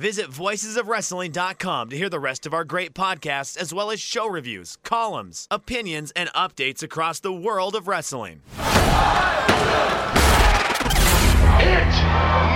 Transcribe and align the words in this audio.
Visit 0.00 0.30
voicesofwrestling.com 0.30 1.90
to 1.90 1.96
hear 1.96 2.08
the 2.08 2.18
rest 2.18 2.46
of 2.46 2.54
our 2.54 2.64
great 2.64 2.94
podcasts, 2.94 3.54
as 3.58 3.74
well 3.74 3.90
as 3.90 4.00
show 4.00 4.26
reviews, 4.26 4.78
columns, 4.82 5.46
opinions, 5.50 6.10
and 6.16 6.30
updates 6.30 6.82
across 6.82 7.20
the 7.20 7.34
world 7.34 7.74
of 7.74 7.86
wrestling. 7.86 8.40
Hit 11.58 11.92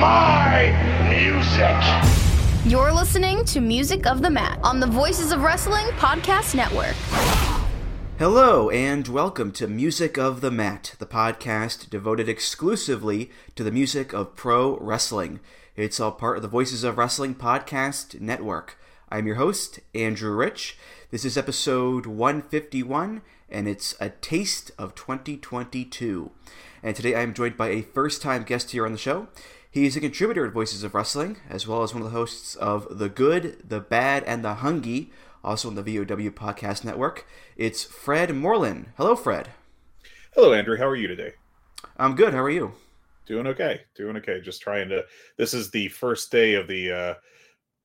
my 0.01 0.73
music. 1.11 1.77
You're 2.65 2.95
listening 2.95 3.45
to 3.45 3.61
Music 3.61 4.07
of 4.07 4.23
the 4.23 4.31
Mat 4.31 4.59
on 4.63 4.81
the 4.81 4.87
Voices 4.87 5.31
of 5.31 5.43
Wrestling 5.43 5.85
Podcast 5.99 6.55
Network. 6.55 6.97
Hello, 8.19 8.71
and 8.71 9.07
welcome 9.07 9.53
to 9.53 9.67
Music 9.67 10.17
of 10.17 10.41
the 10.41 10.51
Mat, 10.51 10.95
the 10.99 11.05
podcast 11.05 11.91
devoted 11.91 12.27
exclusively 12.27 13.31
to 13.55 13.63
the 13.63 13.71
music 13.71 14.15
of 14.15 14.35
pro 14.35 14.79
wrestling. 14.79 15.41
It's 15.77 15.99
all 15.99 16.13
part 16.13 16.37
of 16.37 16.43
the 16.43 16.49
Voices 16.49 16.85
of 16.85 16.99
Wrestling 16.99 17.35
podcast 17.35 18.21
network. 18.21 18.79
I'm 19.09 19.27
your 19.27 19.35
host, 19.35 19.81
Andrew 19.93 20.33
Rich. 20.33 20.79
This 21.11 21.25
is 21.25 21.37
episode 21.37 22.07
151, 22.07 23.23
and 23.51 23.67
it's 23.67 23.97
a 24.01 24.11
taste 24.11 24.71
of 24.79 24.95
2022. 24.95 26.31
And 26.81 26.95
today 26.95 27.17
I 27.17 27.23
am 27.23 27.35
joined 27.35 27.57
by 27.57 27.71
a 27.71 27.83
first 27.83 28.23
time 28.23 28.45
guest 28.45 28.71
here 28.71 28.87
on 28.87 28.93
the 28.93 28.99
show. 28.99 29.27
He 29.69 29.85
is 29.85 29.97
a 29.97 30.01
contributor 30.01 30.47
at 30.47 30.53
Voices 30.53 30.85
of 30.85 30.95
Wrestling, 30.95 31.39
as 31.51 31.67
well 31.67 31.83
as 31.83 31.93
one 31.93 32.05
of 32.05 32.13
the 32.13 32.17
hosts 32.17 32.55
of 32.55 32.87
The 33.01 33.09
Good, 33.09 33.69
The 33.69 33.81
Bad, 33.81 34.23
and 34.29 34.45
The 34.45 34.55
Hungee, 34.55 35.11
also 35.43 35.67
on 35.67 35.75
the 35.75 35.83
VOW 35.83 36.31
Podcast 36.31 36.85
Network. 36.85 37.27
It's 37.57 37.83
Fred 37.83 38.33
Morlan. 38.33 38.93
Hello, 38.97 39.17
Fred. 39.17 39.49
Hello, 40.37 40.53
Andrew. 40.53 40.77
How 40.77 40.87
are 40.87 40.95
you 40.95 41.09
today? 41.09 41.33
I'm 41.97 42.15
good. 42.15 42.33
How 42.33 42.45
are 42.45 42.51
you? 42.51 42.75
Doing 43.27 43.47
okay. 43.49 43.81
Doing 43.95 44.17
okay. 44.19 44.41
Just 44.41 44.61
trying 44.61 44.89
to. 44.91 45.05
This 45.39 45.55
is 45.55 45.71
the 45.71 45.89
first 45.89 46.31
day 46.31 46.55
of 46.55 46.69
the 46.69 46.93
uh, 46.93 47.15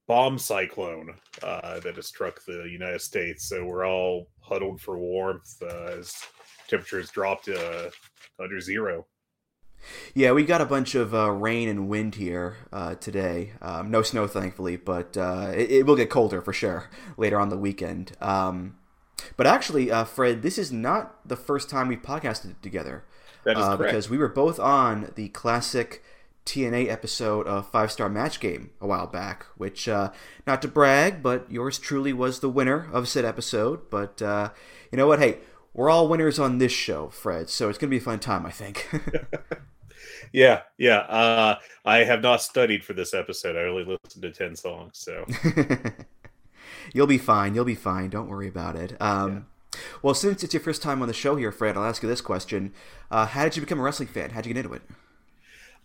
bomb 0.07 0.37
cyclone 0.37 1.15
uh, 1.43 1.79
that 1.79 1.95
has 1.95 2.07
struck 2.07 2.43
the 2.45 2.67
United 2.69 3.01
States. 3.01 3.47
So 3.47 3.63
we're 3.65 3.87
all 3.87 4.27
huddled 4.41 4.81
for 4.81 4.97
warmth 4.97 5.55
uh, 5.61 5.97
as 5.97 6.15
temperatures 6.67 7.09
dropped 7.09 7.47
uh, 7.47 7.89
under 8.39 8.59
zero. 8.59 9.05
Yeah, 10.13 10.33
we 10.33 10.43
got 10.43 10.61
a 10.61 10.65
bunch 10.65 10.95
of 10.95 11.13
uh, 11.13 11.31
rain 11.31 11.69
and 11.69 11.87
wind 11.87 12.15
here 12.15 12.57
uh, 12.73 12.95
today. 12.95 13.53
Um, 13.61 13.89
no 13.89 14.01
snow, 14.01 14.27
thankfully, 14.27 14.75
but 14.75 15.15
uh, 15.15 15.51
it, 15.55 15.71
it, 15.71 15.85
will 15.85 15.95
get 15.95 16.09
colder 16.09 16.41
for 16.41 16.51
sure 16.51 16.89
later 17.15 17.39
on 17.39 17.49
the 17.49 17.57
weekend. 17.57 18.11
Um, 18.19 18.77
but 19.37 19.47
actually, 19.47 19.91
uh, 19.91 20.03
Fred, 20.03 20.41
this 20.41 20.57
is 20.57 20.71
not 20.71 21.27
the 21.27 21.35
first 21.37 21.69
time 21.69 21.87
we've 21.87 22.01
podcasted 22.01 22.61
together. 22.61 23.05
That 23.43 23.57
is 23.57 23.63
uh, 23.63 23.77
correct. 23.77 23.91
Because 23.91 24.09
we 24.09 24.17
were 24.17 24.27
both 24.27 24.59
on 24.59 25.11
the 25.15 25.29
classic 25.29 26.03
TNA 26.45 26.89
episode 26.89 27.47
of 27.47 27.69
Five 27.69 27.91
Star 27.91 28.09
Match 28.09 28.39
Game 28.39 28.71
a 28.81 28.87
while 28.87 29.07
back, 29.07 29.45
which, 29.57 29.87
uh, 29.87 30.11
not 30.47 30.61
to 30.61 30.67
brag, 30.67 31.21
but 31.21 31.51
yours 31.51 31.79
truly 31.79 32.13
was 32.13 32.39
the 32.39 32.49
winner 32.49 32.89
of 32.91 33.07
said 33.07 33.25
episode. 33.25 33.89
But 33.89 34.21
you 34.21 34.97
know 34.97 35.07
what? 35.07 35.19
Hey, 35.19 35.39
we're 35.73 35.89
all 35.89 36.07
winners 36.07 36.39
on 36.39 36.57
this 36.57 36.71
show, 36.71 37.09
Fred, 37.09 37.49
so 37.49 37.69
it's 37.69 37.77
going 37.77 37.89
to 37.89 37.93
be 37.93 37.97
a 37.97 38.01
fun 38.01 38.19
time, 38.19 38.45
I 38.45 38.51
think. 38.51 38.89
yeah, 40.33 40.63
yeah. 40.77 40.99
Uh, 40.99 41.55
I 41.85 41.99
have 41.99 42.21
not 42.21 42.41
studied 42.41 42.83
for 42.83 42.93
this 42.93 43.13
episode. 43.13 43.55
I 43.55 43.61
only 43.61 43.83
listened 43.83 44.23
to 44.23 44.31
10 44.31 44.55
songs, 44.55 44.97
so. 44.97 45.25
You'll 46.93 47.07
be 47.07 47.17
fine. 47.17 47.53
You'll 47.53 47.65
be 47.65 47.75
fine. 47.75 48.09
Don't 48.09 48.27
worry 48.27 48.47
about 48.47 48.75
it. 48.75 48.99
Um, 48.99 49.31
yeah. 49.31 49.39
Well, 50.01 50.13
since 50.13 50.43
it's 50.43 50.53
your 50.53 50.61
first 50.61 50.81
time 50.81 51.01
on 51.01 51.07
the 51.07 51.13
show 51.13 51.35
here, 51.35 51.51
Fred, 51.51 51.77
I'll 51.77 51.83
ask 51.83 52.01
you 52.01 52.09
this 52.09 52.21
question. 52.21 52.73
Uh, 53.11 53.25
how 53.25 53.43
did 53.43 53.55
you 53.55 53.61
become 53.61 53.79
a 53.79 53.83
wrestling 53.83 54.07
fan? 54.07 54.31
How'd 54.31 54.45
you 54.45 54.53
get 54.53 54.65
into 54.65 54.75
it? 54.75 54.81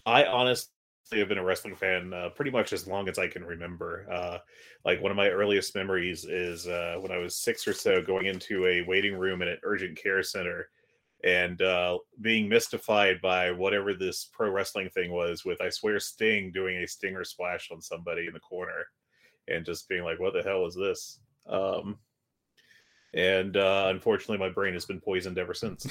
I 0.06 0.24
honestly 0.24 0.70
have 1.12 1.28
been 1.28 1.38
a 1.38 1.44
wrestling 1.44 1.76
fan 1.76 2.12
uh, 2.12 2.30
pretty 2.30 2.50
much 2.50 2.72
as 2.72 2.86
long 2.86 3.08
as 3.08 3.18
I 3.18 3.28
can 3.28 3.44
remember. 3.44 4.06
Uh, 4.10 4.38
like 4.84 5.02
one 5.02 5.10
of 5.10 5.16
my 5.16 5.28
earliest 5.28 5.74
memories 5.74 6.24
is 6.24 6.66
uh, 6.66 6.96
when 7.00 7.12
I 7.12 7.18
was 7.18 7.36
six 7.36 7.66
or 7.66 7.72
so, 7.72 8.02
going 8.02 8.26
into 8.26 8.66
a 8.66 8.82
waiting 8.82 9.16
room 9.16 9.42
in 9.42 9.48
an 9.48 9.58
urgent 9.62 9.96
care 10.00 10.22
center 10.22 10.68
and 11.24 11.62
uh, 11.62 11.98
being 12.20 12.48
mystified 12.48 13.20
by 13.22 13.50
whatever 13.50 13.94
this 13.94 14.28
pro 14.32 14.50
wrestling 14.50 14.90
thing 14.90 15.10
was. 15.10 15.44
With 15.44 15.60
I 15.60 15.70
swear 15.70 15.98
Sting 15.98 16.52
doing 16.52 16.76
a 16.76 16.86
stinger 16.86 17.24
splash 17.24 17.70
on 17.72 17.80
somebody 17.80 18.26
in 18.26 18.34
the 18.34 18.40
corner, 18.40 18.86
and 19.48 19.64
just 19.64 19.88
being 19.88 20.04
like, 20.04 20.20
"What 20.20 20.34
the 20.34 20.42
hell 20.42 20.66
is 20.66 20.74
this?" 20.74 21.20
Um, 21.46 21.98
and 23.14 23.56
uh, 23.56 23.86
unfortunately, 23.88 24.38
my 24.38 24.48
brain 24.52 24.74
has 24.74 24.84
been 24.84 25.00
poisoned 25.00 25.38
ever 25.38 25.54
since. 25.54 25.86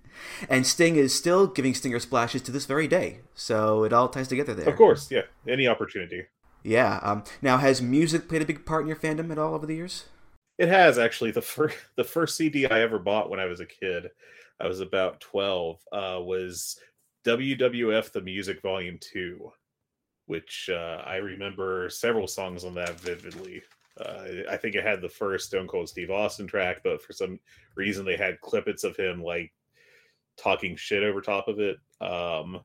and 0.48 0.66
Sting 0.66 0.96
is 0.96 1.14
still 1.14 1.46
giving 1.46 1.72
stinger 1.72 2.00
splashes 2.00 2.42
to 2.42 2.50
this 2.50 2.66
very 2.66 2.88
day, 2.88 3.20
so 3.34 3.84
it 3.84 3.92
all 3.92 4.08
ties 4.08 4.28
together 4.28 4.54
there. 4.54 4.68
Of 4.68 4.76
course, 4.76 5.10
yeah. 5.10 5.22
Any 5.48 5.68
opportunity. 5.68 6.24
Yeah. 6.64 6.98
Um, 7.02 7.22
now, 7.40 7.58
has 7.58 7.80
music 7.80 8.28
played 8.28 8.42
a 8.42 8.46
big 8.46 8.66
part 8.66 8.82
in 8.82 8.88
your 8.88 8.96
fandom 8.96 9.30
at 9.30 9.38
all 9.38 9.54
over 9.54 9.66
the 9.66 9.76
years? 9.76 10.06
It 10.58 10.68
has 10.68 10.98
actually. 10.98 11.30
The 11.30 11.42
first 11.42 11.76
the 11.96 12.04
first 12.04 12.36
CD 12.36 12.66
I 12.66 12.80
ever 12.80 12.98
bought 12.98 13.30
when 13.30 13.40
I 13.40 13.46
was 13.46 13.60
a 13.60 13.66
kid, 13.66 14.10
I 14.60 14.66
was 14.66 14.80
about 14.80 15.20
twelve, 15.20 15.78
uh, 15.92 16.18
was 16.20 16.76
WWF 17.24 18.10
the 18.10 18.20
Music 18.20 18.60
Volume 18.62 18.98
Two, 19.00 19.52
which 20.26 20.68
uh, 20.72 21.02
I 21.06 21.16
remember 21.16 21.88
several 21.88 22.26
songs 22.26 22.64
on 22.64 22.74
that 22.74 22.98
vividly. 22.98 23.62
Uh, 24.00 24.24
I 24.50 24.56
think 24.56 24.74
it 24.74 24.84
had 24.84 25.00
the 25.00 25.08
first 25.08 25.46
Stone 25.46 25.68
Cold 25.68 25.88
Steve 25.88 26.10
Austin 26.10 26.46
track, 26.46 26.78
but 26.82 27.02
for 27.02 27.12
some 27.12 27.38
reason 27.76 28.04
they 28.04 28.16
had 28.16 28.40
clippets 28.40 28.82
of 28.84 28.96
him 28.96 29.22
like 29.22 29.52
talking 30.36 30.76
shit 30.76 31.02
over 31.02 31.20
top 31.20 31.46
of 31.48 31.60
it, 31.60 31.76
um, 32.00 32.60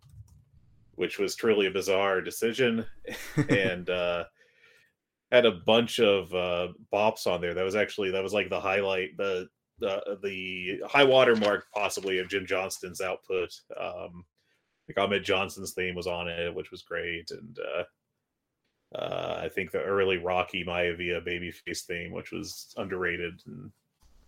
which 0.96 1.20
was 1.20 1.36
truly 1.36 1.68
a 1.68 1.72
bizarre 1.72 2.22
decision, 2.22 2.86
and 3.50 3.90
uh, 3.90 4.24
had 5.32 5.46
a 5.46 5.52
bunch 5.52 6.00
of 6.00 6.34
uh, 6.34 6.70
bops 6.92 7.28
on 7.28 7.42
there. 7.42 7.54
That 7.54 7.66
was 7.66 7.76
actually 7.76 8.12
that 8.12 8.24
was 8.24 8.34
like 8.34 8.50
the 8.50 8.60
highlight, 8.60 9.16
the 9.18 9.48
the 9.80 10.18
the 10.24 10.82
high 10.88 11.04
water 11.04 11.36
mark 11.36 11.68
possibly 11.74 12.20
of 12.20 12.30
Jim 12.30 12.46
Johnston's 12.46 13.02
output. 13.02 13.54
Um, 13.80 14.26
like 14.88 14.98
Ahmed 14.98 15.24
Johnson's 15.24 15.74
theme 15.74 15.94
was 15.94 16.08
on 16.08 16.28
it, 16.28 16.54
which 16.54 16.72
was 16.72 16.82
great, 16.82 17.30
and 17.30 17.58
uh, 17.60 17.84
uh, 18.96 19.40
I 19.44 19.50
think 19.50 19.72
the 19.72 19.82
early 19.82 20.18
Rocky 20.18 20.64
Maivia 20.64 21.26
babyface 21.26 21.82
theme, 21.82 22.12
which 22.12 22.32
was 22.32 22.74
underrated. 22.78 23.42
And... 23.46 23.72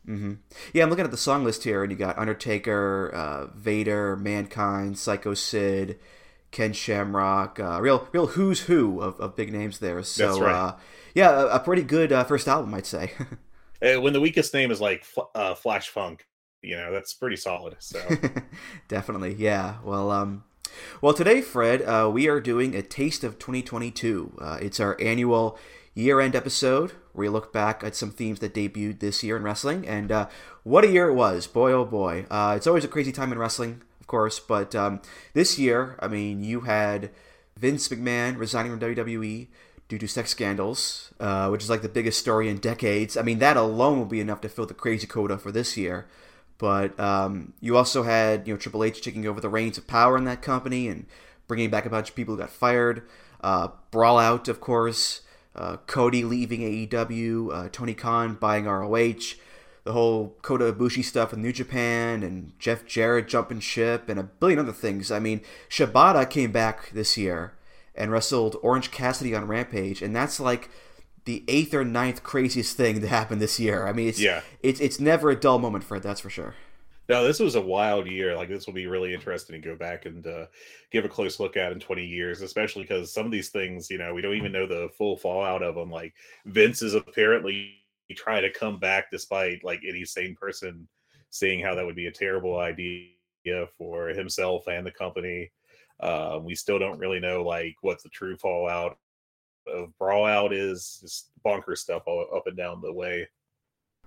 Mm-hmm. 0.07 0.33
Yeah, 0.73 0.83
I'm 0.83 0.89
looking 0.89 1.05
at 1.05 1.11
the 1.11 1.17
song 1.17 1.43
list 1.43 1.63
here, 1.63 1.83
and 1.83 1.91
you 1.91 1.97
got 1.97 2.17
Undertaker, 2.17 3.11
uh, 3.13 3.47
Vader, 3.55 4.15
Mankind, 4.15 4.97
Psycho 4.97 5.33
Sid, 5.33 5.99
Ken 6.51 6.73
Shamrock, 6.73 7.59
uh, 7.59 7.79
real 7.81 8.07
real 8.11 8.27
who's 8.27 8.61
who 8.61 9.01
of, 9.01 9.19
of 9.19 9.35
big 9.35 9.51
names 9.51 9.79
there. 9.79 10.03
So 10.03 10.39
right. 10.39 10.53
uh, 10.53 10.75
yeah, 11.15 11.31
a, 11.31 11.45
a, 11.47 11.59
pretty 11.59 11.81
good 11.83 12.11
uh, 12.11 12.23
first 12.25 12.47
album, 12.47 12.73
I'd 12.73 12.85
say. 12.85 13.13
when 13.79 14.13
the 14.13 14.21
weakest 14.21 14.53
name 14.53 14.69
is 14.69 14.81
like 14.81 15.05
uh, 15.33 15.55
Flash 15.55 15.89
Funk, 15.89 16.27
you 16.61 16.75
know 16.75 16.91
that's 16.91 17.13
pretty 17.13 17.37
solid. 17.37 17.77
So 17.79 17.99
definitely, 18.89 19.35
yeah. 19.35 19.77
Well, 19.83 20.11
um, 20.11 20.43
well 21.01 21.13
today, 21.13 21.41
Fred, 21.41 21.81
uh, 21.81 22.09
we 22.11 22.27
are 22.27 22.39
doing 22.39 22.75
a 22.75 22.81
taste 22.81 23.23
of 23.23 23.39
2022. 23.39 24.37
Uh, 24.39 24.57
it's 24.61 24.79
our 24.79 24.99
annual 24.99 25.57
year-end 25.93 26.35
episode 26.35 26.91
where 27.13 27.25
we 27.25 27.29
look 27.29 27.51
back 27.51 27.83
at 27.83 27.95
some 27.95 28.11
themes 28.11 28.39
that 28.39 28.53
debuted 28.53 28.99
this 28.99 29.23
year 29.23 29.37
in 29.37 29.43
wrestling, 29.43 29.87
and 29.87 30.11
uh, 30.11 30.27
what 30.63 30.83
a 30.83 30.91
year 30.91 31.09
it 31.09 31.13
was! 31.13 31.47
Boy, 31.47 31.71
oh 31.71 31.85
boy! 31.85 32.25
Uh, 32.29 32.53
it's 32.55 32.67
always 32.67 32.83
a 32.83 32.87
crazy 32.87 33.11
time 33.11 33.31
in 33.31 33.39
wrestling, 33.39 33.81
of 33.99 34.07
course, 34.07 34.39
but 34.39 34.75
um, 34.75 35.01
this 35.33 35.59
year, 35.59 35.97
I 35.99 36.07
mean, 36.07 36.43
you 36.43 36.61
had 36.61 37.11
Vince 37.57 37.87
McMahon 37.89 38.37
resigning 38.37 38.71
from 38.71 38.79
WWE 38.79 39.47
due 39.87 39.97
to 39.97 40.07
sex 40.07 40.31
scandals, 40.31 41.13
uh, 41.19 41.49
which 41.49 41.63
is 41.63 41.69
like 41.69 41.81
the 41.81 41.89
biggest 41.89 42.19
story 42.19 42.47
in 42.47 42.57
decades. 42.57 43.17
I 43.17 43.23
mean, 43.23 43.39
that 43.39 43.57
alone 43.57 43.99
will 43.99 44.05
be 44.05 44.21
enough 44.21 44.39
to 44.41 44.49
fill 44.49 44.65
the 44.65 44.73
crazy 44.73 45.05
quota 45.05 45.37
for 45.37 45.51
this 45.51 45.75
year. 45.75 46.07
But 46.61 46.97
um, 46.99 47.53
you 47.59 47.75
also 47.75 48.03
had 48.03 48.47
you 48.47 48.53
know 48.53 48.57
Triple 48.59 48.83
H 48.83 49.01
taking 49.01 49.25
over 49.25 49.41
the 49.41 49.49
reins 49.49 49.79
of 49.79 49.87
power 49.87 50.15
in 50.15 50.25
that 50.25 50.43
company 50.43 50.87
and 50.87 51.07
bringing 51.47 51.71
back 51.71 51.87
a 51.87 51.89
bunch 51.89 52.09
of 52.09 52.15
people 52.15 52.35
who 52.35 52.41
got 52.41 52.51
fired. 52.51 53.01
Uh, 53.43 53.69
Brawl 53.89 54.19
out, 54.19 54.47
of 54.47 54.61
course. 54.61 55.21
Uh, 55.55 55.77
Cody 55.87 56.23
leaving 56.23 56.61
AEW. 56.61 57.51
Uh, 57.51 57.69
Tony 57.71 57.95
Khan 57.95 58.35
buying 58.35 58.65
ROH. 58.65 59.33
The 59.85 59.93
whole 59.93 60.35
Kota 60.43 60.71
Ibushi 60.71 61.03
stuff 61.03 61.31
with 61.31 61.39
New 61.39 61.51
Japan 61.51 62.21
and 62.21 62.53
Jeff 62.59 62.85
Jarrett 62.85 63.27
jumping 63.27 63.59
ship 63.59 64.07
and 64.07 64.19
a 64.19 64.23
billion 64.23 64.59
other 64.59 64.71
things. 64.71 65.09
I 65.09 65.17
mean, 65.17 65.41
Shibata 65.67 66.29
came 66.29 66.51
back 66.51 66.91
this 66.91 67.17
year 67.17 67.53
and 67.95 68.11
wrestled 68.11 68.55
Orange 68.61 68.91
Cassidy 68.91 69.33
on 69.33 69.47
Rampage, 69.47 70.03
and 70.03 70.15
that's 70.15 70.39
like 70.39 70.69
the 71.25 71.43
eighth 71.47 71.73
or 71.73 71.85
ninth 71.85 72.23
craziest 72.23 72.75
thing 72.75 73.01
to 73.01 73.07
happen 73.07 73.39
this 73.39 73.59
year. 73.59 73.87
I 73.87 73.93
mean, 73.93 74.07
it's 74.07 74.19
yeah. 74.19 74.41
it's 74.61 74.79
it's 74.79 74.99
never 74.99 75.29
a 75.29 75.35
dull 75.35 75.59
moment 75.59 75.83
for 75.83 75.97
it. 75.97 76.03
That's 76.03 76.21
for 76.21 76.29
sure. 76.29 76.55
No, 77.09 77.25
this 77.25 77.39
was 77.39 77.55
a 77.55 77.61
wild 77.61 78.07
year. 78.07 78.35
Like 78.35 78.47
this 78.47 78.65
will 78.65 78.73
be 78.73 78.87
really 78.87 79.13
interesting 79.13 79.61
to 79.61 79.67
go 79.67 79.75
back 79.75 80.05
and 80.05 80.25
uh, 80.25 80.45
give 80.91 81.03
a 81.03 81.09
close 81.09 81.41
look 81.41 81.57
at 81.57 81.73
in 81.73 81.79
20 81.79 82.05
years, 82.05 82.41
especially 82.41 82.83
because 82.83 83.11
some 83.11 83.25
of 83.25 83.33
these 83.33 83.49
things, 83.49 83.89
you 83.89 83.97
know, 83.97 84.13
we 84.13 84.21
don't 84.21 84.35
even 84.35 84.53
know 84.53 84.65
the 84.65 84.89
full 84.97 85.17
fallout 85.17 85.61
of 85.61 85.75
them. 85.75 85.91
Like 85.91 86.13
Vince 86.45 86.81
is 86.81 86.93
apparently 86.93 87.73
trying 88.15 88.43
to 88.43 88.51
come 88.51 88.79
back 88.79 89.11
despite 89.11 89.63
like 89.63 89.81
any 89.85 90.05
sane 90.05 90.35
person 90.35 90.87
seeing 91.31 91.59
how 91.59 91.75
that 91.75 91.85
would 91.85 91.95
be 91.95 92.07
a 92.07 92.11
terrible 92.11 92.59
idea 92.59 93.09
for 93.77 94.07
himself 94.09 94.67
and 94.67 94.85
the 94.85 94.91
company. 94.91 95.51
Uh, 95.99 96.39
we 96.41 96.55
still 96.55 96.79
don't 96.79 96.99
really 96.99 97.19
know 97.19 97.43
like 97.43 97.75
what 97.81 98.01
the 98.03 98.09
true 98.09 98.37
fallout 98.37 98.97
of 99.67 99.97
brawl 99.97 100.25
out 100.25 100.53
is. 100.53 100.99
Just 101.01 101.31
bonker 101.43 101.75
stuff 101.75 102.03
all 102.05 102.25
up 102.35 102.47
and 102.47 102.57
down 102.57 102.81
the 102.81 102.93
way. 102.93 103.27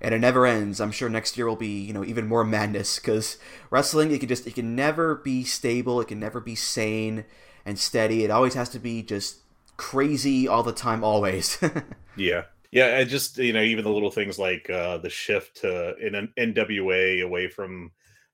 And 0.00 0.14
it 0.14 0.18
never 0.18 0.44
ends. 0.44 0.80
I'm 0.80 0.90
sure 0.90 1.08
next 1.08 1.36
year 1.36 1.46
will 1.46 1.56
be, 1.56 1.80
you 1.80 1.92
know, 1.92 2.04
even 2.04 2.26
more 2.26 2.44
madness 2.44 2.98
because 2.98 3.38
wrestling 3.70 4.10
it 4.10 4.18
can 4.18 4.28
just 4.28 4.46
it 4.46 4.54
can 4.54 4.74
never 4.74 5.16
be 5.16 5.44
stable. 5.44 6.00
It 6.00 6.08
can 6.08 6.20
never 6.20 6.40
be 6.40 6.54
sane 6.54 7.24
and 7.64 7.78
steady. 7.78 8.24
It 8.24 8.30
always 8.30 8.54
has 8.54 8.68
to 8.70 8.78
be 8.78 9.02
just 9.02 9.38
crazy 9.76 10.48
all 10.48 10.62
the 10.62 10.72
time, 10.72 11.04
always. 11.04 11.58
yeah. 12.16 12.44
Yeah, 12.72 12.98
and 12.98 13.08
just 13.08 13.38
you 13.38 13.52
know, 13.52 13.62
even 13.62 13.84
the 13.84 13.90
little 13.90 14.10
things 14.10 14.36
like 14.36 14.68
uh, 14.68 14.98
the 14.98 15.08
shift 15.08 15.58
to 15.58 15.96
in 15.96 16.16
an 16.16 16.32
NWA 16.36 17.22
away 17.22 17.46
from 17.46 17.92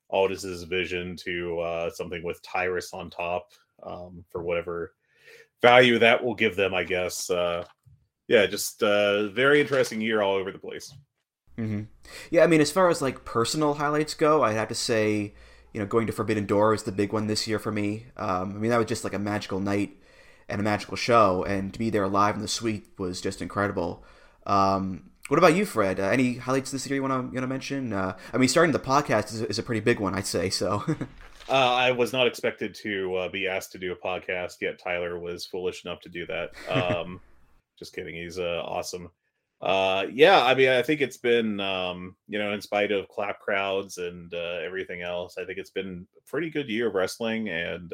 Aldis's 0.09 0.63
vision 0.63 1.15
to 1.17 1.61
uh, 1.61 1.91
something 1.91 2.23
with 2.23 2.41
Tyrus 2.41 2.95
on 2.95 3.11
top 3.11 3.53
um, 3.83 4.25
for 4.31 4.43
whatever 4.43 4.95
value 5.63 5.99
that 5.99 6.25
will 6.25 6.35
give 6.35 6.57
them, 6.57 6.75
I 6.75 6.85
guess. 6.85 7.31
Uh, 7.31 7.65
yeah, 8.29 8.47
just 8.47 8.83
uh, 8.83 9.29
very 9.29 9.61
interesting 9.61 10.01
year 10.01 10.23
all 10.23 10.35
over 10.35 10.53
the 10.53 10.59
place. 10.59 10.95
Mm-hmm. 11.59 11.83
Yeah, 12.31 12.45
I 12.45 12.47
mean, 12.47 12.61
as 12.61 12.71
far 12.71 12.89
as 12.89 13.03
like 13.03 13.25
personal 13.25 13.75
highlights 13.75 14.15
go, 14.15 14.43
I'd 14.43 14.55
have 14.55 14.69
to 14.69 14.75
say, 14.75 15.35
you 15.73 15.81
know, 15.81 15.87
going 15.87 16.07
to 16.07 16.13
Forbidden 16.13 16.47
Door 16.47 16.75
is 16.75 16.83
the 16.85 16.93
big 16.93 17.13
one 17.13 17.27
this 17.27 17.47
year 17.47 17.59
for 17.59 17.73
me. 17.73 18.07
Um, 18.17 18.53
I 18.53 18.59
mean, 18.59 18.71
that 18.71 18.79
was 18.79 18.87
just 18.87 19.05
like 19.05 19.15
a 19.15 19.19
magical 19.19 19.61
night 19.61 19.97
and 20.49 20.61
a 20.61 20.65
magical 20.65 20.97
show, 20.97 21.45
and 21.45 21.73
to 21.73 21.79
be 21.79 21.91
there 21.91 22.09
live 22.09 22.35
in 22.35 22.41
the 22.41 22.49
suite 22.49 22.89
was 22.99 23.21
just 23.21 23.43
incredible. 23.43 24.05
Um, 24.47 25.11
what 25.29 25.39
about 25.39 25.55
you, 25.55 25.65
Fred? 25.65 26.01
Uh, 26.01 26.05
any 26.05 26.35
highlights 26.35 26.73
this 26.73 26.89
year 26.89 26.97
you 26.97 27.03
want 27.03 27.33
to 27.33 27.47
mention? 27.47 27.93
Uh, 27.93 28.17
I 28.33 28.37
mean, 28.37 28.49
starting 28.49 28.73
the 28.73 28.81
podcast 28.81 29.33
is, 29.33 29.43
is, 29.43 29.59
a 29.61 29.63
pretty 29.63 29.81
big 29.81 30.01
one, 30.01 30.13
I'd 30.13 30.27
say. 30.27 30.51
So, 30.51 30.85
uh, 31.51 31.75
I 31.75 31.91
was 31.91 32.13
not 32.13 32.27
expected 32.27 32.75
to 32.77 33.15
uh, 33.17 33.29
be 33.29 33.49
asked 33.49 33.73
to 33.73 33.79
do 33.79 33.93
a 33.93 33.97
podcast 33.97 34.57
yet. 34.61 34.79
Tyler 34.79 35.19
was 35.19 35.47
foolish 35.47 35.85
enough 35.85 36.01
to 36.01 36.09
do 36.09 36.27
that. 36.27 36.53
Um, 36.71 37.21
just 37.79 37.95
kidding. 37.95 38.15
He's 38.15 38.39
uh, 38.39 38.63
awesome. 38.65 39.11
Uh, 39.63 40.05
yeah, 40.13 40.45
I 40.45 40.55
mean, 40.55 40.69
I 40.69 40.83
think 40.83 41.01
it's 41.01 41.17
been, 41.17 41.59
um, 41.61 42.15
you 42.29 42.39
know, 42.39 42.53
in 42.53 42.61
spite 42.61 42.93
of 42.93 43.09
clap 43.09 43.41
crowds 43.41 43.97
and 43.97 44.33
everything 44.35 45.03
else, 45.03 45.39
I 45.39 45.45
think 45.45 45.59
it's 45.59 45.71
been 45.71 46.07
a 46.17 46.31
pretty 46.31 46.51
good 46.51 46.69
year 46.69 46.89
of 46.89 46.95
wrestling, 46.95 47.49
and 47.49 47.93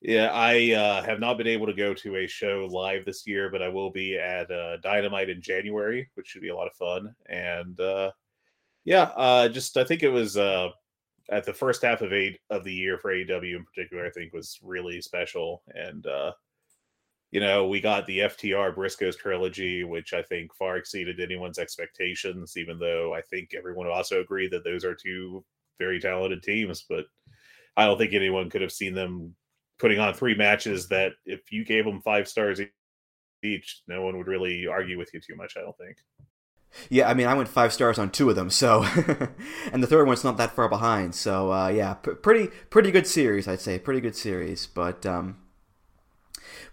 yeah, 0.00 0.30
I 0.32 0.72
uh, 0.72 1.02
have 1.02 1.20
not 1.20 1.38
been 1.38 1.46
able 1.46 1.66
to 1.66 1.72
go 1.72 1.94
to 1.94 2.16
a 2.16 2.26
show 2.26 2.68
live 2.70 3.04
this 3.04 3.26
year, 3.26 3.50
but 3.50 3.62
I 3.62 3.68
will 3.68 3.90
be 3.90 4.16
at 4.16 4.50
uh, 4.50 4.76
Dynamite 4.78 5.30
in 5.30 5.40
January, 5.40 6.08
which 6.14 6.28
should 6.28 6.42
be 6.42 6.50
a 6.50 6.54
lot 6.54 6.68
of 6.68 6.74
fun. 6.74 7.14
And 7.28 7.78
uh, 7.80 8.12
yeah, 8.84 9.10
uh, 9.16 9.48
just 9.48 9.76
I 9.76 9.84
think 9.84 10.02
it 10.02 10.10
was 10.10 10.36
uh, 10.36 10.68
at 11.30 11.44
the 11.44 11.52
first 11.52 11.82
half 11.82 12.02
of 12.02 12.12
eight 12.12 12.38
of 12.50 12.64
the 12.64 12.72
year 12.72 12.98
for 12.98 13.12
AEW 13.12 13.56
in 13.56 13.64
particular. 13.64 14.06
I 14.06 14.10
think 14.10 14.32
was 14.32 14.58
really 14.62 15.00
special, 15.00 15.62
and 15.74 16.06
uh, 16.06 16.32
you 17.30 17.40
know 17.40 17.66
we 17.68 17.80
got 17.80 18.06
the 18.06 18.20
FTR 18.20 18.74
Briscoes 18.74 19.16
trilogy, 19.16 19.84
which 19.84 20.12
I 20.12 20.22
think 20.22 20.54
far 20.54 20.76
exceeded 20.76 21.20
anyone's 21.20 21.58
expectations. 21.58 22.56
Even 22.56 22.78
though 22.78 23.14
I 23.14 23.22
think 23.22 23.50
everyone 23.56 23.88
also 23.88 24.20
agreed 24.20 24.52
that 24.52 24.64
those 24.64 24.84
are 24.84 24.94
two 24.94 25.44
very 25.78 26.00
talented 26.00 26.42
teams, 26.42 26.84
but 26.88 27.04
I 27.76 27.84
don't 27.84 27.98
think 27.98 28.14
anyone 28.14 28.48
could 28.48 28.62
have 28.62 28.72
seen 28.72 28.94
them 28.94 29.34
putting 29.78 29.98
on 29.98 30.14
three 30.14 30.34
matches 30.34 30.88
that 30.88 31.12
if 31.26 31.52
you 31.52 31.64
gave 31.64 31.84
them 31.84 32.00
five 32.00 32.28
stars 32.28 32.60
each, 33.42 33.82
no 33.86 34.02
one 34.02 34.16
would 34.16 34.26
really 34.26 34.66
argue 34.66 34.98
with 34.98 35.12
you 35.12 35.20
too 35.20 35.36
much. 35.36 35.56
I 35.56 35.60
don't 35.60 35.76
think. 35.76 35.98
Yeah, 36.88 37.08
I 37.08 37.14
mean, 37.14 37.26
I 37.26 37.34
went 37.34 37.48
five 37.48 37.72
stars 37.72 37.98
on 37.98 38.10
two 38.10 38.30
of 38.30 38.36
them, 38.36 38.50
so 38.50 38.82
and 39.72 39.82
the 39.82 39.86
third 39.86 40.06
one's 40.06 40.24
not 40.24 40.36
that 40.36 40.54
far 40.54 40.68
behind. 40.68 41.14
So 41.14 41.52
uh, 41.52 41.68
yeah, 41.68 41.94
p- 41.94 42.12
pretty 42.12 42.48
pretty 42.70 42.90
good 42.90 43.06
series, 43.06 43.48
I'd 43.48 43.60
say, 43.60 43.78
pretty 43.78 44.00
good 44.00 44.16
series. 44.16 44.66
But 44.66 45.04
um, 45.06 45.38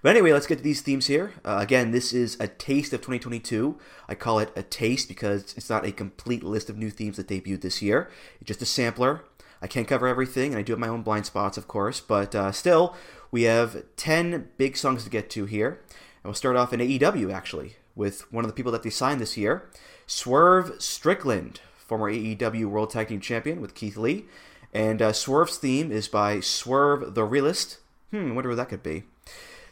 but 0.02 0.10
anyway, 0.10 0.34
let's 0.34 0.48
get 0.48 0.58
to 0.58 0.64
these 0.64 0.82
themes 0.82 1.08
here. 1.08 1.34
Uh, 1.46 1.58
again, 1.62 1.92
this 1.92 2.14
is 2.14 2.38
a 2.40 2.48
taste 2.48 2.94
of 2.94 3.00
2022. 3.02 3.78
I 4.08 4.16
call 4.16 4.40
it 4.40 4.52
a 4.56 4.64
taste 4.64 5.08
because 5.08 5.54
it's 5.56 5.70
not 5.70 5.86
a 5.86 5.92
complete 5.92 6.44
list 6.44 6.70
of 6.70 6.78
new 6.78 6.90
themes 6.90 7.18
that 7.18 7.28
debuted 7.28 7.62
this 7.62 7.82
year. 7.82 8.10
It's 8.40 8.48
just 8.48 8.62
a 8.62 8.66
sampler 8.66 9.24
I 9.64 9.68
can't 9.68 9.88
cover 9.88 10.08
everything, 10.08 10.52
and 10.52 10.60
I 10.60 10.62
do 10.62 10.74
have 10.74 10.80
my 10.80 10.90
own 10.90 11.04
blind 11.04 11.26
spots, 11.26 11.58
of 11.58 11.70
course, 11.70 12.02
but 12.02 12.36
uh, 12.36 12.52
still, 12.52 12.98
we 13.31 13.44
have 13.44 13.83
10 13.95 14.50
big 14.57 14.76
songs 14.76 15.06
to 15.06 15.10
get 15.10 15.30
to 15.31 15.45
here. 15.45 15.81
And 15.90 16.26
we'll 16.26 16.33
start 16.33 16.57
off 16.57 16.74
in 16.74 16.81
AEW, 16.81 17.33
actually, 17.33 17.78
with 17.95 18.30
one 18.30 18.44
of 18.44 18.52
the 18.52 18.56
people 18.56 18.74
that 18.74 18.83
they 18.83 18.90
signed 18.90 19.22
this 19.22 19.38
year 19.38 19.69
Swerve 20.07 20.81
Strickland, 20.81 21.62
former 21.78 22.12
AEW 22.12 22.66
World 22.66 22.90
Tag 22.92 23.07
Team 23.07 23.22
Champion 23.22 23.62
with 23.62 23.76
Keith 23.76 23.98
Lee. 23.98 24.26
And 24.74 25.02
uh, 25.02 25.14
Swerve's 25.14 25.57
theme 25.57 25.92
is 25.92 26.07
by 26.07 26.40
Swerve 26.40 27.14
the 27.14 27.24
Realist. 27.24 27.78
Hmm, 28.12 28.31
I 28.31 28.33
wonder 28.33 28.50
what 28.50 28.56
that 28.56 28.69
could 28.69 28.83
be. 28.83 29.04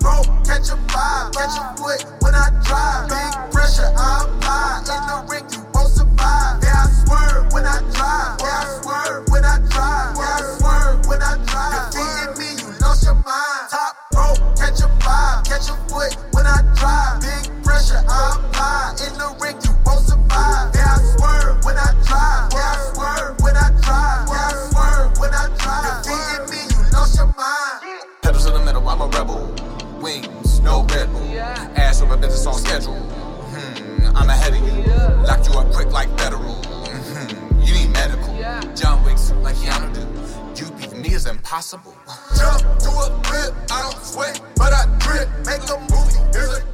swerve 0.00 0.31
catch 0.44 0.70
a 0.70 0.76
vibe, 0.90 1.32
catch 1.34 1.56
a 1.58 1.64
foot 1.76 2.04
when 2.20 2.34
I 2.34 2.50
drive. 2.64 3.08
Big 3.08 3.52
pressure, 3.52 3.90
I 3.96 4.26
apply. 4.26 4.84
In 4.86 5.02
the 5.08 5.18
ring, 5.30 5.46
you 5.52 5.62
won't 5.74 5.88
survive. 5.88 6.62
Yeah, 6.62 6.84
I 6.84 6.88
swerve 7.04 7.52
when 7.52 7.66
I 7.66 7.78
drive. 7.94 8.40
Yeah, 8.40 8.62
I 8.62 8.80
swerve 8.80 9.28
when 9.30 9.44
I 9.44 9.58
drive. 9.70 10.16
Yeah, 10.16 10.36
I 10.36 10.58
swerve 10.58 11.06
when 11.06 11.22
I 11.22 11.36
drive. 11.46 11.92
Defeating 11.92 12.34
me, 12.38 12.48
you 12.62 12.70
lost 12.80 13.04
your 13.04 13.14
mind. 13.14 13.64
Top 13.70 13.96
rope, 14.14 14.40
catch 14.56 14.80
a 14.80 14.88
vibe, 15.02 15.44
catch 15.46 15.68
a 15.70 15.76
foot 15.88 16.16
when 16.32 16.46
I 16.46 16.62
drive. 16.76 17.20
Big 17.22 17.64
pressure, 17.64 18.02
I 18.08 18.31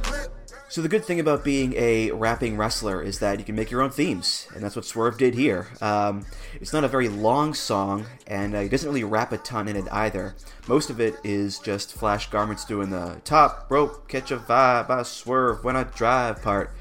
clip. 0.01 0.31
So 0.69 0.81
the 0.81 0.87
good 0.87 1.03
thing 1.03 1.19
about 1.19 1.43
being 1.43 1.73
a 1.75 2.11
rapping 2.11 2.55
wrestler 2.55 3.01
is 3.01 3.19
that 3.19 3.39
you 3.39 3.43
can 3.43 3.55
make 3.55 3.71
your 3.71 3.81
own 3.81 3.89
themes, 3.89 4.47
and 4.55 4.63
that's 4.63 4.77
what 4.77 4.85
Swerve 4.85 5.17
did 5.17 5.35
here. 5.35 5.67
Um, 5.81 6.25
it's 6.61 6.71
not 6.71 6.85
a 6.85 6.87
very 6.87 7.09
long 7.09 7.53
song, 7.53 8.05
and 8.25 8.55
uh, 8.55 8.61
he 8.61 8.69
doesn't 8.69 8.87
really 8.87 9.03
rap 9.03 9.33
a 9.33 9.37
ton 9.39 9.67
in 9.67 9.75
it 9.75 9.91
either. 9.91 10.35
Most 10.65 10.89
of 10.89 11.01
it 11.01 11.15
is 11.25 11.59
just 11.59 11.91
Flash 11.93 12.29
Garments 12.29 12.63
doing 12.63 12.89
the 12.89 13.19
top 13.25 13.65
rope, 13.69 14.07
catch 14.07 14.31
a 14.31 14.37
vibe, 14.37 14.89
I 14.89 15.03
swerve 15.03 15.65
when 15.65 15.75
I 15.75 15.83
drive 15.83 16.41
part, 16.41 16.71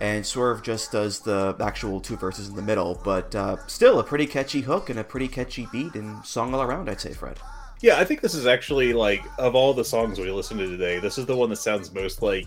and 0.00 0.24
Swerve 0.24 0.62
just 0.62 0.92
does 0.92 1.20
the 1.20 1.54
actual 1.60 2.00
two 2.00 2.16
verses 2.16 2.48
in 2.48 2.56
the 2.56 2.62
middle, 2.62 3.00
but 3.04 3.34
uh, 3.34 3.56
still 3.66 3.98
a 4.00 4.04
pretty 4.04 4.26
catchy 4.26 4.62
hook 4.62 4.90
and 4.90 4.98
a 4.98 5.04
pretty 5.04 5.28
catchy 5.28 5.68
beat 5.70 5.94
and 5.94 6.24
song 6.24 6.54
all 6.54 6.62
around, 6.62 6.88
I'd 6.88 7.00
say, 7.00 7.12
Fred. 7.12 7.38
Yeah, 7.82 7.98
I 7.98 8.04
think 8.04 8.20
this 8.20 8.34
is 8.34 8.46
actually 8.46 8.92
like 8.92 9.22
of 9.38 9.54
all 9.54 9.72
the 9.74 9.84
songs 9.84 10.18
we 10.18 10.30
listened 10.30 10.60
to 10.60 10.66
today, 10.66 10.98
this 10.98 11.18
is 11.18 11.26
the 11.26 11.36
one 11.36 11.50
that 11.50 11.56
sounds 11.56 11.92
most 11.92 12.22
like 12.22 12.46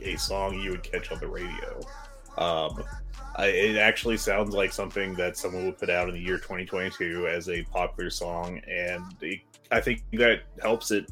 a 0.00 0.16
song 0.16 0.58
you 0.60 0.70
would 0.70 0.82
catch 0.82 1.10
on 1.10 1.18
the 1.18 1.28
radio. 1.28 1.80
Um, 2.38 2.82
I, 3.36 3.46
it 3.48 3.76
actually 3.76 4.16
sounds 4.16 4.54
like 4.54 4.72
something 4.72 5.14
that 5.14 5.36
someone 5.36 5.66
would 5.66 5.78
put 5.78 5.90
out 5.90 6.08
in 6.08 6.14
the 6.14 6.20
year 6.20 6.38
2022 6.38 7.28
as 7.28 7.48
a 7.48 7.62
popular 7.64 8.10
song, 8.10 8.60
and 8.68 9.02
it, 9.20 9.40
I 9.70 9.80
think 9.80 10.02
that 10.14 10.42
helps 10.60 10.90
it. 10.90 11.10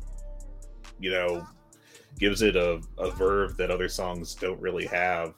You 1.00 1.10
know, 1.10 1.46
gives 2.18 2.42
it 2.42 2.56
a, 2.56 2.80
a 2.98 3.10
verve 3.10 3.56
that 3.56 3.70
other 3.70 3.88
songs 3.88 4.34
don't 4.34 4.60
really 4.60 4.86
have. 4.86 5.34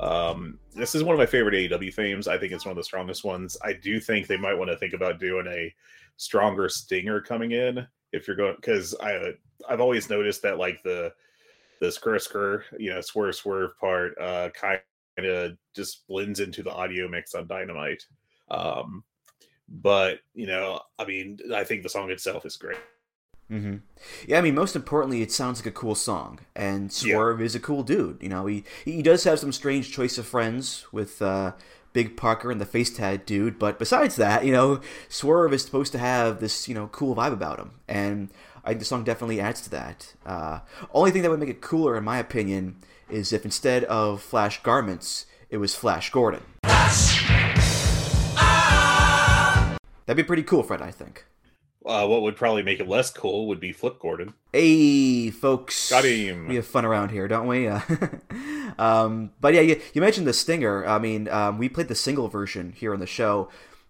Um, 0.00 0.58
this 0.74 0.94
is 0.94 1.02
one 1.02 1.14
of 1.14 1.18
my 1.18 1.26
favorite 1.26 1.54
AEW 1.54 1.92
themes. 1.92 2.28
I 2.28 2.38
think 2.38 2.52
it's 2.52 2.64
one 2.64 2.70
of 2.70 2.76
the 2.76 2.84
strongest 2.84 3.24
ones. 3.24 3.56
I 3.62 3.72
do 3.72 3.98
think 3.98 4.26
they 4.26 4.36
might 4.36 4.54
want 4.54 4.70
to 4.70 4.76
think 4.76 4.94
about 4.94 5.18
doing 5.18 5.46
a 5.48 5.74
stronger 6.16 6.68
stinger 6.68 7.20
coming 7.20 7.52
in 7.52 7.86
if 8.12 8.26
you're 8.26 8.36
going 8.36 8.56
because 8.56 8.94
I 9.00 9.32
I've 9.68 9.80
always 9.80 10.10
noticed 10.10 10.42
that 10.42 10.58
like 10.58 10.82
the 10.82 11.12
the 11.80 11.86
skr 11.86 12.16
skr, 12.16 12.62
you 12.78 12.90
know, 12.90 13.00
swerve 13.00 13.34
swerve 13.34 13.78
part 13.78 14.16
uh 14.20 14.50
kind 14.50 14.80
of 15.18 15.56
just 15.74 16.06
blends 16.08 16.40
into 16.40 16.62
the 16.62 16.72
audio 16.72 17.08
mix 17.08 17.34
on 17.34 17.46
Dynamite. 17.46 18.04
Um 18.50 19.04
but 19.68 20.20
you 20.34 20.46
know, 20.46 20.80
I 20.98 21.04
mean, 21.04 21.38
I 21.54 21.64
think 21.64 21.82
the 21.82 21.88
song 21.88 22.10
itself 22.10 22.46
is 22.46 22.56
great. 22.56 22.78
Mm-hmm. 23.50 23.76
Yeah, 24.26 24.38
I 24.38 24.40
mean, 24.42 24.54
most 24.54 24.76
importantly, 24.76 25.22
it 25.22 25.32
sounds 25.32 25.60
like 25.60 25.66
a 25.66 25.70
cool 25.70 25.94
song, 25.94 26.40
and 26.54 26.92
Swerve 26.92 27.40
yeah. 27.40 27.46
is 27.46 27.54
a 27.54 27.60
cool 27.60 27.82
dude. 27.82 28.18
You 28.20 28.28
know, 28.28 28.46
he 28.46 28.64
he 28.84 29.02
does 29.02 29.24
have 29.24 29.38
some 29.38 29.52
strange 29.52 29.90
choice 29.90 30.18
of 30.18 30.26
friends 30.26 30.86
with 30.92 31.22
uh, 31.22 31.52
Big 31.94 32.16
Parker 32.16 32.50
and 32.50 32.60
the 32.60 32.66
face 32.66 32.90
tag 32.90 33.24
dude, 33.24 33.58
but 33.58 33.78
besides 33.78 34.16
that, 34.16 34.44
you 34.44 34.52
know, 34.52 34.80
Swerve 35.08 35.54
is 35.54 35.64
supposed 35.64 35.92
to 35.92 35.98
have 35.98 36.40
this 36.40 36.68
you 36.68 36.74
know 36.74 36.88
cool 36.88 37.16
vibe 37.16 37.32
about 37.32 37.58
him, 37.58 37.72
and 37.88 38.28
I 38.64 38.68
think 38.68 38.80
the 38.80 38.84
song 38.84 39.02
definitely 39.02 39.40
adds 39.40 39.62
to 39.62 39.70
that. 39.70 40.12
Uh, 40.26 40.60
only 40.92 41.10
thing 41.10 41.22
that 41.22 41.30
would 41.30 41.40
make 41.40 41.48
it 41.48 41.62
cooler, 41.62 41.96
in 41.96 42.04
my 42.04 42.18
opinion, 42.18 42.76
is 43.08 43.32
if 43.32 43.46
instead 43.46 43.84
of 43.84 44.20
Flash 44.20 44.62
Garments, 44.62 45.24
it 45.48 45.56
was 45.56 45.74
Flash 45.74 46.10
Gordon. 46.10 46.42
That'd 50.04 50.16
be 50.16 50.22
pretty 50.22 50.42
cool, 50.42 50.62
Fred. 50.62 50.82
I 50.82 50.90
think. 50.90 51.24
Uh, 51.88 52.06
what 52.06 52.20
would 52.20 52.36
probably 52.36 52.62
make 52.62 52.80
it 52.80 52.86
less 52.86 53.10
cool 53.10 53.48
would 53.48 53.58
be 53.58 53.72
Flip 53.72 53.98
Gordon. 53.98 54.34
Hey, 54.52 55.30
folks. 55.30 55.88
Got 55.88 56.04
him. 56.04 56.46
We 56.46 56.56
have 56.56 56.66
fun 56.66 56.84
around 56.84 57.10
here, 57.10 57.26
don't 57.26 57.46
we? 57.46 57.68
Uh, 58.78 58.82
um, 58.82 59.32
but 59.40 59.54
yeah, 59.54 59.60
you, 59.62 59.80
you, 59.94 60.00
mentioned 60.00 60.26
the 60.26 60.32
Stinger. 60.32 60.86
I 60.86 60.98
mean, 60.98 61.28
um, 61.28 61.58
we 61.58 61.68
played 61.68 61.88
the 61.88 61.94
single 61.94 62.28
version 62.28 62.72
here 62.76 62.92
on 62.92 63.00
the 63.00 63.06
show. 63.06 63.48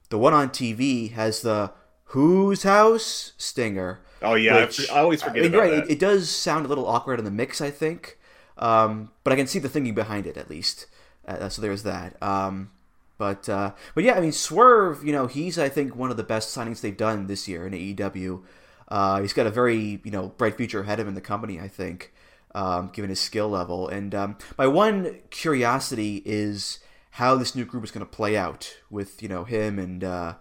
The 0.09 0.17
one 0.17 0.33
on 0.33 0.49
TV 0.49 1.13
has 1.13 1.43
the 1.43 1.73
Whose 2.05 2.63
House 2.63 3.33
Stinger. 3.37 4.01
Oh 4.23 4.35
yeah, 4.35 4.65
which, 4.65 4.89
I, 4.91 5.01
always 5.01 5.23
forget. 5.23 5.45
I 5.45 5.49
mean, 5.49 5.59
right, 5.59 5.73
it, 5.73 5.91
it, 5.91 5.99
does 5.99 6.31
sound 6.31 6.65
a 6.65 6.69
little 6.69 6.87
awkward 6.87 7.19
in 7.19 7.25
the 7.25 7.31
mix, 7.31 7.61
I 7.61 7.71
think, 7.71 8.19
um, 8.57 9.11
but 9.25 9.33
I 9.33 9.37
can 9.37 9.47
see 9.47 9.59
the 9.59 9.69
thinking 9.69 9.95
behind 9.95 10.27
it 10.27 10.37
at 10.37 10.49
least. 10.49 10.87
Uh, 11.27 11.49
so 11.49 11.61
there's 11.61 11.83
that. 11.83 12.21
Um, 12.23 12.71
but 13.19 13.49
uh, 13.49 13.73
but 13.95 14.05
yeah, 14.05 14.15
I 14.15 14.21
mean 14.21 14.33
Swerve, 14.33 15.05
you 15.05 15.13
know, 15.13 15.27
he's 15.27 15.59
I 15.59 15.69
think 15.69 15.95
one 15.95 16.11
of 16.11 16.17
the 16.17 16.23
best 16.23 16.57
signings 16.57 16.81
they've 16.81 16.97
done 16.97 17.27
this 17.27 17.49
year 17.49 17.67
in 17.67 17.73
AEW. 17.73 18.43
Uh, 18.87 19.21
he's 19.21 19.35
got 19.35 19.47
a 19.47 19.51
very 19.51 20.01
you 20.05 20.11
know 20.11 20.29
bright 20.29 20.57
future 20.57 20.81
ahead 20.81 21.01
of 21.01 21.07
him 21.07 21.09
in 21.09 21.15
the 21.15 21.21
company, 21.21 21.61
I 21.61 21.69
think, 21.69 22.15
um, 22.55 22.91
given 22.93 23.11
his 23.11 23.21
skill 23.21 23.49
level. 23.49 23.89
And 23.89 24.15
um, 24.15 24.39
my 24.57 24.67
one 24.67 25.19
curiosity 25.31 26.23
is 26.25 26.79
how 27.13 27.35
this 27.35 27.55
new 27.55 27.65
group 27.65 27.85
is 27.85 27.91
going 27.91 28.07
to 28.07 28.11
play 28.11 28.37
out 28.37 28.77
with 28.89 29.23
you 29.23 29.29
know 29.29 29.45
him 29.45 29.79
and 29.79 30.05
uh, 30.05 30.35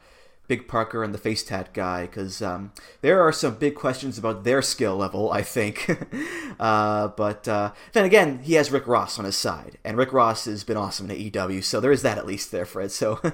Big 0.47 0.67
Parker 0.67 1.03
and 1.03 1.13
the 1.13 1.17
face 1.17 1.43
tat 1.43 1.73
guy 1.73 2.03
because 2.05 2.41
um, 2.41 2.71
there 3.01 3.21
are 3.21 3.33
some 3.33 3.55
big 3.55 3.75
questions 3.75 4.17
about 4.17 4.43
their 4.43 4.61
skill 4.61 4.95
level, 4.95 5.31
I 5.31 5.41
think. 5.41 5.89
uh, 6.59 7.09
but 7.09 7.47
uh, 7.47 7.73
then 7.93 8.05
again, 8.05 8.39
he 8.39 8.53
has 8.53 8.71
Rick 8.71 8.87
Ross 8.87 9.19
on 9.19 9.25
his 9.25 9.35
side, 9.35 9.77
and 9.83 9.97
Rick 9.97 10.13
Ross 10.13 10.45
has 10.45 10.63
been 10.63 10.77
awesome 10.77 11.11
in 11.11 11.17
AEW, 11.17 11.63
so 11.63 11.79
there 11.79 11.91
is 11.91 12.01
that 12.01 12.17
at 12.17 12.25
least 12.25 12.51
there, 12.51 12.65
Fred. 12.65 12.91
So. 12.91 13.19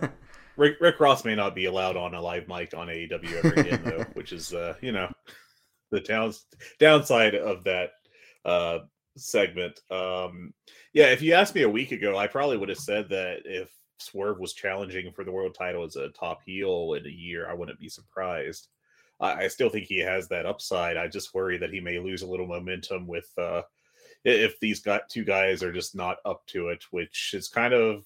Rick, 0.55 0.77
Rick 0.79 0.99
Ross 0.99 1.25
may 1.25 1.35
not 1.35 1.55
be 1.55 1.65
allowed 1.65 1.97
on 1.97 2.13
a 2.13 2.21
live 2.21 2.47
mic 2.47 2.73
on 2.75 2.87
AEW 2.87 3.43
ever 3.43 3.53
again, 3.53 3.81
though, 3.83 4.05
which 4.13 4.31
is, 4.31 4.53
uh, 4.53 4.75
you 4.81 4.91
know, 4.91 5.11
the 5.91 5.99
downs- 5.99 6.45
downside 6.79 7.35
of 7.35 7.63
that 7.63 7.91
uh, 8.45 8.79
segment. 9.17 9.79
Um, 9.89 10.53
yeah, 10.93 11.07
if 11.07 11.21
you 11.21 11.33
asked 11.33 11.55
me 11.55 11.63
a 11.63 11.69
week 11.69 11.91
ago, 11.91 12.17
I 12.17 12.27
probably 12.27 12.57
would 12.57 12.69
have 12.69 12.77
said 12.77 13.09
that 13.09 13.41
if 13.45 13.69
Swerve 13.99 14.39
was 14.39 14.53
challenging 14.53 15.11
for 15.11 15.23
the 15.23 15.31
world 15.31 15.55
title 15.55 15.83
as 15.83 15.95
a 15.95 16.09
top 16.09 16.41
heel 16.45 16.93
in 16.93 17.05
a 17.05 17.09
year, 17.09 17.49
I 17.49 17.53
wouldn't 17.53 17.79
be 17.79 17.89
surprised. 17.89 18.67
I, 19.19 19.43
I 19.43 19.47
still 19.47 19.69
think 19.69 19.85
he 19.85 19.99
has 19.99 20.27
that 20.27 20.45
upside. 20.45 20.97
I 20.97 21.07
just 21.07 21.33
worry 21.33 21.57
that 21.57 21.71
he 21.71 21.79
may 21.79 21.99
lose 21.99 22.21
a 22.21 22.27
little 22.27 22.47
momentum 22.47 23.07
with 23.07 23.31
uh, 23.37 23.61
if 24.25 24.59
these 24.59 24.79
got 24.79 25.09
two 25.09 25.23
guys 25.23 25.63
are 25.63 25.73
just 25.73 25.95
not 25.95 26.17
up 26.25 26.45
to 26.47 26.69
it, 26.69 26.83
which 26.91 27.33
is 27.33 27.47
kind 27.47 27.73
of 27.73 28.05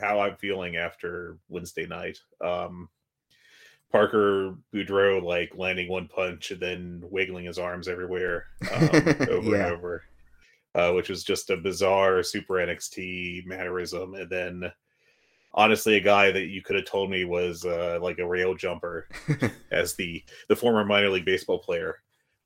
how 0.00 0.20
I'm 0.20 0.36
feeling 0.36 0.76
after 0.76 1.38
Wednesday 1.48 1.86
night. 1.86 2.18
Um, 2.40 2.88
Parker 3.90 4.54
Boudreaux 4.72 5.22
like 5.22 5.56
landing 5.56 5.88
one 5.88 6.08
punch 6.08 6.50
and 6.50 6.60
then 6.60 7.02
wiggling 7.10 7.46
his 7.46 7.58
arms 7.58 7.88
everywhere 7.88 8.46
um, 8.72 8.88
over 9.30 9.50
yeah. 9.50 9.66
and 9.66 9.76
over, 9.76 10.02
uh, 10.74 10.92
which 10.92 11.08
was 11.08 11.24
just 11.24 11.50
a 11.50 11.56
bizarre 11.56 12.22
Super 12.22 12.54
NXT 12.54 13.46
mannerism. 13.46 14.14
And 14.14 14.28
then 14.28 14.72
honestly 15.54 15.96
a 15.96 16.00
guy 16.00 16.30
that 16.30 16.46
you 16.46 16.62
could 16.62 16.76
have 16.76 16.84
told 16.84 17.10
me 17.10 17.24
was 17.24 17.64
uh, 17.64 17.98
like 18.00 18.18
a 18.18 18.26
rail 18.26 18.54
jumper 18.54 19.08
as 19.70 19.94
the 19.94 20.22
the 20.48 20.56
former 20.56 20.84
minor 20.84 21.10
league 21.10 21.24
baseball 21.24 21.58
player 21.58 21.96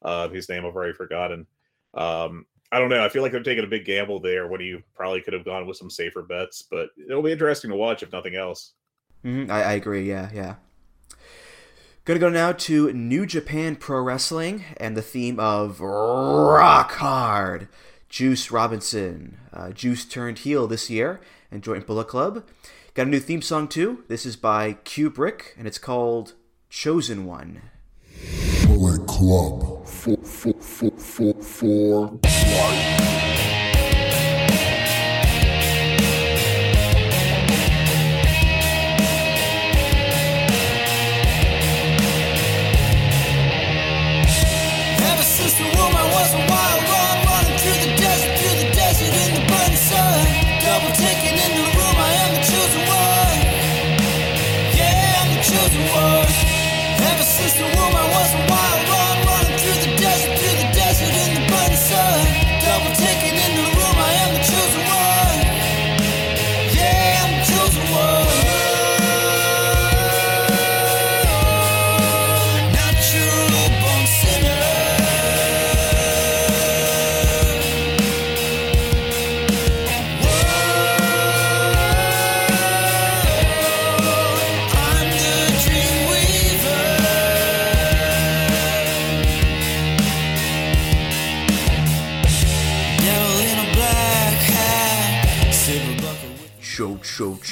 uh, 0.02 0.28
whose 0.28 0.48
name 0.48 0.64
I've 0.66 0.74
already 0.74 0.94
forgotten. 0.94 1.46
Um, 1.94 2.46
I 2.70 2.78
don't 2.78 2.88
know. 2.88 3.04
I 3.04 3.08
feel 3.10 3.22
like 3.22 3.32
they're 3.32 3.42
taking 3.42 3.64
a 3.64 3.68
big 3.68 3.84
gamble 3.84 4.20
there 4.20 4.48
when 4.48 4.62
you 4.62 4.82
probably 4.94 5.20
could 5.20 5.34
have 5.34 5.44
gone 5.44 5.66
with 5.66 5.76
some 5.76 5.90
safer 5.90 6.22
bets, 6.22 6.62
but 6.62 6.88
it'll 6.96 7.22
be 7.22 7.32
interesting 7.32 7.70
to 7.70 7.76
watch 7.76 8.02
if 8.02 8.12
nothing 8.12 8.34
else. 8.34 8.72
Mm-hmm. 9.24 9.50
I, 9.50 9.62
I 9.62 9.72
agree. 9.74 10.08
Yeah, 10.08 10.30
yeah. 10.32 10.54
Gonna 12.04 12.18
go 12.18 12.30
now 12.30 12.50
to 12.52 12.92
New 12.92 13.26
Japan 13.26 13.76
Pro 13.76 14.00
Wrestling 14.00 14.64
and 14.78 14.96
the 14.96 15.02
theme 15.02 15.38
of 15.38 15.80
Rock 15.80 16.92
Hard. 16.92 17.68
Juice 18.08 18.50
Robinson. 18.50 19.38
Uh, 19.52 19.70
Juice 19.70 20.04
turned 20.04 20.40
heel 20.40 20.66
this 20.66 20.90
year 20.90 21.20
and 21.50 21.62
joined 21.62 21.86
Bullet 21.86 22.08
Club. 22.08 22.44
Got 22.94 23.06
a 23.06 23.10
new 23.10 23.20
theme 23.20 23.40
song 23.40 23.68
too. 23.68 24.04
This 24.08 24.26
is 24.26 24.36
by 24.36 24.74
Kubrick, 24.84 25.56
and 25.56 25.66
it's 25.66 25.78
called 25.78 26.34
Chosen 26.68 27.24
One. 27.24 27.62
Bullet 28.66 29.06
Club. 29.06 29.86
For, 29.86 30.18
for, 30.18 30.52
for, 30.60 30.90
for, 30.98 31.32
for 31.42 33.01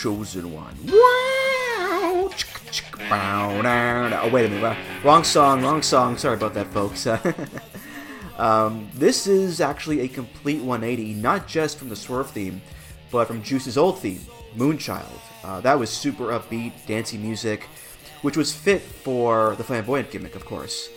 chosen 0.01 0.51
one. 0.51 0.75
Wow! 0.87 2.31
Oh, 4.23 4.31
wait 4.31 4.47
a 4.47 4.49
minute. 4.49 4.79
Wrong 5.05 5.23
song, 5.25 5.63
wrong 5.63 5.83
song. 5.83 6.17
Sorry 6.17 6.37
about 6.37 6.55
that, 6.55 6.69
folks. 6.69 7.07
um, 8.39 8.89
this 8.95 9.27
is 9.27 9.61
actually 9.61 10.01
a 10.01 10.09
complete 10.09 10.63
180, 10.63 11.15
not 11.15 11.47
just 11.47 11.79
from 11.79 11.91
the 11.91 11.97
Swerve 11.97 12.31
theme, 12.31 12.63
but 13.11 13.27
from 13.27 13.43
Juice's 13.43 13.77
old 13.77 13.99
theme, 13.99 14.21
Moonchild. 14.57 15.21
Uh, 15.45 15.61
that 15.61 15.79
was 15.79 15.91
super 15.91 16.29
upbeat, 16.29 16.73
dancey 16.87 17.19
music, 17.19 17.65
which 18.23 18.39
was 18.39 18.55
fit 18.55 18.81
for 18.81 19.55
the 19.57 19.65
flamboyant 19.65 20.11
gimmick, 20.11 20.35
of 20.35 20.47
course. 20.47 20.89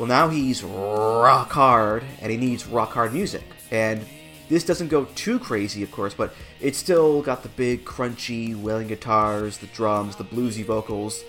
Well, 0.00 0.08
now 0.08 0.28
he's 0.28 0.64
rock 0.64 1.52
hard, 1.52 2.02
and 2.20 2.32
he 2.32 2.36
needs 2.36 2.66
rock 2.66 2.94
hard 2.94 3.12
music. 3.12 3.44
And 3.70 4.04
this 4.50 4.64
doesn't 4.64 4.88
go 4.88 5.06
too 5.14 5.38
crazy, 5.38 5.82
of 5.82 5.92
course, 5.92 6.12
but 6.12 6.34
it's 6.60 6.76
still 6.76 7.22
got 7.22 7.42
the 7.44 7.48
big, 7.50 7.84
crunchy, 7.84 8.54
wailing 8.54 8.88
guitars, 8.88 9.56
the 9.58 9.68
drums, 9.68 10.16
the 10.16 10.24
bluesy 10.24 10.64
vocals. 10.64 11.22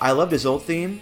I 0.00 0.12
loved 0.12 0.32
his 0.32 0.46
old 0.46 0.64
theme, 0.64 1.00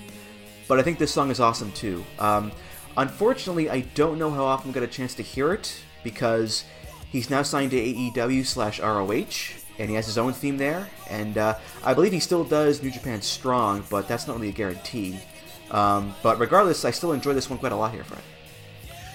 but 0.66 0.80
I 0.80 0.82
think 0.82 0.98
this 0.98 1.12
song 1.12 1.30
is 1.30 1.38
awesome 1.38 1.70
too. 1.72 2.04
Um, 2.18 2.50
unfortunately, 2.96 3.70
I 3.70 3.80
don't 3.94 4.18
know 4.18 4.30
how 4.30 4.44
often 4.44 4.72
to 4.72 4.80
get 4.80 4.86
a 4.86 4.92
chance 4.92 5.14
to 5.14 5.22
hear 5.22 5.52
it 5.54 5.72
because 6.02 6.64
he's 7.10 7.30
now 7.30 7.42
signed 7.42 7.70
to 7.70 7.76
AEW 7.76 8.44
slash 8.44 8.80
ROH, 8.80 9.54
and 9.78 9.88
he 9.88 9.94
has 9.94 10.06
his 10.06 10.18
own 10.18 10.32
theme 10.32 10.56
there. 10.56 10.88
And 11.08 11.38
uh, 11.38 11.58
I 11.84 11.94
believe 11.94 12.12
he 12.12 12.20
still 12.20 12.42
does 12.42 12.82
New 12.82 12.90
Japan 12.90 13.22
Strong, 13.22 13.84
but 13.88 14.08
that's 14.08 14.26
not 14.26 14.36
really 14.36 14.48
a 14.48 14.52
guarantee. 14.52 15.16
Um, 15.70 16.14
but 16.24 16.40
regardless, 16.40 16.84
I 16.84 16.90
still 16.90 17.12
enjoy 17.12 17.34
this 17.34 17.48
one 17.48 17.60
quite 17.60 17.72
a 17.72 17.76
lot 17.76 17.92
here, 17.92 18.04
Fred. 18.04 18.20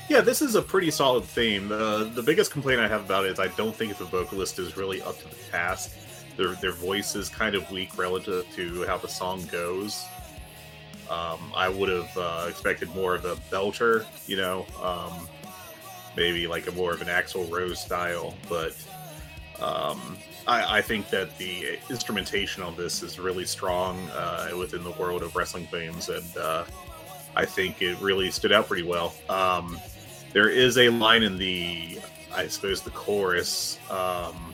Yeah, 0.09 0.21
this 0.21 0.41
is 0.41 0.55
a 0.55 0.61
pretty 0.61 0.89
solid 0.89 1.25
theme. 1.25 1.67
The 1.67 2.09
the 2.13 2.23
biggest 2.23 2.51
complaint 2.51 2.79
I 2.79 2.87
have 2.87 3.03
about 3.03 3.25
it 3.25 3.31
is 3.31 3.39
I 3.39 3.47
don't 3.49 3.75
think 3.75 3.97
the 3.97 4.05
vocalist 4.05 4.57
is 4.57 4.77
really 4.77 5.01
up 5.01 5.17
to 5.19 5.27
the 5.27 5.35
task. 5.51 5.93
Their 6.37 6.55
their 6.55 6.71
voice 6.71 7.15
is 7.15 7.27
kind 7.27 7.55
of 7.55 7.69
weak 7.71 7.97
relative 7.97 8.45
to 8.55 8.85
how 8.85 8.97
the 8.97 9.09
song 9.09 9.45
goes. 9.51 10.05
Um, 11.09 11.51
I 11.55 11.67
would 11.67 11.89
have 11.89 12.17
uh, 12.17 12.45
expected 12.49 12.93
more 12.95 13.15
of 13.15 13.25
a 13.25 13.35
belter, 13.51 14.05
you 14.27 14.37
know, 14.37 14.65
um, 14.81 15.27
maybe 16.15 16.47
like 16.47 16.67
a 16.67 16.71
more 16.71 16.93
of 16.93 17.01
an 17.01 17.07
Axl 17.07 17.49
Rose 17.49 17.79
style, 17.79 18.33
but 18.49 18.75
um, 19.61 20.17
I, 20.45 20.79
I, 20.79 20.81
think 20.81 21.09
that 21.11 21.37
the 21.37 21.79
instrumentation 21.89 22.61
on 22.61 22.75
this 22.75 23.03
is 23.03 23.19
really 23.19 23.45
strong 23.45 23.97
uh, 24.09 24.49
within 24.57 24.83
the 24.83 24.91
world 24.91 25.23
of 25.23 25.33
wrestling 25.33 25.65
themes, 25.67 26.09
and 26.09 26.37
uh, 26.37 26.65
I 27.37 27.45
think 27.45 27.81
it 27.81 27.97
really 28.01 28.29
stood 28.29 28.51
out 28.51 28.67
pretty 28.67 28.83
well. 28.83 29.13
Um, 29.29 29.79
there 30.33 30.49
is 30.49 30.77
a 30.77 30.89
line 30.89 31.23
in 31.23 31.37
the, 31.37 31.99
I 32.33 32.47
suppose, 32.47 32.81
the 32.81 32.91
chorus 32.91 33.79
um, 33.89 34.53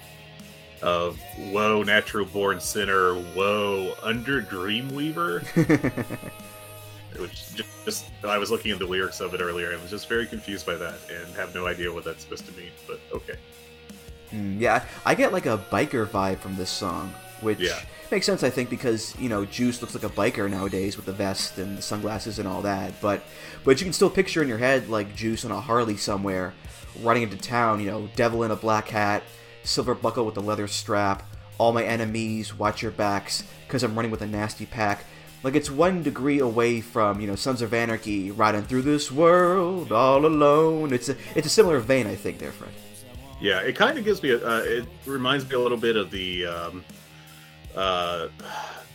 of 0.81 1.19
"Whoa, 1.51 1.83
natural 1.83 2.25
born 2.25 2.59
sinner, 2.59 3.15
whoa, 3.15 3.95
under 4.01 4.41
Dreamweaver," 4.41 5.43
which 7.19 7.55
just, 7.55 7.85
just, 7.85 8.05
I 8.23 8.37
was 8.37 8.51
looking 8.51 8.71
at 8.71 8.79
the 8.79 8.85
lyrics 8.85 9.19
of 9.19 9.33
it 9.33 9.41
earlier 9.41 9.71
and 9.71 9.81
was 9.81 9.91
just 9.91 10.07
very 10.07 10.25
confused 10.25 10.65
by 10.65 10.75
that 10.75 10.95
and 11.09 11.35
have 11.35 11.53
no 11.53 11.67
idea 11.67 11.91
what 11.91 12.03
that's 12.03 12.23
supposed 12.23 12.45
to 12.47 12.51
mean. 12.53 12.71
But 12.87 12.99
okay. 13.11 13.35
Mm, 14.31 14.59
yeah, 14.59 14.83
I 15.05 15.15
get 15.15 15.31
like 15.31 15.45
a 15.45 15.57
biker 15.71 16.07
vibe 16.07 16.39
from 16.39 16.55
this 16.55 16.69
song, 16.69 17.13
which 17.43 17.59
yeah. 17.59 17.79
makes 18.11 18.25
sense, 18.25 18.43
I 18.43 18.49
think, 18.49 18.69
because 18.69 19.15
you 19.19 19.29
know 19.29 19.45
Juice 19.45 19.81
looks 19.81 19.93
like 19.93 20.03
a 20.03 20.09
biker 20.09 20.49
nowadays 20.49 20.95
with 20.95 21.05
the 21.05 21.13
vest 21.13 21.57
and 21.57 21.77
the 21.77 21.81
sunglasses 21.81 22.39
and 22.39 22.47
all 22.47 22.61
that. 22.61 22.93
But 23.01 23.23
but 23.63 23.79
you 23.79 23.85
can 23.85 23.93
still 23.93 24.09
picture 24.09 24.41
in 24.41 24.47
your 24.47 24.57
head 24.57 24.89
like 24.89 25.15
Juice 25.15 25.45
on 25.45 25.51
a 25.51 25.61
Harley 25.61 25.97
somewhere, 25.97 26.53
running 27.01 27.23
into 27.23 27.37
town. 27.37 27.79
You 27.79 27.91
know, 27.91 28.09
devil 28.15 28.43
in 28.43 28.51
a 28.51 28.55
black 28.55 28.87
hat, 28.89 29.23
silver 29.63 29.95
buckle 29.95 30.25
with 30.25 30.37
a 30.37 30.41
leather 30.41 30.67
strap. 30.67 31.23
All 31.59 31.71
my 31.71 31.83
enemies, 31.83 32.57
watch 32.57 32.81
your 32.81 32.91
backs, 32.91 33.43
cause 33.67 33.83
I'm 33.83 33.95
running 33.95 34.11
with 34.11 34.21
a 34.21 34.27
nasty 34.27 34.65
pack. 34.65 35.05
Like 35.43 35.55
it's 35.55 35.69
one 35.69 36.03
degree 36.03 36.39
away 36.39 36.79
from 36.79 37.19
you 37.19 37.27
know 37.27 37.35
Sons 37.35 37.61
of 37.61 37.73
Anarchy 37.73 38.31
riding 38.31 38.63
through 38.63 38.83
this 38.83 39.11
world 39.11 39.91
all 39.91 40.25
alone. 40.25 40.93
It's 40.93 41.09
a 41.09 41.17
it's 41.35 41.47
a 41.47 41.49
similar 41.49 41.79
vein, 41.79 42.07
I 42.07 42.15
think, 42.15 42.39
there, 42.39 42.51
Fred. 42.51 42.71
Yeah, 43.41 43.59
it 43.59 43.75
kind 43.75 43.97
of 43.97 44.05
gives 44.05 44.23
me 44.23 44.29
a. 44.29 44.37
Uh, 44.37 44.61
it 44.61 44.85
reminds 45.05 45.47
me 45.49 45.55
a 45.55 45.59
little 45.59 45.77
bit 45.77 45.97
of 45.97 46.11
the 46.11 46.45
um, 46.45 46.85
uh, 47.75 48.27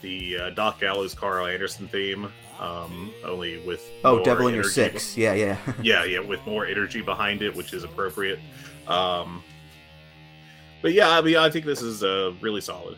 the 0.02 0.38
uh, 0.38 0.50
Doc 0.50 0.80
Gallows 0.80 1.14
Carl 1.14 1.46
Anderson 1.46 1.88
theme, 1.88 2.32
um, 2.58 3.12
only 3.24 3.58
with 3.66 3.88
oh, 4.04 4.22
Devil 4.22 4.48
in 4.48 4.54
Your 4.54 4.64
Six. 4.64 5.14
Be- 5.14 5.22
yeah, 5.22 5.34
yeah, 5.34 5.58
yeah, 5.82 6.04
yeah, 6.04 6.20
with 6.20 6.44
more 6.46 6.66
energy 6.66 7.00
behind 7.00 7.42
it, 7.42 7.54
which 7.54 7.72
is 7.72 7.84
appropriate. 7.84 8.38
Um, 8.86 9.42
but 10.82 10.92
yeah, 10.92 11.10
I 11.10 11.20
mean, 11.20 11.36
I 11.36 11.50
think 11.50 11.64
this 11.64 11.82
is 11.82 12.02
uh, 12.02 12.32
really 12.40 12.60
solid. 12.60 12.96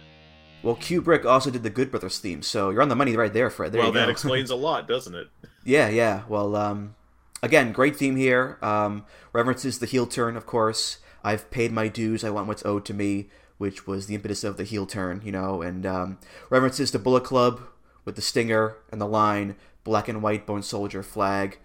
Well, 0.62 0.76
Kubrick 0.76 1.24
also 1.24 1.50
did 1.50 1.62
the 1.62 1.70
Good 1.70 1.90
Brothers 1.90 2.18
theme, 2.18 2.42
so 2.42 2.70
you're 2.70 2.82
on 2.82 2.90
the 2.90 2.96
money 2.96 3.16
right 3.16 3.32
there, 3.32 3.48
Fred. 3.48 3.72
There 3.72 3.80
well, 3.80 3.92
that 3.92 4.08
explains 4.10 4.50
a 4.50 4.56
lot, 4.56 4.86
doesn't 4.86 5.14
it? 5.14 5.28
Yeah, 5.64 5.88
yeah. 5.88 6.22
Well, 6.28 6.54
um, 6.54 6.94
again, 7.42 7.72
great 7.72 7.96
theme 7.96 8.16
here. 8.16 8.58
Um, 8.60 9.06
references 9.32 9.78
the 9.78 9.86
heel 9.86 10.06
turn, 10.06 10.36
of 10.36 10.46
course. 10.46 10.98
I've 11.24 11.50
paid 11.50 11.72
my 11.72 11.88
dues. 11.88 12.24
I 12.24 12.30
want 12.30 12.46
what's 12.46 12.64
owed 12.64 12.84
to 12.86 12.94
me, 12.94 13.28
which 13.60 13.86
was 13.86 14.06
the 14.06 14.14
impetus 14.14 14.42
of 14.42 14.56
the 14.56 14.64
heel 14.64 14.86
turn, 14.86 15.20
you 15.22 15.30
know, 15.30 15.60
and 15.60 15.84
um, 15.84 16.18
references 16.48 16.90
to 16.90 16.98
Bullet 16.98 17.24
Club 17.24 17.60
with 18.06 18.16
the 18.16 18.22
stinger 18.22 18.76
and 18.90 18.98
the 18.98 19.06
line 19.06 19.54
black 19.84 20.08
and 20.08 20.22
white 20.22 20.46
bone 20.46 20.62
soldier 20.62 21.02
flag. 21.02 21.58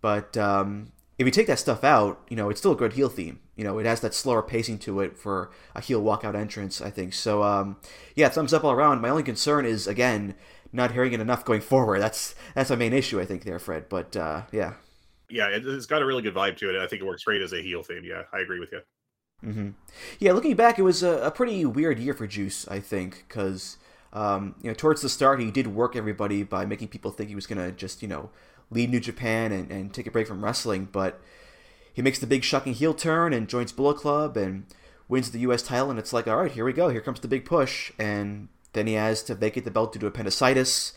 But 0.00 0.36
um, 0.36 0.90
if 1.18 1.24
you 1.24 1.30
take 1.30 1.46
that 1.46 1.60
stuff 1.60 1.84
out, 1.84 2.20
you 2.28 2.34
know, 2.34 2.50
it's 2.50 2.58
still 2.58 2.72
a 2.72 2.76
good 2.76 2.94
heel 2.94 3.08
theme. 3.08 3.38
You 3.54 3.62
know, 3.62 3.78
it 3.78 3.86
has 3.86 4.00
that 4.00 4.12
slower 4.12 4.42
pacing 4.42 4.80
to 4.80 4.98
it 4.98 5.16
for 5.16 5.52
a 5.72 5.80
heel 5.80 6.02
walkout 6.02 6.34
entrance, 6.34 6.80
I 6.80 6.90
think. 6.90 7.14
So, 7.14 7.44
um, 7.44 7.76
yeah, 8.16 8.28
thumbs 8.28 8.52
up 8.52 8.64
all 8.64 8.72
around. 8.72 9.00
My 9.00 9.08
only 9.08 9.22
concern 9.22 9.66
is, 9.66 9.86
again, 9.86 10.34
not 10.72 10.90
hearing 10.90 11.12
it 11.12 11.20
enough 11.20 11.44
going 11.44 11.60
forward. 11.60 12.00
That's 12.00 12.34
that's 12.56 12.70
my 12.70 12.76
main 12.76 12.92
issue, 12.92 13.20
I 13.20 13.24
think, 13.24 13.44
there, 13.44 13.60
Fred. 13.60 13.88
But 13.88 14.16
uh, 14.16 14.42
yeah. 14.50 14.74
Yeah, 15.30 15.50
it's 15.52 15.86
got 15.86 16.02
a 16.02 16.06
really 16.06 16.22
good 16.22 16.34
vibe 16.34 16.56
to 16.56 16.70
it. 16.70 16.82
I 16.82 16.88
think 16.88 17.02
it 17.02 17.06
works 17.06 17.22
great 17.22 17.40
as 17.40 17.52
a 17.52 17.62
heel 17.62 17.84
theme. 17.84 18.02
Yeah, 18.04 18.22
I 18.32 18.40
agree 18.40 18.58
with 18.58 18.72
you. 18.72 18.80
Mm-hmm. 19.44 19.70
Yeah, 20.18 20.32
looking 20.32 20.56
back, 20.56 20.78
it 20.78 20.82
was 20.82 21.02
a, 21.02 21.18
a, 21.18 21.30
pretty 21.30 21.64
weird 21.64 21.98
year 21.98 22.14
for 22.14 22.26
Juice, 22.26 22.66
I 22.68 22.80
think, 22.80 23.24
because 23.28 23.76
um, 24.12 24.54
you 24.62 24.70
know 24.70 24.74
towards 24.74 25.02
the 25.02 25.08
start 25.08 25.40
he 25.40 25.50
did 25.50 25.66
work 25.68 25.94
everybody 25.94 26.42
by 26.42 26.64
making 26.64 26.88
people 26.88 27.10
think 27.10 27.28
he 27.28 27.34
was 27.34 27.46
gonna 27.46 27.70
just 27.70 28.00
you 28.00 28.08
know 28.08 28.30
leave 28.70 28.88
New 28.88 29.00
Japan 29.00 29.52
and, 29.52 29.70
and 29.70 29.92
take 29.92 30.06
a 30.06 30.10
break 30.10 30.26
from 30.26 30.44
wrestling, 30.44 30.88
but 30.90 31.20
he 31.92 32.02
makes 32.02 32.18
the 32.18 32.26
big 32.26 32.44
shocking 32.44 32.74
heel 32.74 32.94
turn 32.94 33.32
and 33.32 33.48
joins 33.48 33.72
Bullet 33.72 33.98
Club 33.98 34.36
and 34.36 34.64
wins 35.08 35.30
the 35.30 35.40
U.S. 35.40 35.62
title, 35.62 35.90
and 35.90 35.98
it's 35.98 36.12
like, 36.12 36.26
all 36.26 36.36
right, 36.36 36.52
here 36.52 36.64
we 36.64 36.72
go, 36.72 36.88
here 36.88 37.00
comes 37.00 37.20
the 37.20 37.28
big 37.28 37.44
push, 37.44 37.92
and 37.98 38.48
then 38.72 38.86
he 38.86 38.94
has 38.94 39.22
to 39.24 39.34
vacate 39.34 39.64
the 39.64 39.70
belt 39.70 39.92
due 39.92 40.00
to 40.00 40.06
appendicitis. 40.06 40.92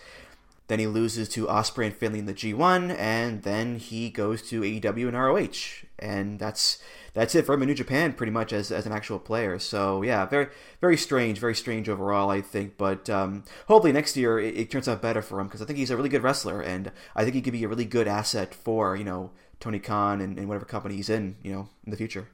Then 0.69 0.77
he 0.77 0.85
loses 0.85 1.27
to 1.29 1.47
Ospreay 1.47 1.87
and 1.87 1.95
Finlay 1.95 2.19
in 2.19 2.27
the 2.27 2.33
G1, 2.33 2.95
and 2.95 3.41
then 3.41 3.79
he 3.79 4.11
goes 4.11 4.43
to 4.49 4.61
AEW 4.61 5.07
and 5.07 5.17
ROH, 5.17 5.87
and 5.97 6.37
that's 6.37 6.77
that's 7.15 7.33
it 7.33 7.47
for 7.47 7.55
him 7.55 7.63
in 7.63 7.69
New 7.69 7.73
Japan, 7.73 8.13
pretty 8.13 8.31
much 8.31 8.53
as, 8.53 8.71
as 8.71 8.85
an 8.85 8.91
actual 8.91 9.17
player. 9.17 9.57
So 9.57 10.03
yeah, 10.03 10.27
very 10.27 10.49
very 10.79 10.95
strange, 10.95 11.39
very 11.39 11.55
strange 11.55 11.89
overall, 11.89 12.29
I 12.29 12.41
think. 12.41 12.77
But 12.77 13.09
um, 13.09 13.45
hopefully 13.67 13.91
next 13.91 14.15
year 14.15 14.37
it, 14.37 14.55
it, 14.55 14.69
turns 14.69 14.87
out 14.87 15.01
better 15.01 15.23
for 15.23 15.39
him 15.39 15.47
because 15.47 15.63
I 15.63 15.65
think 15.65 15.79
he's 15.79 15.89
a 15.89 15.97
really 15.97 16.07
good 16.07 16.21
wrestler, 16.21 16.61
and 16.61 16.91
I 17.15 17.23
think 17.23 17.33
he 17.33 17.41
could 17.41 17.53
be 17.53 17.63
a 17.63 17.67
really 17.67 17.85
good 17.85 18.07
asset 18.07 18.53
for 18.53 18.95
you 18.95 19.03
know 19.03 19.31
Tony 19.59 19.79
Khan 19.79 20.21
and, 20.21 20.37
and 20.37 20.47
whatever 20.47 20.65
company 20.65 20.97
he's 20.97 21.09
in, 21.09 21.37
you 21.41 21.51
know, 21.51 21.69
in 21.83 21.89
the 21.89 21.97
future. 21.97 22.27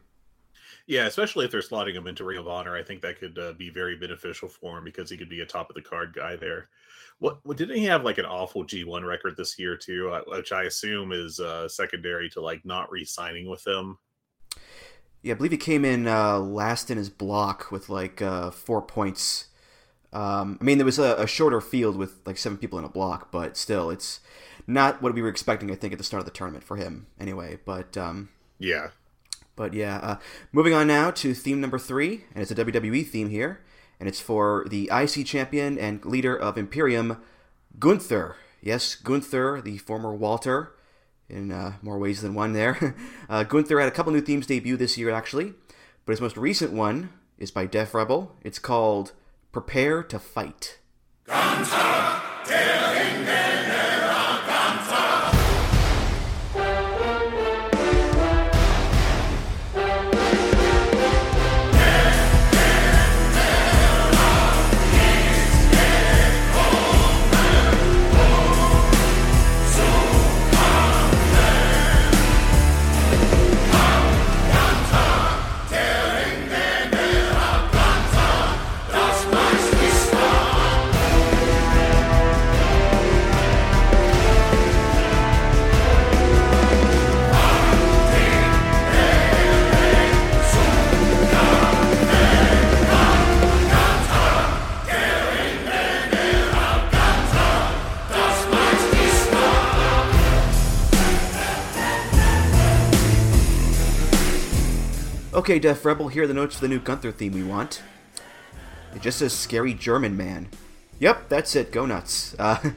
Yeah, 0.88 1.08
especially 1.08 1.46
if 1.46 1.52
they're 1.52 1.62
slotting 1.62 1.96
him 1.96 2.06
into 2.06 2.24
Ring 2.24 2.38
of 2.38 2.48
Honor, 2.48 2.76
I 2.76 2.84
think 2.84 3.02
that 3.02 3.20
could 3.20 3.38
uh, 3.40 3.54
be 3.54 3.70
very 3.70 3.96
beneficial 3.96 4.48
for 4.48 4.78
him 4.78 4.84
because 4.84 5.10
he 5.10 5.18
could 5.18 5.30
be 5.30 5.42
a 5.42 5.46
top 5.46 5.70
of 5.70 5.76
the 5.76 5.82
card 5.82 6.14
guy 6.16 6.36
there. 6.36 6.70
What, 7.18 7.40
what 7.44 7.58
didn't 7.58 7.78
he 7.78 7.86
have 7.86 8.04
like 8.04 8.20
an 8.20 8.26
awful 8.26 8.66
G1 8.66 9.06
record 9.06 9.36
this 9.36 9.58
year 9.58 9.78
too, 9.78 10.12
uh, 10.12 10.22
which 10.28 10.52
I 10.52 10.64
assume 10.64 11.12
is 11.12 11.40
uh, 11.40 11.68
secondary 11.68 12.30
to 12.32 12.42
like 12.42 12.66
not 12.66 12.92
re-signing 12.92 13.50
with 13.50 13.64
them. 13.64 13.98
Yeah, 15.24 15.34
I 15.34 15.38
believe 15.38 15.54
he 15.54 15.58
came 15.58 15.86
in 15.86 16.08
uh, 16.08 16.38
last 16.38 16.92
in 16.92 17.00
his 17.00 17.10
block 17.10 17.72
with 17.72 17.90
like 17.90 18.22
uh, 18.22 18.52
four 18.52 18.82
points. 18.84 19.48
Um, 20.14 20.60
I 20.62 20.64
mean, 20.64 20.78
there 20.78 20.86
was 20.86 21.00
a, 21.00 21.16
a, 21.16 21.26
shorter 21.26 21.60
field 21.62 21.98
with 21.98 22.20
like 22.26 22.38
seven 22.38 22.60
people 22.60 22.78
in 22.78 22.86
a 22.86 22.90
block, 22.90 23.32
but 23.32 23.58
still, 23.58 23.90
it's 23.90 24.20
not 24.68 25.02
what 25.02 25.16
we 25.16 25.22
were 25.22 25.28
expecting. 25.28 25.72
I 25.72 25.76
think 25.76 25.94
at 25.94 25.98
the 25.98 26.06
start 26.06 26.20
of 26.20 26.26
the 26.26 26.32
tournament 26.32 26.64
for 26.64 26.78
him, 26.78 27.08
anyway. 27.20 27.58
But 27.66 27.98
um, 27.98 28.30
yeah, 28.60 28.90
but 29.56 29.74
yeah. 29.74 29.98
Uh, 29.98 30.16
moving 30.52 30.74
on 30.74 30.88
now 30.88 31.12
to 31.12 31.34
theme 31.34 31.62
number 31.62 31.80
three, 31.80 32.26
and 32.34 32.42
it's 32.42 32.52
a 32.52 32.56
WWE 32.56 33.08
theme 33.08 33.30
here, 33.30 33.62
and 34.00 34.10
it's 34.10 34.20
for 34.20 34.66
the 34.70 34.90
IC 34.94 35.26
champion 35.26 35.78
and 35.78 36.04
leader 36.06 36.36
of 36.36 36.58
Imperium, 36.58 37.22
Gunther. 37.80 38.36
Yes, 38.62 38.96
Gunther, 38.96 39.62
the 39.62 39.78
former 39.78 40.14
Walter 40.14 40.74
in 41.30 41.52
uh, 41.52 41.74
more 41.82 41.98
ways 41.98 42.22
than 42.22 42.34
one 42.34 42.54
there. 42.54 42.96
uh, 43.30 43.44
Gunther 43.44 43.80
had 43.80 43.88
a 43.88 43.92
couple 43.92 44.14
new 44.14 44.22
themes 44.22 44.48
debut 44.48 44.78
this 44.78 44.98
year, 44.98 45.12
actually, 45.12 45.54
but 46.06 46.14
his 46.14 46.22
most 46.22 46.38
recent 46.38 46.74
one 46.74 47.10
is 47.38 47.52
by 47.52 47.66
Def 47.66 47.94
Rebel. 47.94 48.36
It's 48.44 48.60
called 48.60 49.14
Prepare 49.52 50.04
to 50.04 50.20
Fight. 50.20 50.80
Gunther, 51.26 52.22
Okay, 105.36 105.60
Def 105.60 105.84
Rebel, 105.84 106.08
here 106.08 106.24
are 106.24 106.28
the 106.28 106.34
notes 106.34 106.56
for 106.56 106.62
the 106.62 106.70
new 106.70 106.80
Gunther 106.80 107.12
theme 107.12 107.34
we 107.34 107.44
want. 107.44 107.82
It 108.96 109.02
just 109.02 109.20
says 109.20 109.34
scary 109.34 109.74
German 109.74 110.16
man. 110.16 110.48
Yep, 111.00 111.28
that's 111.28 111.58
it. 111.58 111.74
Go 111.74 111.86
nuts. 111.86 112.34
Uh, 112.40 112.72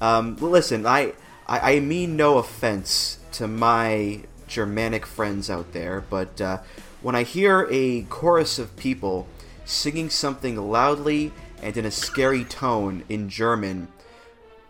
um, 0.00 0.36
listen, 0.36 0.86
I, 0.86 1.12
I, 1.46 1.74
I 1.74 1.80
mean 1.80 2.16
no 2.16 2.38
offense 2.38 3.18
to 3.32 3.46
my 3.46 4.20
Germanic 4.48 5.04
friends 5.04 5.50
out 5.50 5.74
there, 5.74 6.02
but 6.08 6.40
uh, 6.40 6.58
when 7.02 7.14
I 7.14 7.22
hear 7.22 7.68
a 7.70 8.04
chorus 8.04 8.58
of 8.58 8.74
people 8.76 9.26
singing 9.66 10.08
something 10.08 10.56
loudly 10.56 11.32
and 11.62 11.76
in 11.76 11.84
a 11.84 11.90
scary 11.90 12.44
tone 12.44 13.04
in 13.10 13.28
German, 13.28 13.88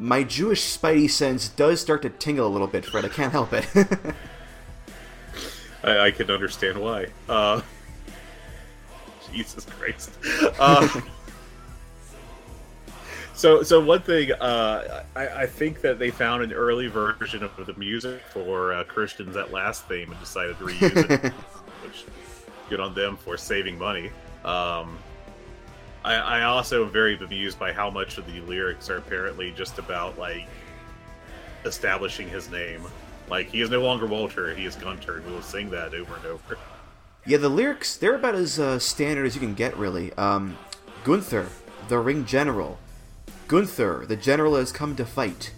my 0.00 0.24
Jewish 0.24 0.62
spidey 0.62 1.08
sense 1.08 1.48
does 1.48 1.80
start 1.80 2.02
to 2.02 2.10
tingle 2.10 2.48
a 2.48 2.50
little 2.50 2.66
bit, 2.66 2.84
Fred. 2.84 3.04
I 3.04 3.08
can't 3.08 3.30
help 3.30 3.52
it. 3.52 3.68
I, 5.82 6.06
I 6.06 6.10
can 6.10 6.30
understand 6.30 6.80
why. 6.80 7.06
Uh, 7.28 7.60
Jesus 9.32 9.64
Christ. 9.64 10.12
Uh, 10.58 10.88
so, 13.34 13.62
so 13.62 13.80
one 13.80 14.02
thing, 14.02 14.32
uh, 14.32 15.04
I, 15.14 15.28
I, 15.28 15.46
think 15.46 15.80
that 15.82 15.98
they 15.98 16.10
found 16.10 16.42
an 16.42 16.52
early 16.52 16.88
version 16.88 17.42
of 17.42 17.54
the 17.64 17.74
music 17.74 18.20
for 18.32 18.72
uh, 18.72 18.84
Christian's 18.84 19.36
at 19.36 19.52
Last 19.52 19.86
theme 19.86 20.10
and 20.10 20.20
decided 20.20 20.58
to 20.58 20.64
reuse 20.64 21.10
it. 21.10 21.32
which, 21.84 22.04
good 22.68 22.80
on 22.80 22.94
them 22.94 23.16
for 23.16 23.36
saving 23.36 23.78
money. 23.78 24.10
Um, 24.44 24.98
I, 26.04 26.14
I 26.14 26.42
also 26.42 26.84
am 26.84 26.90
very 26.90 27.16
bemused 27.16 27.58
by 27.58 27.72
how 27.72 27.90
much 27.90 28.18
of 28.18 28.26
the 28.26 28.40
lyrics 28.40 28.88
are 28.88 28.96
apparently 28.96 29.52
just 29.52 29.78
about 29.78 30.18
like 30.18 30.46
establishing 31.64 32.28
his 32.28 32.50
name. 32.50 32.82
Like 33.30 33.48
he 33.50 33.60
is 33.60 33.70
no 33.70 33.80
longer 33.80 34.06
Walter; 34.06 34.54
he 34.54 34.66
is 34.66 34.74
Gunther, 34.76 35.18
and 35.18 35.26
we 35.26 35.32
will 35.32 35.42
sing 35.42 35.70
that 35.70 35.94
over 35.94 36.16
and 36.16 36.26
over. 36.26 36.58
Yeah, 37.26 37.38
the 37.38 37.48
lyrics 37.48 37.96
they're 37.96 38.16
about 38.16 38.34
as 38.34 38.58
uh, 38.58 38.78
standard 38.78 39.26
as 39.26 39.34
you 39.34 39.40
can 39.40 39.54
get, 39.54 39.76
really. 39.76 40.12
Um, 40.14 40.58
Gunther, 41.04 41.46
the 41.88 41.98
ring 41.98 42.24
general. 42.24 42.78
Gunther, 43.46 44.04
the 44.06 44.16
general 44.16 44.56
has 44.56 44.72
come 44.72 44.96
to 44.96 45.04
fight. 45.04 45.52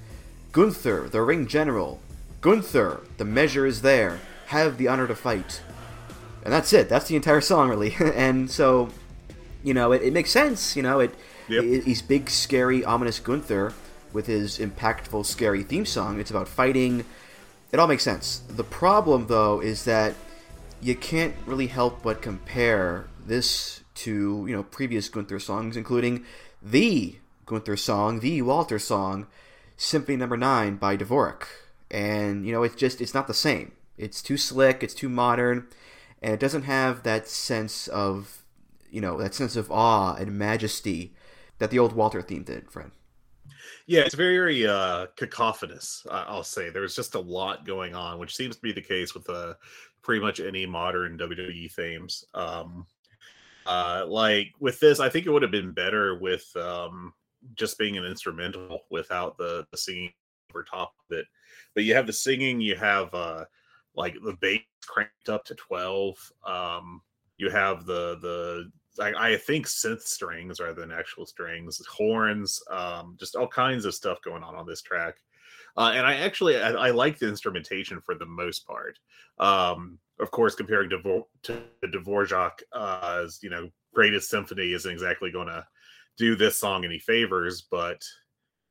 Gunther, 0.53 1.09
the 1.09 1.23
ring 1.23 1.47
general. 1.47 2.01
Gunther, 2.41 3.01
the 3.17 3.25
measure 3.25 3.67
is 3.67 3.83
there. 3.83 4.21
Have 4.47 4.77
the 4.77 4.89
honor 4.89 5.07
to 5.07 5.15
fight. 5.15 5.63
And 6.45 6.53
that's 6.53 6.73
it. 6.73 6.89
That's 6.89 7.07
the 7.09 7.17
entire 7.17 7.41
song, 7.41 7.69
really. 7.69 7.95
and 8.01 8.51
so, 8.51 8.89
you 9.63 9.73
know, 9.75 9.93
it, 9.93 10.03
it 10.03 10.13
makes 10.13 10.31
sense. 10.31 10.77
You 10.77 10.83
know, 10.83 11.01
it, 11.01 11.15
Yep. 11.49 11.65
it 11.65 11.85
he's 11.85 12.03
big, 12.03 12.31
scary, 12.31 12.85
ominous 12.85 13.19
Gunther 13.21 13.73
with 14.13 14.27
his 14.27 14.59
impactful, 14.59 15.25
scary 15.27 15.63
theme 15.63 15.87
song. 15.87 16.19
It's 16.21 16.31
about 16.31 16.49
fighting. 16.49 17.05
It 17.73 17.81
all 17.81 17.87
makes 17.87 18.03
sense. 18.03 18.43
The 18.49 18.65
problem, 18.65 19.29
though, 19.29 19.61
is 19.61 19.85
that 19.87 20.15
you 20.83 20.95
can't 20.95 21.35
really 21.47 21.69
help 21.69 22.03
but 22.03 22.21
compare 22.21 23.07
this 23.25 23.81
to 23.95 24.45
you 24.47 24.55
know 24.55 24.63
previous 24.63 25.09
Gunther 25.09 25.41
songs, 25.41 25.77
including 25.77 26.25
the 26.63 27.17
Gunther 27.47 27.77
song, 27.77 28.21
the 28.21 28.43
Walter 28.43 28.79
song, 28.79 29.27
Symphony 29.77 30.17
Number 30.17 30.37
Nine 30.37 30.77
by 30.77 30.99
Dvorak. 30.99 31.45
And 31.91 32.47
you 32.47 32.53
know, 32.53 32.63
it's 32.63 32.75
just 32.75 33.01
it's 33.01 33.15
not 33.15 33.27
the 33.27 33.35
same. 33.35 33.73
It's 33.97 34.21
too 34.21 34.37
slick. 34.37 34.83
It's 34.83 34.95
too 34.95 35.09
modern, 35.09 35.67
and 36.21 36.35
it 36.35 36.41
doesn't 36.41 36.65
have 36.65 37.05
that 37.05 37.27
sense 37.27 37.89
of 37.89 38.43
you 38.91 39.01
know 39.01 39.17
that 39.17 39.35
sense 39.35 39.57
of 39.57 39.71
awe 39.71 40.15
and 40.15 40.39
majesty 40.39 41.15
that 41.59 41.71
the 41.71 41.79
old 41.79 41.95
Walter 41.95 42.21
theme 42.21 42.43
did, 42.43 42.71
Fred. 42.71 42.91
Yeah, 43.87 44.03
it's 44.03 44.15
very 44.15 44.67
uh, 44.67 45.07
cacophonous. 45.17 46.07
I'll 46.11 46.45
say 46.45 46.71
there's 46.71 46.95
just 46.95 47.15
a 47.15 47.21
lot 47.21 47.67
going 47.67 47.95
on, 47.95 48.19
which 48.19 48.37
seems 48.37 48.57
to 48.57 48.63
be 48.63 48.73
the 48.73 48.81
case 48.81 49.15
with 49.15 49.29
uh, 49.29 49.55
pretty 50.03 50.21
much 50.21 50.41
any 50.41 50.67
modern 50.67 51.19
WWE 51.19 51.73
themes. 51.73 52.25
Um, 52.35 52.87
uh, 53.67 54.05
like 54.07 54.49
with 54.61 54.79
this, 54.81 55.01
I 55.01 55.09
think 55.09 55.27
it 55.27 55.31
would 55.31 55.43
have 55.43 55.51
been 55.51 55.73
better 55.73 56.19
with 56.19 56.45
um, 56.57 57.13
just 57.55 57.79
being 57.79 57.97
an 57.97 58.05
instrumental 58.05 58.81
without 58.91 59.37
the, 59.39 59.67
the 59.71 59.77
singing 59.77 60.13
over 60.51 60.65
top 60.65 60.93
of 61.11 61.17
it. 61.19 61.27
But 61.75 61.85
you 61.85 61.95
have 61.95 62.07
the 62.07 62.13
singing, 62.13 62.61
you 62.61 62.77
have 62.77 63.13
uh, 63.15 63.45
like 63.95 64.15
the 64.25 64.37
bass 64.41 64.63
cranked 64.87 65.29
up 65.29 65.45
to 65.47 65.55
twelve. 65.55 66.17
Um, 66.47 67.03
you 67.37 67.51
have 67.51 67.87
the 67.87 68.19
the 68.21 68.71
I, 69.01 69.33
I 69.33 69.37
think 69.37 69.67
synth 69.67 70.03
strings 70.03 70.61
rather 70.61 70.81
than 70.81 70.93
actual 70.93 71.27
strings, 71.27 71.81
horns, 71.87 72.61
um, 72.71 73.17
just 73.19 73.37
all 73.37 73.49
kinds 73.49 73.85
of 73.85 73.95
stuff 73.95 74.19
going 74.23 74.43
on 74.43 74.55
on 74.55 74.67
this 74.67 74.83
track. 74.83 75.17
Uh, 75.77 75.93
and 75.95 76.07
I 76.07 76.17
actually 76.17 76.57
I, 76.57 76.73
I 76.73 76.91
like 76.91 77.19
the 77.19 77.29
instrumentation 77.29 78.01
for 78.01 78.15
the 78.15 78.27
most 78.27 78.67
part. 78.67 78.99
Um, 79.39 79.99
of 80.21 80.31
course, 80.31 80.55
comparing 80.55 80.91
Dvor- 80.91 81.25
to 81.45 81.63
Dvorak, 81.85 82.63
uh, 82.73 83.27
you 83.43 83.51
know, 83.51 83.69
greatest 83.95 84.29
symphony 84.29 84.73
isn't 84.73 84.91
exactly 84.91 85.31
going 85.31 85.49
to 85.49 85.67
do 86.19 86.37
this 86.37 86.59
song 86.59 86.85
any 86.85 86.99
favors, 86.99 87.67
but 87.71 88.03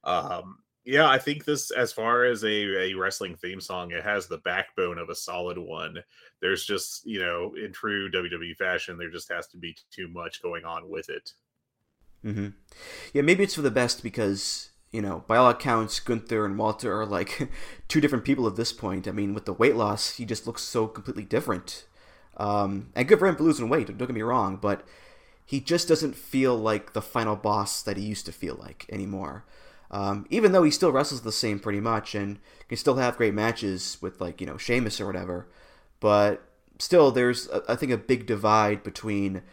um, 0.03 0.57
yeah, 0.85 1.07
I 1.07 1.17
think 1.17 1.45
this, 1.45 1.71
as 1.71 1.93
far 1.93 2.25
as 2.25 2.43
a, 2.43 2.47
a 2.47 2.93
wrestling 2.93 3.35
theme 3.35 3.61
song, 3.61 3.91
it 3.91 4.03
has 4.03 4.27
the 4.27 4.39
backbone 4.39 4.97
of 4.97 5.09
a 5.09 5.15
solid 5.15 5.57
one. 5.57 6.03
There's 6.41 6.65
just, 6.65 7.05
you 7.05 7.19
know, 7.19 7.53
in 7.55 7.71
true 7.71 8.09
WWE 8.11 8.55
fashion, 8.57 8.97
there 8.97 9.11
just 9.11 9.31
has 9.31 9.47
to 9.47 9.57
be 9.57 9.75
too 9.91 10.07
much 10.07 10.41
going 10.41 10.65
on 10.65 10.89
with 10.89 11.09
it. 11.09 11.31
Mm-hmm. 12.25 12.49
Yeah, 13.13 13.21
maybe 13.21 13.43
it's 13.43 13.55
for 13.55 13.61
the 13.61 13.71
best 13.71 14.03
because 14.03 14.71
you 14.91 15.01
know, 15.01 15.23
by 15.25 15.37
all 15.37 15.49
accounts, 15.49 15.99
Gunther 15.99 16.45
and 16.45 16.57
Walter 16.57 16.99
are 16.99 17.05
like 17.05 17.49
two 17.87 18.01
different 18.01 18.25
people 18.25 18.45
at 18.47 18.57
this 18.57 18.73
point. 18.73 19.07
I 19.07 19.11
mean, 19.11 19.33
with 19.33 19.45
the 19.45 19.53
weight 19.53 19.75
loss, 19.75 20.11
he 20.11 20.25
just 20.25 20.45
looks 20.45 20.61
so 20.61 20.87
completely 20.87 21.23
different. 21.23 21.85
Um, 22.37 22.91
and 22.95 23.07
good 23.07 23.19
for 23.19 23.27
him 23.27 23.35
for 23.35 23.43
losing 23.43 23.69
weight. 23.69 23.87
Don't 23.87 23.97
get 23.97 24.13
me 24.13 24.21
wrong, 24.21 24.57
but 24.57 24.85
he 25.45 25.59
just 25.59 25.87
doesn't 25.87 26.15
feel 26.15 26.57
like 26.57 26.93
the 26.93 27.01
final 27.01 27.35
boss 27.35 27.81
that 27.81 27.97
he 27.97 28.03
used 28.03 28.25
to 28.25 28.31
feel 28.31 28.55
like 28.55 28.85
anymore. 28.89 29.45
Um, 29.91 30.25
even 30.30 30.54
though 30.54 30.63
he 30.63 30.71
still 30.71 30.91
wrestles 30.91 31.21
the 31.21 31.32
same 31.34 31.60
pretty 31.60 31.82
much 31.82 32.15
and 32.15 32.39
can 32.69 32.77
still 32.77 32.95
have 32.95 33.17
great 33.17 33.34
matches 33.34 33.97
with 34.01 34.21
like 34.21 34.39
you 34.39 34.47
know 34.47 34.58
Sheamus 34.58 35.01
or 35.01 35.06
whatever, 35.06 35.47
but 35.99 36.41
still 36.80 37.12
there's 37.12 37.49
I 37.67 37.75
think 37.75 37.91
a 37.91 37.97
big 37.97 38.25
divide 38.25 38.84
between 38.84 39.43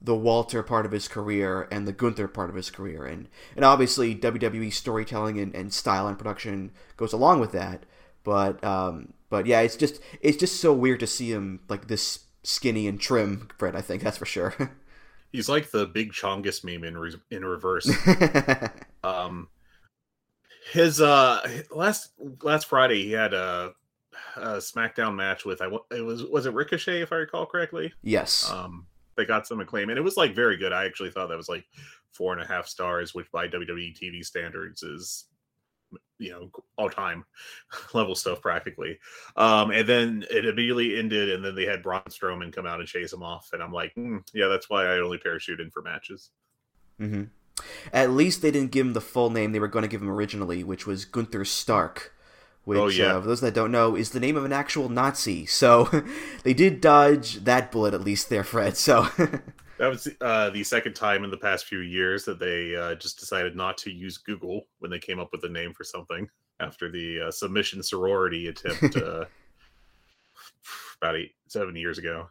the 0.00 0.14
Walter 0.14 0.62
part 0.62 0.86
of 0.86 0.92
his 0.92 1.08
career 1.08 1.66
and 1.72 1.86
the 1.86 1.92
Gunther 1.92 2.28
part 2.28 2.50
of 2.50 2.56
his 2.56 2.70
career. 2.70 3.04
And 3.04 3.28
and 3.56 3.64
obviously 3.64 4.14
WWE 4.14 4.72
storytelling 4.72 5.38
and, 5.38 5.54
and 5.54 5.72
style 5.72 6.06
and 6.06 6.16
production 6.16 6.70
goes 6.96 7.12
along 7.12 7.40
with 7.40 7.52
that. 7.52 7.84
But 8.24 8.62
um, 8.62 9.14
but 9.30 9.46
yeah, 9.46 9.60
it's 9.60 9.76
just 9.76 10.00
it's 10.20 10.36
just 10.36 10.60
so 10.60 10.72
weird 10.72 11.00
to 11.00 11.06
see 11.06 11.32
him 11.32 11.60
like 11.68 11.88
this 11.88 12.20
skinny 12.42 12.86
and 12.86 13.00
trim, 13.00 13.48
Fred. 13.58 13.74
I 13.74 13.80
think 13.80 14.02
that's 14.02 14.18
for 14.18 14.26
sure. 14.26 14.54
He's 15.32 15.48
like 15.48 15.70
the 15.70 15.86
big 15.86 16.12
Chungus 16.12 16.64
meme 16.64 16.84
in 16.84 16.96
re- 16.96 17.20
in 17.30 17.44
reverse. 17.44 17.90
um, 19.04 19.48
his 20.72 21.00
uh 21.00 21.62
last 21.70 22.12
last 22.42 22.66
Friday 22.66 23.04
he 23.04 23.12
had 23.12 23.34
a, 23.34 23.72
a 24.36 24.56
SmackDown 24.56 25.14
match 25.14 25.44
with 25.44 25.62
I 25.62 25.66
it 25.94 26.02
was 26.02 26.24
was 26.24 26.46
it 26.46 26.54
Ricochet 26.54 27.02
if 27.02 27.12
I 27.12 27.16
recall 27.16 27.46
correctly. 27.46 27.92
yes. 28.02 28.50
Um, 28.50 28.86
they 29.16 29.24
got 29.24 29.46
some 29.46 29.60
acclaim 29.60 29.90
and 29.90 29.98
it 29.98 30.02
was 30.02 30.16
like 30.16 30.34
very 30.34 30.56
good. 30.56 30.72
I 30.72 30.84
actually 30.84 31.10
thought 31.10 31.28
that 31.28 31.36
was 31.36 31.48
like 31.48 31.64
four 32.12 32.32
and 32.32 32.42
a 32.42 32.46
half 32.46 32.66
stars, 32.66 33.14
which 33.14 33.30
by 33.32 33.48
WWE 33.48 33.98
TV 33.98 34.24
standards 34.24 34.82
is 34.82 35.24
you 36.18 36.30
know 36.30 36.50
all 36.76 36.90
time 36.90 37.24
level 37.94 38.14
stuff 38.14 38.40
practically. 38.40 38.98
Um, 39.36 39.70
and 39.70 39.88
then 39.88 40.24
it 40.30 40.44
immediately 40.44 40.98
ended, 40.98 41.30
and 41.30 41.44
then 41.44 41.54
they 41.54 41.64
had 41.64 41.82
Braun 41.82 42.02
Strowman 42.08 42.52
come 42.52 42.66
out 42.66 42.80
and 42.80 42.88
chase 42.88 43.12
him 43.12 43.22
off, 43.22 43.50
and 43.52 43.62
I'm 43.62 43.72
like, 43.72 43.94
"Hmm, 43.94 44.18
yeah, 44.34 44.48
that's 44.48 44.68
why 44.68 44.84
I 44.86 44.98
only 44.98 45.18
parachute 45.18 45.60
in 45.60 45.70
for 45.70 45.82
matches. 45.82 46.30
hmm 46.98 47.24
At 47.92 48.10
least 48.10 48.42
they 48.42 48.50
didn't 48.50 48.70
give 48.70 48.86
him 48.86 48.92
the 48.92 49.00
full 49.00 49.30
name 49.30 49.52
they 49.52 49.60
were 49.60 49.68
going 49.68 49.82
to 49.82 49.88
give 49.88 50.02
him 50.02 50.10
originally, 50.10 50.62
which 50.64 50.86
was 50.86 51.04
Gunther 51.04 51.44
Stark. 51.44 52.14
Which, 52.64 52.78
Oh, 52.78 52.88
yeah. 52.88 53.16
uh, 53.16 53.20
for 53.22 53.26
those 53.28 53.40
that 53.40 53.54
don't 53.54 53.72
know, 53.72 53.94
is 53.96 54.10
the 54.10 54.20
name 54.20 54.36
of 54.36 54.44
an 54.44 54.52
actual 54.52 54.88
Nazi. 54.90 55.46
So 55.46 55.88
they 56.42 56.52
did 56.52 56.80
dodge 56.82 57.36
that 57.44 57.72
bullet 57.72 57.94
at 57.94 58.02
least 58.02 58.28
there, 58.28 58.44
Fred. 58.44 58.76
So 58.76 59.04
That 59.78 59.88
was 59.90 60.08
uh, 60.20 60.50
the 60.50 60.64
second 60.64 60.94
time 60.94 61.22
in 61.24 61.30
the 61.30 61.36
past 61.36 61.64
few 61.66 61.78
years 61.78 62.24
that 62.24 62.40
they 62.40 62.74
uh, 62.74 62.96
just 62.96 63.18
decided 63.20 63.54
not 63.54 63.78
to 63.78 63.92
use 63.92 64.18
Google 64.18 64.66
when 64.80 64.90
they 64.90 64.98
came 64.98 65.20
up 65.20 65.28
with 65.30 65.44
a 65.44 65.48
name 65.48 65.72
for 65.72 65.84
something 65.84 66.28
after 66.58 66.90
the 66.90 67.20
uh, 67.28 67.30
submission 67.30 67.82
sorority 67.84 68.48
attempt 68.48 68.96
uh, 69.02 69.24
about 71.00 71.16
eight, 71.16 71.32
seven 71.46 71.76
years 71.76 71.96
ago. 71.98 72.28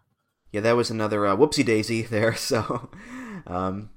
yeah, 0.51 0.61
that 0.61 0.75
was 0.75 0.89
another 0.91 1.25
uh, 1.25 1.35
whoopsie 1.37 1.65
daisy 1.65 2.01
there. 2.01 2.35
So 2.35 2.89
um, 3.47 3.89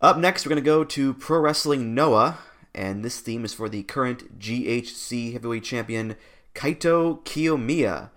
up 0.00 0.16
next, 0.16 0.44
we're 0.44 0.50
going 0.50 0.62
to 0.62 0.66
go 0.66 0.82
to 0.82 1.14
Pro 1.14 1.40
Wrestling 1.40 1.94
Noah, 1.94 2.38
and 2.74 3.04
this 3.04 3.20
theme 3.20 3.44
is 3.44 3.52
for 3.52 3.68
the 3.68 3.82
current 3.82 4.38
GHC 4.38 5.32
Heavyweight 5.32 5.64
Champion 5.64 6.16
Kaito 6.54 7.22
Kiyomiya. 7.24 8.10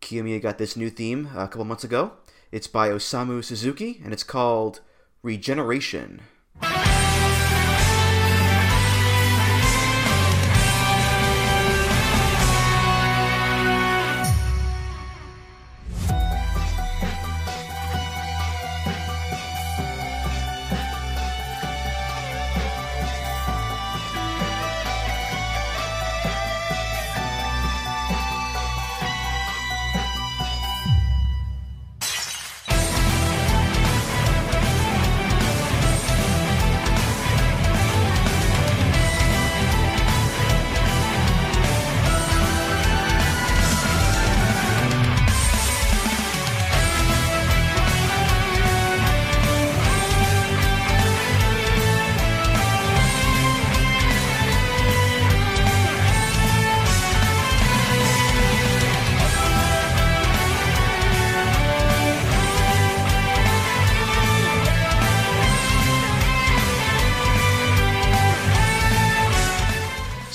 Kiyomiya 0.00 0.42
got 0.42 0.58
this 0.58 0.76
new 0.76 0.90
theme 0.90 1.28
a 1.36 1.46
couple 1.46 1.64
months 1.64 1.84
ago. 1.84 2.12
It's 2.50 2.66
by 2.66 2.88
Osamu 2.88 3.44
Suzuki, 3.44 4.00
and 4.02 4.12
it's 4.12 4.24
called 4.24 4.80
Regeneration. 5.22 6.22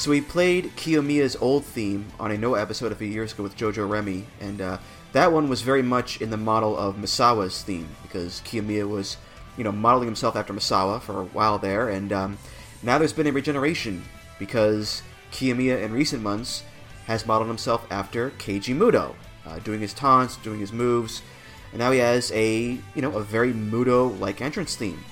So 0.06 0.12
we 0.12 0.22
played 0.22 0.65
Kiyomiya's 0.76 1.36
old 1.38 1.65
theme 1.65 2.06
on 2.20 2.30
a 2.30 2.38
Noah 2.38 2.62
episode 2.62 2.91
a 2.91 2.96
few 2.96 3.08
years 3.08 3.34
ago 3.34 3.41
with 3.41 3.58
Jojo 3.58 3.89
Remy, 3.89 4.28
and 4.39 4.62
uh, 4.62 4.78
that 5.13 5.32
one 5.32 5.50
was 5.50 5.63
very 5.63 5.82
much 5.82 6.22
in 6.22 6.30
the 6.30 6.38
model 6.38 6.78
of 6.78 6.98
Misawa's 6.98 7.63
theme 7.63 7.89
because 8.04 8.39
Kiyomiya 8.41 8.88
was, 8.88 9.18
you 9.58 9.63
know, 9.63 9.72
modeling 9.72 10.08
himself 10.08 10.36
after 10.36 10.54
Misawa 10.54 11.02
for 11.02 11.22
a 11.22 11.24
while 11.24 11.58
there, 11.58 11.89
and 11.89 12.13
um, 12.13 12.38
now 12.84 13.00
there's 13.00 13.13
been 13.13 13.26
a 13.26 13.32
regeneration 13.32 14.04
because 14.38 15.02
Kiyomiya 15.32 15.82
in 15.82 15.91
recent 15.91 16.22
months 16.22 16.62
has 17.08 17.26
modeled 17.26 17.50
himself 17.50 17.88
after 17.89 18.30
Keiji 18.30 18.78
Muto, 18.78 19.15
uh, 19.48 19.58
doing 19.58 19.80
his 19.80 19.91
taunts, 19.91 20.38
doing 20.38 20.60
his 20.60 20.72
moves, 20.72 21.24
and 21.72 21.80
now 21.80 21.89
he 21.89 21.98
has 21.98 22.32
a 22.32 22.78
you 22.94 23.02
know 23.02 23.18
a 23.18 23.24
very 23.24 23.54
Muto-like 23.54 24.39
entrance 24.39 24.76
theme. 24.76 25.04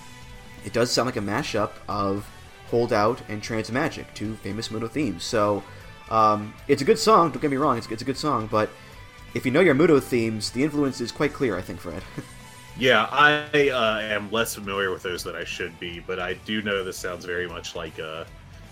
It 0.64 0.72
does 0.72 0.92
sound 0.92 1.08
like 1.08 1.18
a 1.18 1.20
mashup 1.20 1.72
of 1.90 2.28
Hold 2.74 2.92
Out 2.92 3.22
and 3.30 3.40
Trance 3.44 3.70
Magic, 3.70 4.12
two 4.16 4.34
famous 4.38 4.70
Muto 4.70 4.90
themes. 4.90 5.24
So 5.24 5.64
um, 6.10 6.56
it's 6.68 6.82
a 6.82 6.86
good 6.86 6.98
song. 6.98 7.30
Don't 7.30 7.40
get 7.40 7.52
me 7.52 7.58
wrong, 7.58 7.78
it's, 7.78 7.86
it's 7.92 8.02
a 8.02 8.06
good 8.06 8.18
song, 8.18 8.48
but 8.48 8.68
if 9.36 9.46
you 9.46 9.52
know 9.52 9.60
your 9.60 9.76
Muto 9.76 10.02
themes, 10.02 10.50
the 10.50 10.64
influence 10.64 11.00
is 11.00 11.12
quite 11.12 11.34
clear, 11.34 11.56
I 11.56 11.62
think, 11.62 11.80
Fred. 11.80 12.02
Yeah, 12.76 13.08
I 13.12 13.70
uh, 13.70 14.00
am 14.00 14.32
less 14.32 14.56
familiar 14.56 14.90
with 14.90 15.04
those 15.04 15.24
than 15.24 15.36
I 15.36 15.44
should 15.44 15.80
be, 15.80 16.00
but 16.00 16.18
I 16.20 16.34
do 16.34 16.64
know 16.64 16.84
this 16.84 16.98
sounds 16.98 17.24
very 17.24 17.48
much 17.48 17.76
like 17.76 18.00
a 18.00 18.26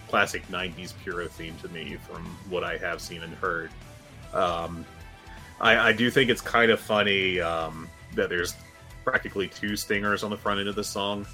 classic 0.07 0.41
90s 0.47 0.95
Puro 1.03 1.27
theme 1.27 1.55
to 1.61 1.67
me 1.67 1.97
from 2.09 2.25
what 2.49 2.63
I 2.63 2.77
have 2.77 2.99
seen 2.99 3.21
and 3.21 3.31
heard. 3.35 3.69
Um, 4.33 4.83
I, 5.59 5.89
I, 5.89 5.93
do 5.93 6.09
think 6.09 6.31
it's 6.31 6.41
kind 6.41 6.71
of 6.71 6.79
funny 6.79 7.39
um, 7.39 7.87
that 8.15 8.27
there's 8.27 8.55
practically 9.05 9.49
two 9.49 9.75
stingers 9.75 10.23
on 10.23 10.31
the 10.31 10.37
front 10.37 10.59
end 10.59 10.67
of 10.67 10.73
the 10.73 10.83
song. 10.83 11.27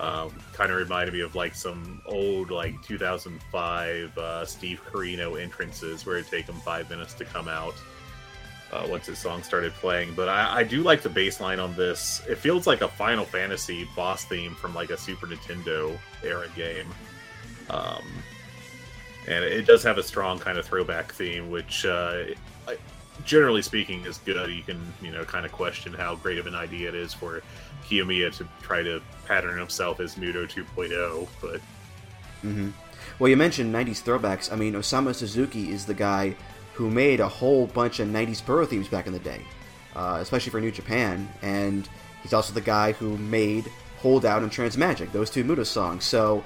Um, 0.00 0.30
kind 0.54 0.72
of 0.72 0.78
reminded 0.78 1.12
me 1.12 1.20
of 1.20 1.34
like 1.34 1.54
some 1.54 2.00
old 2.06 2.50
like 2.50 2.74
2005 2.82 4.16
uh, 4.16 4.46
Steve 4.46 4.80
Corino 4.90 5.38
entrances 5.38 6.06
where 6.06 6.16
it'd 6.16 6.30
take 6.30 6.46
him 6.46 6.54
five 6.54 6.88
minutes 6.88 7.12
to 7.14 7.26
come 7.26 7.48
out 7.48 7.74
uh, 8.72 8.86
once 8.88 9.06
his 9.06 9.18
song 9.18 9.42
started 9.42 9.72
playing. 9.74 10.14
But 10.14 10.30
I, 10.30 10.60
I, 10.60 10.62
do 10.62 10.82
like 10.82 11.02
the 11.02 11.10
bass 11.10 11.38
line 11.38 11.60
on 11.60 11.76
this. 11.76 12.22
It 12.26 12.38
feels 12.38 12.66
like 12.66 12.80
a 12.80 12.88
Final 12.88 13.26
Fantasy 13.26 13.86
boss 13.94 14.24
theme 14.24 14.54
from 14.54 14.74
like 14.74 14.88
a 14.88 14.96
Super 14.96 15.26
Nintendo 15.26 15.98
era 16.22 16.46
game. 16.56 16.86
Um, 17.68 18.04
and 19.28 19.44
it 19.44 19.66
does 19.66 19.82
have 19.82 19.98
a 19.98 20.02
strong 20.02 20.38
kind 20.38 20.56
of 20.56 20.64
throwback 20.64 21.12
theme, 21.12 21.50
which 21.50 21.84
uh, 21.84 22.24
generally 23.24 23.62
speaking 23.62 24.04
is 24.04 24.18
good. 24.18 24.50
You 24.50 24.62
can 24.62 24.80
you 25.02 25.10
know 25.10 25.24
kind 25.24 25.44
of 25.44 25.52
question 25.52 25.92
how 25.92 26.16
great 26.16 26.38
of 26.38 26.46
an 26.46 26.54
idea 26.54 26.88
it 26.88 26.94
is 26.94 27.12
for 27.12 27.42
Kiyomiya 27.90 28.36
to 28.36 28.46
try 28.62 28.82
to 28.82 29.02
pattern 29.26 29.58
himself 29.58 30.00
as 30.00 30.14
Muto 30.14 30.48
2.0, 30.48 31.28
but. 31.40 31.60
Mm-hmm. 32.44 32.70
Well, 33.18 33.28
you 33.28 33.36
mentioned 33.36 33.74
90s 33.74 34.02
throwbacks. 34.02 34.52
I 34.52 34.56
mean, 34.56 34.74
Osamu 34.74 35.14
Suzuki 35.14 35.70
is 35.70 35.84
the 35.84 35.94
guy 35.94 36.36
who 36.74 36.90
made 36.90 37.20
a 37.20 37.28
whole 37.28 37.66
bunch 37.66 38.00
of 38.00 38.08
90s 38.08 38.44
Puro 38.44 38.64
themes 38.64 38.88
back 38.88 39.06
in 39.06 39.12
the 39.12 39.18
day, 39.18 39.42
uh, 39.94 40.18
especially 40.20 40.50
for 40.50 40.60
New 40.60 40.70
Japan, 40.70 41.28
and 41.42 41.88
he's 42.22 42.32
also 42.32 42.54
the 42.54 42.60
guy 42.60 42.92
who 42.92 43.18
made 43.18 43.70
Hold 43.98 44.24
Out 44.24 44.42
and 44.42 44.50
Trance 44.50 44.76
Magic, 44.76 45.12
those 45.12 45.28
two 45.28 45.44
Muto 45.44 45.66
songs. 45.66 46.04
So 46.04 46.42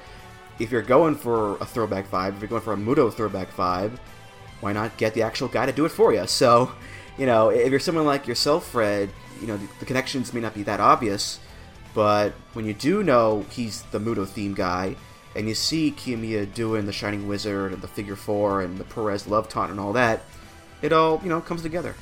if 0.59 0.73
you're 0.73 0.83
going 0.83 1.15
for 1.15 1.57
a 1.59 1.65
throwback 1.67 2.11
vibe, 2.11 2.35
if 2.35 2.41
you're 2.41 2.49
going 2.49 2.63
for 2.63 2.73
a 2.73 2.77
Muto 2.77 3.13
throwback 3.13 3.55
vibe, 3.55 3.93
why 4.61 4.73
not 4.73 4.97
get 4.97 5.15
the 5.15 5.23
actual 5.23 5.49
guy 5.49 5.67
to 5.67 5.73
do 5.73 5.85
it 5.85 5.91
for 5.91 6.13
you? 6.13 6.27
So, 6.27 6.73
you 7.19 7.27
know, 7.27 7.51
if 7.51 7.71
you're 7.71 7.79
someone 7.79 8.07
like 8.07 8.27
yourself, 8.27 8.69
Fred, 8.69 9.11
you 9.45 9.53
know, 9.53 9.59
the, 9.59 9.69
the 9.81 9.85
connections 9.85 10.33
may 10.33 10.41
not 10.41 10.55
be 10.55 10.63
that 10.63 10.81
obvious, 10.81 11.39
but 11.93 12.33
when 12.55 12.65
you 12.65 12.73
do 12.73 13.03
know 13.03 13.45
he's 13.51 13.83
the 13.83 13.99
Muto 13.99 14.27
theme 14.27 14.55
guy, 14.55 14.97
and 15.37 15.49
you 15.49 15.55
see 15.55 15.93
Kiyomiya 15.93 16.55
doing 16.55 16.87
the 16.87 16.93
Shining 16.93 17.29
Wizard 17.29 17.75
and 17.75 17.83
the 17.83 17.89
Figure 17.89 18.17
Four 18.17 18.63
and 18.63 18.79
the 18.79 18.85
Puroresu 18.85 19.29
Love 19.29 19.51
Taunt 19.51 19.71
and 19.71 19.79
all 19.79 19.93
that, 19.93 20.23
it 20.81 20.95
all, 20.95 21.21
you 21.23 21.29
know, 21.29 21.43
comes 21.43 21.61
together. 21.61 21.95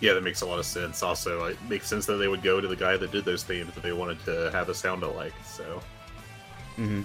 Yeah, 0.00 0.12
that 0.14 0.22
makes 0.22 0.42
a 0.42 0.46
lot 0.46 0.60
of 0.60 0.66
sense. 0.66 1.02
Also, 1.02 1.46
it 1.46 1.56
makes 1.68 1.88
sense 1.88 2.06
that 2.06 2.16
they 2.16 2.28
would 2.28 2.42
go 2.42 2.60
to 2.60 2.68
the 2.68 2.76
guy 2.76 2.96
that 2.96 3.10
did 3.10 3.24
those 3.24 3.42
themes 3.42 3.74
that 3.74 3.82
they 3.82 3.92
wanted 3.92 4.24
to 4.26 4.50
have 4.52 4.68
a 4.68 4.74
sound 4.74 5.02
alike, 5.02 5.34
so. 5.44 5.82
Mm-hmm. 6.76 7.02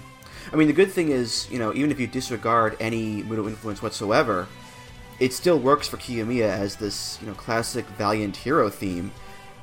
I 0.52 0.56
mean, 0.56 0.68
the 0.68 0.74
good 0.74 0.92
thing 0.92 1.08
is, 1.08 1.50
you 1.50 1.58
know, 1.58 1.74
even 1.74 1.90
if 1.90 1.98
you 1.98 2.06
disregard 2.06 2.76
any 2.78 3.22
Muto 3.22 3.48
influence 3.48 3.82
whatsoever, 3.82 4.46
it 5.20 5.32
still 5.32 5.58
works 5.58 5.88
for 5.88 5.96
Kiyomiya 5.96 6.48
as 6.48 6.76
this, 6.76 7.18
you 7.20 7.26
know, 7.26 7.34
classic 7.34 7.86
valiant 7.96 8.36
hero 8.36 8.70
theme, 8.70 9.12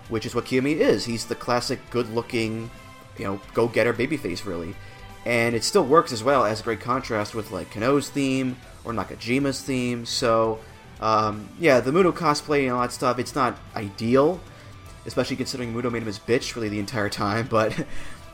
which 0.09 0.25
is 0.25 0.35
what 0.35 0.45
Kiyomi 0.45 0.77
is. 0.77 1.05
He's 1.05 1.25
the 1.25 1.35
classic 1.35 1.79
good-looking, 1.89 2.69
you 3.17 3.25
know, 3.25 3.41
go-getter 3.53 3.93
babyface, 3.93 4.45
really. 4.45 4.75
And 5.25 5.55
it 5.55 5.63
still 5.63 5.83
works 5.83 6.11
as 6.11 6.23
well 6.23 6.45
as 6.45 6.59
a 6.59 6.63
great 6.63 6.79
contrast 6.79 7.33
with, 7.33 7.51
like, 7.51 7.71
Kano's 7.71 8.09
theme 8.09 8.57
or 8.83 8.93
Nakajima's 8.93 9.61
theme. 9.61 10.05
So, 10.05 10.59
um, 11.01 11.49
yeah, 11.59 11.79
the 11.79 11.91
Muto 11.91 12.13
cosplay 12.13 12.63
and 12.63 12.71
all 12.71 12.81
that 12.81 12.91
stuff, 12.91 13.19
it's 13.19 13.35
not 13.35 13.57
ideal, 13.75 14.39
especially 15.05 15.35
considering 15.35 15.73
Muto 15.73 15.91
made 15.91 16.01
him 16.01 16.07
his 16.07 16.19
bitch 16.19 16.55
really 16.55 16.69
the 16.69 16.79
entire 16.79 17.09
time, 17.09 17.47
but 17.49 17.85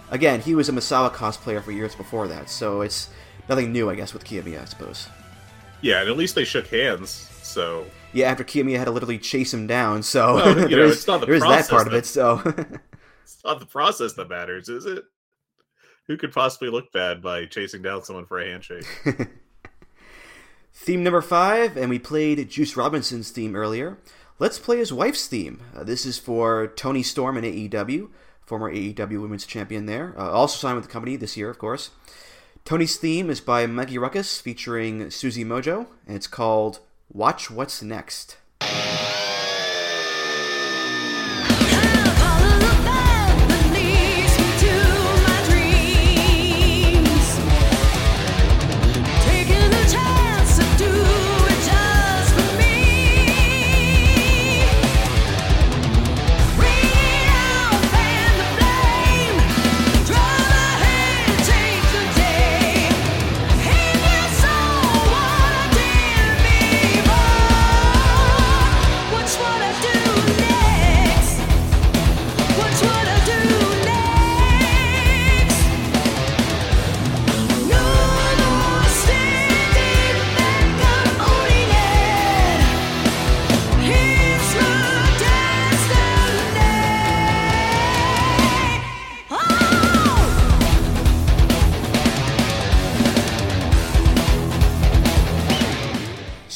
again, 0.10 0.42
he 0.42 0.54
was 0.54 0.70
a 0.70 0.72
Misawa 0.72 1.12
cosplayer 1.12 1.64
for 1.64 1.72
years 1.72 1.96
before 1.96 2.28
that, 2.28 2.50
so 2.50 2.82
it's 2.82 3.10
nothing 3.50 3.72
new, 3.72 3.90
I 3.90 3.96
guess, 3.96 4.14
with 4.14 4.24
Kiyomi, 4.24 4.62
I 4.62 4.66
suppose. 4.66 5.08
Yeah, 5.82 6.02
and 6.02 6.10
at 6.10 6.18
least 6.18 6.36
they 6.36 6.44
shook 6.44 6.68
hands, 6.68 7.30
so. 7.42 7.86
Yeah, 8.14 8.30
after 8.30 8.44
Kiyomiya 8.44 8.78
had 8.78 8.86
to 8.86 8.92
literally 8.92 9.18
chase 9.18 9.54
him 9.54 9.68
down, 9.68 10.04
so 10.04 10.36
well, 10.36 10.70
you 10.70 10.76
know, 10.76 10.86
it's 10.88 11.06
the 11.06 11.18
there 11.20 11.34
is 11.34 11.44
that 11.44 11.70
part 11.70 11.86
that, 11.86 11.88
of 11.88 11.94
it. 11.94 12.06
So 12.06 12.42
it's 13.24 13.44
not 13.44 13.60
the 13.60 13.66
process 13.66 14.14
that 14.14 14.30
matters, 14.30 14.70
is 14.70 14.86
it? 14.86 15.04
Who 16.08 16.18
could 16.18 16.34
possibly 16.34 16.70
look 16.70 16.92
bad 16.92 17.22
by 17.22 17.46
chasing 17.46 17.82
down 17.82 18.04
someone 18.04 18.26
for 18.26 18.40
a 18.40 18.46
handshake? 18.46 18.86
theme 20.74 21.04
number 21.04 21.22
five, 21.22 21.78
and 21.78 21.90
we 21.90 22.00
played 22.00 22.50
Juice 22.50 22.76
Robinson's 22.76 23.30
theme 23.30 23.56
earlier. 23.56 23.98
Let's 24.40 24.60
play 24.60 24.78
his 24.78 24.92
wife's 24.92 25.28
theme. 25.28 25.62
Uh, 25.76 25.84
this 25.84 26.06
is 26.06 26.18
for 26.18 26.68
Toni 26.68 27.04
Storm 27.04 27.38
in 27.38 27.44
AEW 27.44 28.10
former 28.52 28.70
AEW 28.70 29.22
Women's 29.22 29.46
Champion 29.46 29.86
there. 29.86 30.14
Uh, 30.18 30.30
also 30.30 30.58
signed 30.58 30.76
with 30.76 30.86
the 30.86 30.92
company 30.92 31.16
this 31.16 31.38
year, 31.38 31.50
of 31.50 31.58
course. 31.58 31.92
Toni's 32.66 32.98
theme 32.98 33.30
is 33.30 33.40
by 33.40 33.66
Mikey 33.66 33.98
Rukus 33.98 34.42
featuring 34.42 35.10
Susie 35.10 35.46
Mojo, 35.46 35.88
and 36.06 36.18
it's 36.18 36.28
called 36.28 36.82
Watch 37.14 37.52
What's 37.52 37.82
Next. 37.82 38.38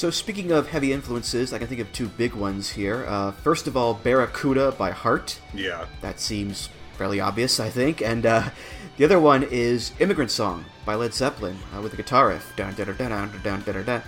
So 0.06 0.12
speaking 0.12 0.52
of 0.52 0.70
heavy 0.70 0.94
influences, 0.94 1.52
I 1.52 1.58
can 1.58 1.66
think 1.66 1.82
of 1.82 1.92
two 1.92 2.10
big 2.10 2.36
ones 2.36 2.70
here. 2.70 3.08
Uh, 3.08 3.32
first 3.32 3.66
of 3.66 3.76
all, 3.76 3.96
Barracuda 3.96 4.74
by 4.74 4.92
Heart. 4.92 5.42
Yeah. 5.52 5.88
That 6.02 6.20
seems 6.20 6.70
fairly 6.96 7.20
obvious, 7.20 7.60
I 7.60 7.72
think. 7.72 8.04
And 8.04 8.24
uh, 8.24 8.50
the 8.98 9.06
other 9.06 9.20
one 9.20 9.42
is 9.42 9.94
Immigrant 9.98 10.30
Song 10.30 10.66
by 10.86 10.94
Led 10.94 11.12
Zeppelin 11.12 11.58
uh, 11.76 11.82
with 11.82 11.90
the 11.90 11.98
guitar 11.98 12.28
riff. 12.28 12.56
Down, 12.56 12.76
down, 12.76 13.64
down. 13.64 14.04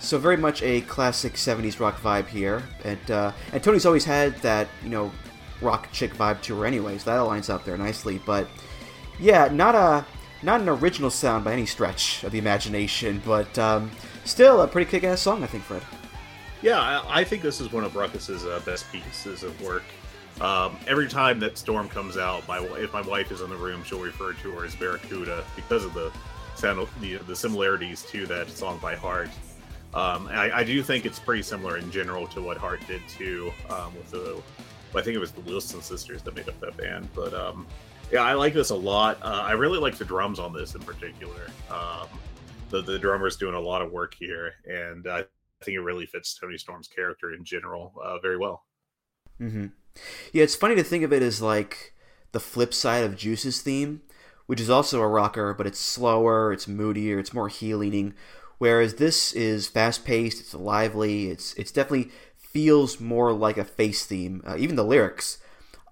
So 0.00 0.18
very 0.18 0.36
much 0.36 0.62
a 0.62 0.82
classic 0.82 1.32
70s 1.32 1.80
rock 1.80 1.98
vibe 2.02 2.26
here. 2.26 2.62
And, 2.84 3.10
uh, 3.10 3.32
and 3.50 3.62
Toni's 3.62 3.86
always 3.86 4.04
had 4.04 4.36
that, 4.40 4.68
you 4.84 4.90
know, 4.90 5.10
rock 5.62 5.90
chick 5.92 6.12
vibe 6.12 6.42
to 6.42 6.58
her 6.58 6.66
anyways. 6.66 7.04
That 7.04 7.16
aligns 7.16 7.48
up 7.48 7.64
there 7.64 7.78
nicely. 7.78 8.20
But 8.26 8.48
yeah, 9.18 9.48
not 9.50 9.74
a 9.74 10.04
not 10.42 10.60
an 10.60 10.68
original 10.68 11.10
sound 11.10 11.44
by 11.44 11.54
any 11.54 11.66
stretch 11.66 12.22
of 12.22 12.32
the 12.32 12.38
imagination, 12.38 13.22
but 13.24 13.58
um, 13.58 13.90
still 14.28 14.62
a 14.62 14.68
pretty 14.68 14.90
kick-ass 14.90 15.20
song, 15.20 15.42
I 15.42 15.46
think, 15.46 15.64
Fred. 15.64 15.82
Yeah, 16.62 16.80
I, 16.80 17.20
I 17.20 17.24
think 17.24 17.42
this 17.42 17.60
is 17.60 17.72
one 17.72 17.84
of 17.84 17.92
Rukus's 17.92 18.44
uh, 18.44 18.60
best 18.64 18.90
pieces 18.92 19.42
of 19.42 19.60
work. 19.62 19.84
Um, 20.40 20.76
every 20.86 21.08
time 21.08 21.40
that 21.40 21.58
Storm 21.58 21.88
comes 21.88 22.16
out, 22.16 22.46
my 22.46 22.58
if 22.76 22.92
my 22.92 23.00
wife 23.00 23.32
is 23.32 23.40
in 23.40 23.50
the 23.50 23.56
room, 23.56 23.82
she'll 23.84 24.00
refer 24.00 24.32
to 24.34 24.50
her 24.52 24.64
as 24.64 24.74
Barracuda 24.76 25.44
because 25.56 25.84
of 25.84 25.94
the 25.94 26.12
sound 26.54 26.86
the, 27.00 27.16
the 27.16 27.34
similarities 27.34 28.02
to 28.04 28.26
that 28.26 28.48
song 28.48 28.78
by 28.80 28.94
Heart. 28.94 29.30
Um, 29.94 30.28
I, 30.28 30.58
I, 30.58 30.64
do 30.64 30.82
think 30.82 31.06
it's 31.06 31.18
pretty 31.18 31.42
similar 31.42 31.78
in 31.78 31.90
general 31.90 32.26
to 32.28 32.42
what 32.42 32.58
Heart 32.58 32.80
did 32.86 33.00
too 33.08 33.52
um, 33.70 33.94
with 33.94 34.10
the. 34.10 34.40
I 34.94 35.02
think 35.02 35.16
it 35.16 35.18
was 35.18 35.32
the 35.32 35.40
Wilson 35.42 35.80
sisters 35.80 36.22
that 36.22 36.34
made 36.34 36.48
up 36.48 36.58
that 36.60 36.76
band, 36.76 37.08
but 37.14 37.32
um, 37.34 37.66
yeah, 38.12 38.22
I 38.22 38.34
like 38.34 38.54
this 38.54 38.70
a 38.70 38.74
lot. 38.74 39.18
Uh, 39.22 39.42
I 39.44 39.52
really 39.52 39.78
like 39.78 39.96
the 39.96 40.04
drums 40.04 40.38
on 40.38 40.52
this 40.52 40.74
in 40.74 40.82
particular. 40.82 41.48
Um, 41.70 42.08
the 42.70 42.82
the 42.82 42.98
drummer's 42.98 43.36
doing 43.36 43.54
a 43.54 43.60
lot 43.60 43.82
of 43.82 43.92
work 43.92 44.14
here, 44.18 44.54
and 44.66 45.06
I 45.06 45.24
think 45.64 45.76
it 45.76 45.80
really 45.80 46.06
fits 46.06 46.34
Toni 46.38 46.58
Storm's 46.58 46.88
character 46.88 47.32
in 47.32 47.44
general 47.44 47.94
uh, 48.02 48.18
very 48.18 48.36
well. 48.36 48.64
Mm-hmm. 49.40 49.66
Yeah, 50.32 50.44
it's 50.44 50.56
funny 50.56 50.74
to 50.76 50.84
think 50.84 51.04
of 51.04 51.12
it 51.12 51.22
as 51.22 51.42
like 51.42 51.94
the 52.32 52.40
flip 52.40 52.74
side 52.74 53.04
of 53.04 53.16
Juice's 53.16 53.62
theme, 53.62 54.02
which 54.46 54.60
is 54.60 54.70
also 54.70 55.00
a 55.00 55.08
rocker, 55.08 55.54
but 55.54 55.66
it's 55.66 55.80
slower, 55.80 56.52
it's 56.52 56.68
moodier, 56.68 57.18
it's 57.18 57.34
more 57.34 57.48
healing. 57.48 58.14
Whereas 58.58 58.94
this 58.94 59.32
is 59.32 59.68
fast 59.68 60.04
paced, 60.04 60.40
it's 60.40 60.54
lively, 60.54 61.30
it's 61.30 61.54
it's 61.54 61.72
definitely 61.72 62.10
feels 62.36 63.00
more 63.00 63.32
like 63.32 63.58
a 63.58 63.64
face 63.64 64.04
theme. 64.04 64.42
Uh, 64.46 64.56
even 64.58 64.76
the 64.76 64.84
lyrics, 64.84 65.38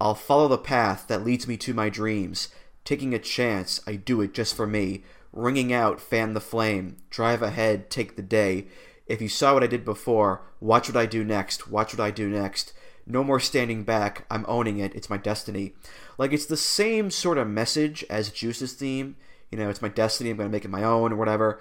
I'll 0.00 0.14
follow 0.14 0.48
the 0.48 0.58
path 0.58 1.06
that 1.08 1.24
leads 1.24 1.46
me 1.46 1.56
to 1.58 1.74
my 1.74 1.88
dreams. 1.88 2.48
Taking 2.84 3.14
a 3.14 3.18
chance, 3.18 3.80
I 3.86 3.96
do 3.96 4.20
it 4.20 4.34
just 4.34 4.54
for 4.54 4.66
me. 4.66 5.04
Ringing 5.37 5.70
out, 5.70 6.01
fan 6.01 6.33
the 6.33 6.40
flame. 6.40 6.96
Drive 7.11 7.42
ahead, 7.42 7.90
take 7.90 8.16
the 8.16 8.22
day. 8.22 8.68
If 9.07 9.20
you 9.20 9.29
saw 9.29 9.53
what 9.53 9.62
I 9.62 9.66
did 9.66 9.85
before, 9.85 10.40
watch 10.61 10.88
what 10.88 10.96
I 10.96 11.05
do 11.05 11.22
next. 11.22 11.70
Watch 11.70 11.92
what 11.92 12.03
I 12.03 12.11
do 12.11 12.27
next. 12.27 12.72
No 13.07 13.22
more 13.22 13.38
standing 13.38 13.85
back. 13.85 14.25
I'm 14.31 14.46
owning 14.49 14.79
it. 14.79 14.94
It's 14.94 15.11
my 15.11 15.18
destiny. 15.18 15.75
Like, 16.16 16.33
it's 16.33 16.46
the 16.46 16.57
same 16.57 17.11
sort 17.11 17.37
of 17.37 17.49
message 17.49 18.03
as 18.09 18.31
Juice's 18.31 18.72
theme. 18.72 19.16
You 19.51 19.59
know, 19.59 19.68
it's 19.68 19.83
my 19.83 19.90
destiny. 19.90 20.31
I'm 20.31 20.38
going 20.38 20.49
to 20.49 20.53
make 20.53 20.64
it 20.64 20.70
my 20.70 20.83
own 20.83 21.12
or 21.12 21.16
whatever. 21.16 21.61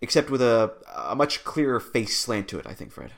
Except 0.00 0.30
with 0.30 0.40
a, 0.40 0.74
a 0.96 1.16
much 1.16 1.42
clearer 1.42 1.80
face 1.80 2.16
slant 2.16 2.46
to 2.48 2.60
it, 2.60 2.66
I 2.68 2.74
think, 2.74 2.92
Fred. 2.92 3.10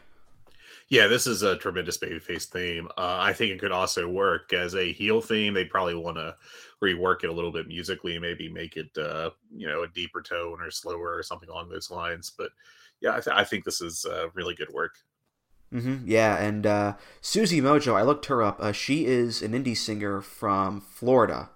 Yeah, 0.89 1.07
this 1.07 1.27
is 1.27 1.43
a 1.43 1.57
tremendous 1.57 1.99
babyface 1.99 2.47
theme. 2.47 2.89
Uh, 2.97 3.19
I 3.21 3.35
think 3.35 3.53
it 3.53 3.61
could 3.61 3.73
also 3.73 4.09
work 4.09 4.55
as 4.55 4.75
a 4.75 4.91
heel 4.91 5.21
theme. 5.21 5.53
They'd 5.53 5.69
probably 5.69 5.95
want 5.95 6.17
to 6.17 6.35
rework 6.83 7.25
it 7.25 7.31
a 7.31 7.33
little 7.33 7.53
bit 7.53 7.67
musically, 7.67 8.19
maybe 8.19 8.49
make 8.49 8.77
it, 8.77 8.97
uh, 8.97 9.31
you 9.55 9.69
know, 9.69 9.83
a 9.83 9.89
deeper 9.89 10.23
tone 10.23 10.61
or 10.61 10.71
slower 10.71 11.17
or 11.17 11.23
something 11.23 11.49
along 11.49 11.69
those 11.69 11.91
lines. 11.91 12.33
But 12.37 12.51
yeah, 13.01 13.17
I, 13.17 13.21
th- 13.21 13.37
I 13.37 13.45
think 13.45 13.65
this 13.65 13.81
is 13.81 14.05
uh, 14.05 14.29
really 14.35 14.55
good 14.55 14.73
work. 14.73 14.97
Mm-hmm. 15.73 16.05
Yeah, 16.07 16.37
and 16.37 16.67
uh, 16.67 16.95
Susie 17.21 17.61
Mojo, 17.61 17.95
I 17.95 18.03
looked 18.03 18.27
her 18.27 18.43
up. 18.43 18.59
Uh, 18.61 18.73
she 18.73 19.05
is 19.05 19.43
an 19.43 19.53
indie 19.53 19.77
singer 19.77 20.23
from 20.23 20.81
Florida, 20.81 21.51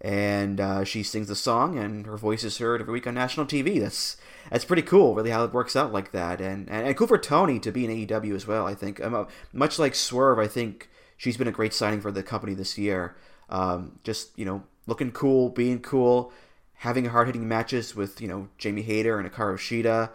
and 0.00 0.60
uh, 0.60 0.84
she 0.84 1.02
sings 1.02 1.28
the 1.28 1.36
song, 1.36 1.78
and 1.78 2.06
her 2.06 2.16
voice 2.16 2.42
is 2.42 2.56
heard 2.56 2.80
every 2.80 2.94
week 2.94 3.06
on 3.06 3.14
national 3.14 3.44
TV. 3.44 3.78
That's 3.78 4.16
that's 4.50 4.64
pretty 4.64 4.82
cool, 4.82 5.14
really, 5.14 5.30
how 5.30 5.44
it 5.44 5.52
works 5.52 5.76
out 5.76 5.92
like 5.92 6.12
that, 6.12 6.40
and 6.40 6.70
and, 6.70 6.86
and 6.86 6.96
cool 6.96 7.06
for 7.06 7.18
Toni 7.18 7.58
to 7.60 7.70
be 7.70 7.84
in 7.84 8.06
AEW 8.06 8.34
as 8.34 8.46
well. 8.46 8.66
I 8.66 8.74
think, 8.74 9.02
um, 9.04 9.26
much 9.52 9.78
like 9.78 9.94
Swerve, 9.94 10.38
I 10.38 10.46
think 10.46 10.88
she's 11.18 11.36
been 11.36 11.48
a 11.48 11.52
great 11.52 11.74
signing 11.74 12.00
for 12.00 12.10
the 12.10 12.22
company 12.22 12.54
this 12.54 12.78
year. 12.78 13.14
Um, 13.48 13.98
just 14.04 14.38
you 14.38 14.44
know, 14.44 14.64
looking 14.86 15.12
cool, 15.12 15.50
being 15.50 15.80
cool, 15.80 16.32
having 16.74 17.06
hard 17.06 17.28
hitting 17.28 17.48
matches 17.48 17.94
with 17.94 18.20
you 18.20 18.28
know 18.28 18.48
Jamie 18.58 18.82
Hayter 18.82 19.18
and 19.18 19.30
Hikaru 19.30 19.56
Shida. 19.56 20.10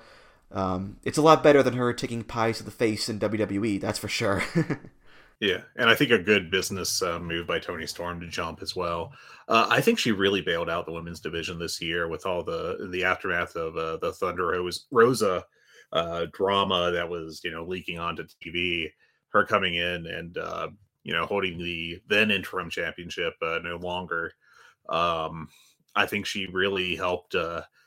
Um, 0.51 0.97
it's 1.03 1.17
a 1.17 1.21
lot 1.21 1.43
better 1.43 1.61
than 1.61 1.75
her 1.75 1.93
taking 1.93 2.23
pies 2.23 2.57
to 2.57 2.63
the 2.63 2.71
face 2.71 3.07
in 3.07 3.19
WWE, 3.19 3.79
that's 3.79 3.99
for 3.99 4.07
sure. 4.07 4.43
yeah, 5.39 5.61
and 5.75 5.89
I 5.89 5.95
think 5.95 6.11
a 6.11 6.17
good 6.17 6.49
business 6.49 7.03
uh, 7.03 7.19
move 7.19 7.45
by 7.45 7.59
Toni 7.59 7.85
Storm 7.85 8.19
to 8.21 8.27
jump 8.27 8.61
as 8.63 8.75
well. 8.75 9.13
Uh, 9.47 9.67
I 9.69 9.81
think 9.81 9.99
she 9.99 10.11
really 10.11 10.41
bailed 10.41 10.69
out 10.69 10.85
the 10.85 10.91
women's 10.91 11.19
division 11.19 11.59
this 11.59 11.81
year 11.81 12.07
with 12.07 12.25
all 12.25 12.43
the 12.43 12.89
the 12.91 13.03
aftermath 13.03 13.55
of 13.55 13.77
uh, 13.77 13.97
the 13.97 14.11
Thunder 14.11 14.59
Rosa 14.91 15.45
uh, 15.91 16.25
drama 16.31 16.91
that 16.91 17.09
was 17.09 17.41
you 17.43 17.51
know 17.51 17.63
leaking 17.63 17.99
onto 17.99 18.25
TV. 18.43 18.91
Her 19.29 19.45
coming 19.45 19.75
in 19.75 20.07
and 20.07 20.37
uh, 20.39 20.69
you 21.09 21.15
know 21.15 21.25
holding 21.25 21.57
the 21.57 21.99
then 22.07 22.29
interim 22.29 22.69
championship 22.69 23.33
uh, 23.41 23.57
no 23.63 23.77
longer. 23.77 24.33
Um, 24.87 25.49
I 25.95 26.05
think 26.05 26.27
she 26.27 26.45
really 26.45 26.95
helped 26.95 27.33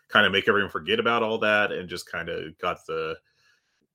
kind 0.09 0.27
of 0.27 0.33
make 0.33 0.49
everyone 0.49 0.73
forget 0.73 0.99
about 0.99 1.23
all 1.23 1.39
that 1.39 1.71
and 1.71 1.89
just 1.89 2.11
kind 2.11 2.29
of 2.29 2.59
got 2.59 2.85
the 2.87 3.15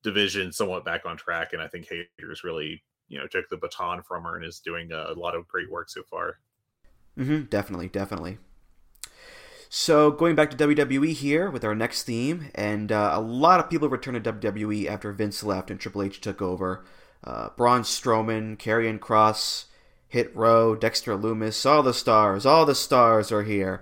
division 0.01 0.53
somewhat 0.53 0.85
back 0.85 1.05
on 1.05 1.17
track. 1.17 1.51
And 1.51 1.61
I 1.61 1.67
think 1.67 1.89
Hayter's 1.89 2.45
really, 2.45 2.81
you 3.09 3.19
know, 3.19 3.27
took 3.27 3.49
the 3.49 3.57
baton 3.57 4.01
from 4.01 4.23
her 4.23 4.37
and 4.37 4.45
is 4.45 4.59
doing 4.59 4.93
a 4.93 5.11
lot 5.11 5.35
of 5.35 5.45
great 5.49 5.69
work 5.69 5.89
so 5.89 6.03
far. 6.03 6.39
Mm-hmm, 7.17 7.43
definitely, 7.49 7.89
definitely. 7.89 8.37
So 9.69 10.09
going 10.09 10.35
back 10.35 10.49
to 10.51 10.57
WWE 10.57 11.11
here 11.11 11.51
with 11.51 11.65
our 11.65 11.75
next 11.75 12.03
theme, 12.03 12.49
and 12.55 12.91
uh, 12.91 13.11
a 13.13 13.19
lot 13.19 13.59
of 13.59 13.69
people 13.69 13.89
returned 13.89 14.23
to 14.23 14.33
WWE 14.33 14.87
after 14.87 15.11
Vince 15.11 15.43
left 15.43 15.69
and 15.69 15.77
Triple 15.77 16.03
H 16.03 16.21
took 16.21 16.41
over. 16.41 16.85
Uh, 17.23 17.49
Braun 17.57 17.81
Strowman, 17.81 18.57
Karrion 18.57 18.99
Kross, 18.99 19.65
Hit 20.07 20.35
Row, 20.35 20.75
Dexter 20.75 21.17
Lumis, 21.17 21.65
all 21.65 21.83
the 21.83 21.93
stars, 21.93 22.45
all 22.45 22.65
the 22.65 22.75
stars 22.75 23.31
are 23.31 23.43
here. 23.43 23.81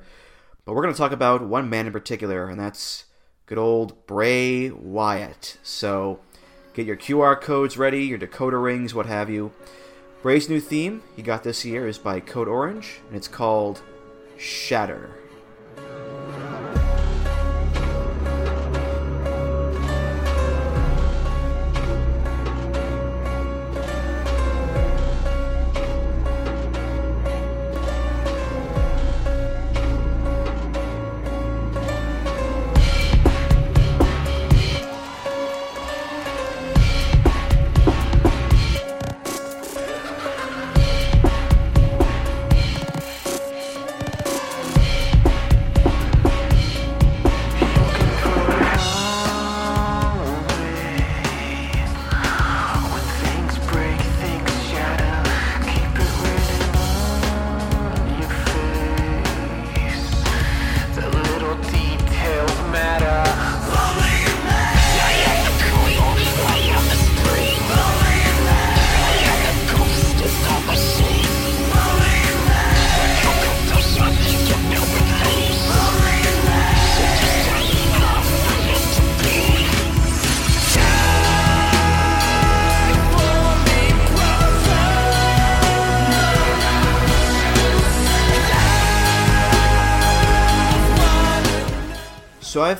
But 0.65 0.73
we're 0.73 0.81
going 0.81 0.93
to 0.93 0.97
talk 0.97 1.11
about 1.11 1.45
one 1.45 1.69
man 1.69 1.85
in 1.85 1.93
particular, 1.93 2.49
and 2.49 2.59
that's 2.59 3.05
good 3.45 3.59
old 3.59 4.07
Bray 4.07 4.71
Wyatt. 4.71 5.57
So 5.61 6.19
get 6.73 6.87
your 6.87 6.97
QR 6.97 7.39
codes 7.39 7.77
ready, 7.77 8.05
your 8.05 8.17
decoder 8.17 8.63
rings, 8.63 8.95
what 8.95 9.05
have 9.05 9.29
you. 9.29 9.51
Bray's 10.23 10.49
new 10.49 10.59
theme 10.59 11.03
he 11.15 11.21
got 11.21 11.43
this 11.43 11.63
year 11.63 11.87
is 11.87 11.99
by 11.99 12.19
Code 12.19 12.47
Orange, 12.47 12.99
and 13.07 13.15
it's 13.15 13.27
called 13.27 13.83
Shatter. 14.37 15.24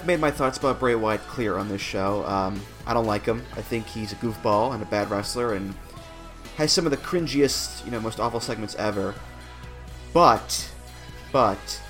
Made 0.06 0.20
my 0.20 0.30
thoughts 0.30 0.60
about 0.60 0.80
Bray 0.80 0.94
Wyatt 0.94 1.22
clear 1.22 1.58
on 1.58 1.68
this 1.68 1.82
show. 1.82 2.24
Um, 2.28 2.62
I 2.86 2.94
don't 2.94 3.08
like 3.08 3.26
him. 3.26 3.42
I 3.56 3.62
think 3.62 3.88
he's 3.88 4.14
a 4.14 4.16
goofball 4.18 4.76
and 4.76 4.84
a 4.84 4.86
bad 4.86 5.10
wrestler, 5.10 5.56
and 5.56 5.74
has 6.58 6.72
some 6.72 6.86
of 6.86 6.92
the 6.92 6.98
cringiest, 6.98 7.84
you 7.84 7.90
know, 7.90 8.00
most 8.00 8.20
awful 8.20 8.40
segments 8.40 8.76
ever. 8.76 9.16
But, 10.14 10.72
but, 11.32 11.82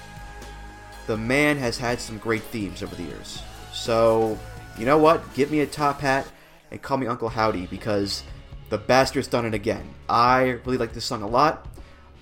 the 1.07 1.17
man 1.17 1.57
has 1.57 1.77
had 1.77 1.99
some 1.99 2.17
great 2.17 2.43
themes 2.43 2.81
over 2.81 2.95
the 2.95 3.03
years. 3.03 3.43
So, 3.73 4.39
you 4.77 4.85
know 4.85 4.97
what? 4.97 5.33
Give 5.33 5.51
me 5.51 5.59
a 5.59 5.67
top 5.67 5.99
hat 5.99 6.25
and 6.71 6.81
call 6.81 6.97
me 6.97 7.07
Uncle 7.07 7.27
Howdy 7.27 7.65
because 7.67 8.23
the 8.69 8.77
bastard's 8.77 9.27
done 9.27 9.45
it 9.45 9.53
again. 9.53 9.93
I 10.07 10.59
really 10.63 10.77
like 10.77 10.93
this 10.93 11.03
song 11.03 11.21
a 11.21 11.27
lot. 11.27 11.67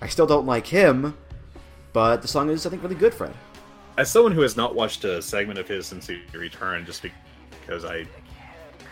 I 0.01 0.07
still 0.07 0.25
don't 0.25 0.47
like 0.47 0.65
him, 0.65 1.15
but 1.93 2.23
the 2.23 2.27
song 2.27 2.49
is, 2.49 2.65
I 2.65 2.71
think, 2.71 2.81
really 2.81 2.95
good, 2.95 3.13
Fred 3.13 3.35
as 3.97 4.11
someone 4.11 4.31
who 4.31 4.41
has 4.41 4.57
not 4.57 4.75
watched 4.75 5.03
a 5.03 5.21
segment 5.21 5.59
of 5.59 5.67
his 5.67 5.85
since 5.85 6.07
he 6.07 6.21
returned, 6.33 6.85
just 6.85 7.03
because 7.03 7.85
I 7.85 8.05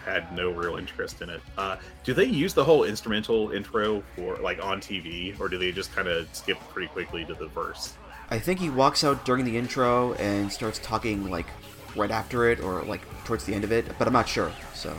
had 0.05 0.35
no 0.35 0.51
real 0.51 0.77
interest 0.77 1.21
in 1.21 1.29
it, 1.29 1.41
uh, 1.57 1.77
do 2.03 2.13
they 2.13 2.25
use 2.25 2.53
the 2.53 2.63
whole 2.63 2.83
instrumental 2.83 3.51
intro 3.51 4.03
for 4.15 4.37
like 4.37 4.63
on 4.63 4.79
TV, 4.79 5.39
or 5.39 5.49
do 5.49 5.57
they 5.57 5.71
just 5.71 5.93
kind 5.93 6.07
of 6.07 6.27
skip 6.33 6.59
pretty 6.69 6.87
quickly 6.87 7.25
to 7.25 7.33
the 7.33 7.47
verse? 7.47 7.95
I 8.29 8.39
think 8.39 8.59
he 8.59 8.69
walks 8.69 9.03
out 9.03 9.25
during 9.25 9.43
the 9.43 9.57
intro 9.57 10.13
and 10.13 10.51
starts 10.51 10.79
talking 10.79 11.29
like 11.29 11.47
right 11.95 12.11
after 12.11 12.49
it 12.49 12.59
or 12.61 12.83
like 12.83 13.01
towards 13.25 13.43
the 13.45 13.53
end 13.53 13.63
of 13.63 13.71
it, 13.71 13.85
but 13.97 14.07
I'm 14.07 14.13
not 14.13 14.27
sure. 14.27 14.51
So 14.73 14.95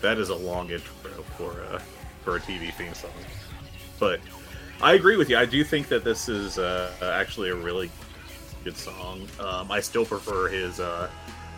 that 0.00 0.18
is 0.18 0.30
a 0.30 0.34
long 0.34 0.70
intro 0.70 1.22
for 1.36 1.60
uh, 1.70 1.78
for 2.24 2.36
a 2.36 2.40
TV 2.40 2.72
theme 2.72 2.94
song. 2.94 3.10
But 3.98 4.20
I 4.80 4.94
agree 4.94 5.16
with 5.16 5.28
you. 5.28 5.36
I 5.36 5.44
do 5.44 5.64
think 5.64 5.88
that 5.88 6.04
this 6.04 6.28
is 6.28 6.56
uh, 6.58 6.92
actually 7.02 7.50
a 7.50 7.54
really 7.54 7.90
good 8.68 8.76
song. 8.76 9.26
Um, 9.40 9.72
I 9.72 9.80
still 9.80 10.04
prefer 10.04 10.46
his 10.48 10.78
uh, 10.78 11.08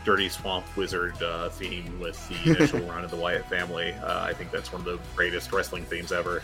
Dirty 0.04 0.28
Swamp 0.28 0.64
Wizard 0.76 1.20
uh, 1.20 1.48
theme 1.48 1.98
with 1.98 2.16
the 2.28 2.52
initial 2.56 2.78
run 2.82 3.02
of 3.02 3.10
the 3.10 3.16
Wyatt 3.16 3.44
family. 3.46 3.92
Uh, 3.94 4.22
I 4.22 4.32
think 4.32 4.52
that's 4.52 4.72
one 4.72 4.82
of 4.82 4.84
the 4.84 5.00
greatest 5.16 5.52
wrestling 5.52 5.84
themes 5.86 6.12
ever. 6.12 6.40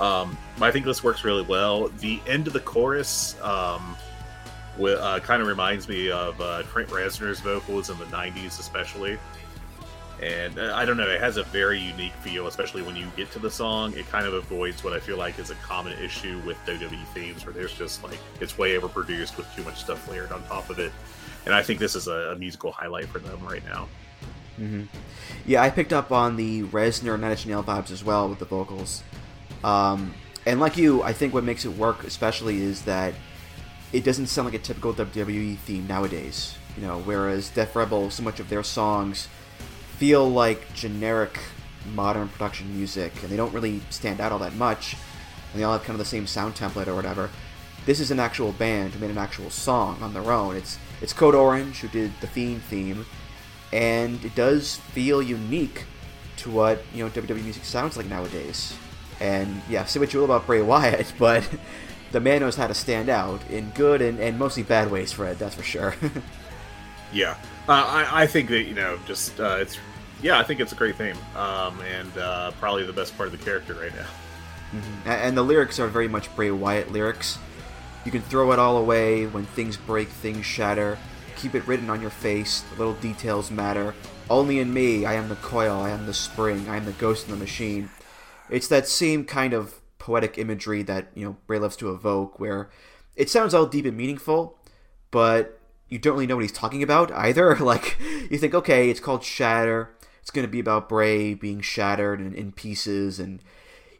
Um, 0.00 0.36
I 0.60 0.72
think 0.72 0.86
this 0.86 1.04
works 1.04 1.22
really 1.22 1.42
well. 1.42 1.86
The 2.00 2.20
end 2.26 2.48
of 2.48 2.52
the 2.52 2.58
chorus 2.60 3.40
um, 3.42 3.96
uh, 4.80 5.20
kind 5.20 5.40
of 5.40 5.46
reminds 5.46 5.88
me 5.88 6.10
of 6.10 6.40
uh, 6.40 6.64
Trent 6.64 6.88
Reznor's 6.88 7.38
vocals 7.38 7.88
in 7.88 7.98
the 7.98 8.06
90s, 8.06 8.58
especially. 8.58 9.18
And 10.22 10.58
uh, 10.58 10.72
I 10.74 10.84
don't 10.84 10.96
know, 10.96 11.08
it 11.08 11.20
has 11.20 11.36
a 11.36 11.44
very 11.44 11.78
unique 11.78 12.12
feel, 12.14 12.48
especially 12.48 12.82
when 12.82 12.96
you 12.96 13.06
get 13.16 13.30
to 13.32 13.38
the 13.38 13.50
song. 13.50 13.92
It 13.96 14.08
kind 14.08 14.26
of 14.26 14.34
avoids 14.34 14.82
what 14.82 14.92
I 14.92 14.98
feel 14.98 15.16
like 15.16 15.38
is 15.38 15.50
a 15.50 15.54
common 15.56 15.96
issue 15.98 16.40
with 16.44 16.56
WWE 16.66 17.06
themes, 17.14 17.46
where 17.46 17.52
there's 17.52 17.72
just 17.72 18.02
like 18.02 18.18
it's 18.40 18.58
way 18.58 18.76
overproduced 18.76 19.36
with 19.36 19.46
too 19.54 19.62
much 19.62 19.78
stuff 19.78 20.08
layered 20.10 20.32
on 20.32 20.42
top 20.44 20.70
of 20.70 20.78
it. 20.80 20.92
And 21.46 21.54
I 21.54 21.62
think 21.62 21.78
this 21.78 21.94
is 21.94 22.08
a, 22.08 22.32
a 22.32 22.36
musical 22.36 22.72
highlight 22.72 23.06
for 23.06 23.20
them 23.20 23.38
right 23.46 23.64
now. 23.64 23.88
Mm-hmm. 24.58 24.84
Yeah, 25.46 25.62
I 25.62 25.70
picked 25.70 25.92
up 25.92 26.10
on 26.10 26.34
the 26.34 26.64
Reznor 26.64 27.18
Nine 27.18 27.30
Inch 27.30 27.46
Nail 27.46 27.62
vibes 27.62 27.92
as 27.92 28.02
well 28.02 28.28
with 28.28 28.40
the 28.40 28.44
vocals. 28.44 29.04
Um, 29.62 30.14
and 30.46 30.58
like 30.58 30.76
you, 30.76 31.02
I 31.02 31.12
think 31.12 31.32
what 31.32 31.44
makes 31.44 31.64
it 31.64 31.76
work 31.76 32.02
especially 32.04 32.60
is 32.60 32.82
that 32.82 33.14
it 33.92 34.02
doesn't 34.02 34.26
sound 34.26 34.46
like 34.46 34.54
a 34.54 34.58
typical 34.58 34.92
WWE 34.92 35.56
theme 35.58 35.86
nowadays. 35.86 36.56
You 36.76 36.86
know, 36.86 36.98
whereas 37.00 37.50
Def 37.50 37.74
Rebel, 37.74 38.10
so 38.10 38.22
much 38.22 38.40
of 38.40 38.48
their 38.48 38.62
songs 38.62 39.28
feel 39.98 40.30
like 40.30 40.72
generic 40.74 41.38
modern 41.92 42.28
production 42.28 42.74
music, 42.74 43.12
and 43.22 43.30
they 43.30 43.36
don't 43.36 43.52
really 43.52 43.80
stand 43.90 44.20
out 44.20 44.30
all 44.30 44.38
that 44.38 44.54
much, 44.54 44.94
and 45.52 45.60
they 45.60 45.64
all 45.64 45.72
have 45.72 45.82
kind 45.82 45.94
of 45.94 45.98
the 45.98 46.04
same 46.04 46.26
sound 46.26 46.54
template 46.54 46.86
or 46.86 46.94
whatever. 46.94 47.30
This 47.84 47.98
is 47.98 48.10
an 48.10 48.20
actual 48.20 48.52
band 48.52 48.92
who 48.92 49.00
made 49.00 49.10
an 49.10 49.18
actual 49.18 49.50
song 49.50 50.02
on 50.02 50.14
their 50.14 50.30
own. 50.30 50.56
It's 50.56 50.78
it's 51.00 51.12
Code 51.12 51.34
Orange 51.34 51.80
who 51.80 51.88
did 51.88 52.12
the 52.20 52.26
Fiend 52.26 52.62
theme, 52.62 53.06
and 53.72 54.24
it 54.24 54.34
does 54.34 54.76
feel 54.76 55.20
unique 55.20 55.84
to 56.38 56.50
what 56.50 56.82
you 56.94 57.04
know 57.04 57.10
WWE 57.10 57.42
music 57.42 57.64
sounds 57.64 57.96
like 57.96 58.06
nowadays. 58.06 58.76
And 59.20 59.62
yeah, 59.68 59.84
say 59.84 59.98
what 59.98 60.12
you 60.12 60.20
will 60.20 60.26
about 60.26 60.46
Bray 60.46 60.62
Wyatt, 60.62 61.12
but 61.18 61.48
the 62.12 62.20
man 62.20 62.40
knows 62.40 62.56
how 62.56 62.68
to 62.68 62.74
stand 62.74 63.08
out 63.08 63.40
in 63.50 63.70
good 63.70 64.00
and, 64.00 64.20
and 64.20 64.38
mostly 64.38 64.62
bad 64.62 64.92
ways, 64.92 65.12
Fred. 65.12 65.38
That's 65.38 65.56
for 65.56 65.64
sure. 65.64 65.96
yeah, 67.12 67.36
uh, 67.68 67.72
I, 67.72 68.22
I 68.22 68.26
think 68.26 68.48
that 68.50 68.64
you 68.64 68.74
know, 68.74 68.98
just 69.06 69.38
uh, 69.40 69.58
it's 69.60 69.78
yeah, 70.22 70.38
I 70.38 70.42
think 70.42 70.60
it's 70.60 70.72
a 70.72 70.76
great 70.76 70.96
theme, 70.96 71.16
um, 71.36 71.80
and 71.82 72.18
uh, 72.18 72.50
probably 72.52 72.84
the 72.84 72.92
best 72.92 73.16
part 73.16 73.32
of 73.32 73.38
the 73.38 73.44
character 73.44 73.74
right 73.74 73.94
now. 73.94 74.06
Mm-hmm. 74.72 75.08
And 75.08 75.36
the 75.36 75.42
lyrics 75.42 75.78
are 75.78 75.88
very 75.88 76.08
much 76.08 76.34
Bray 76.34 76.50
Wyatt 76.50 76.92
lyrics. 76.92 77.38
You 78.04 78.10
can 78.12 78.22
throw 78.22 78.52
it 78.52 78.58
all 78.58 78.78
away 78.78 79.26
when 79.26 79.44
things 79.46 79.76
break, 79.76 80.08
things 80.08 80.44
shatter. 80.44 80.98
Keep 81.36 81.54
it 81.54 81.66
written 81.66 81.88
on 81.88 82.00
your 82.00 82.10
face. 82.10 82.62
The 82.72 82.78
little 82.78 82.94
details 82.94 83.50
matter. 83.50 83.94
Only 84.28 84.58
in 84.58 84.72
me, 84.74 85.06
I 85.06 85.14
am 85.14 85.28
the 85.28 85.36
coil, 85.36 85.80
I 85.80 85.90
am 85.90 86.06
the 86.06 86.14
spring, 86.14 86.68
I 86.68 86.76
am 86.76 86.84
the 86.84 86.92
ghost 86.92 87.26
in 87.26 87.32
the 87.32 87.38
machine. 87.38 87.88
It's 88.50 88.68
that 88.68 88.86
same 88.86 89.24
kind 89.24 89.54
of 89.54 89.80
poetic 89.98 90.36
imagery 90.38 90.82
that 90.82 91.08
you 91.14 91.24
know 91.24 91.36
Bray 91.46 91.58
loves 91.58 91.76
to 91.76 91.90
evoke, 91.90 92.38
where 92.38 92.68
it 93.16 93.30
sounds 93.30 93.54
all 93.54 93.66
deep 93.66 93.86
and 93.86 93.96
meaningful, 93.96 94.58
but 95.10 95.57
you 95.88 95.98
don't 95.98 96.14
really 96.14 96.26
know 96.26 96.36
what 96.36 96.44
he's 96.44 96.52
talking 96.52 96.82
about 96.82 97.10
either. 97.12 97.56
like 97.60 97.98
you 98.30 98.38
think, 98.38 98.54
okay, 98.54 98.90
it's 98.90 99.00
called 99.00 99.24
Shatter. 99.24 99.90
It's 100.20 100.30
going 100.30 100.46
to 100.46 100.50
be 100.50 100.60
about 100.60 100.88
Bray 100.88 101.34
being 101.34 101.60
shattered 101.60 102.20
and 102.20 102.34
in 102.34 102.52
pieces, 102.52 103.18
and 103.18 103.42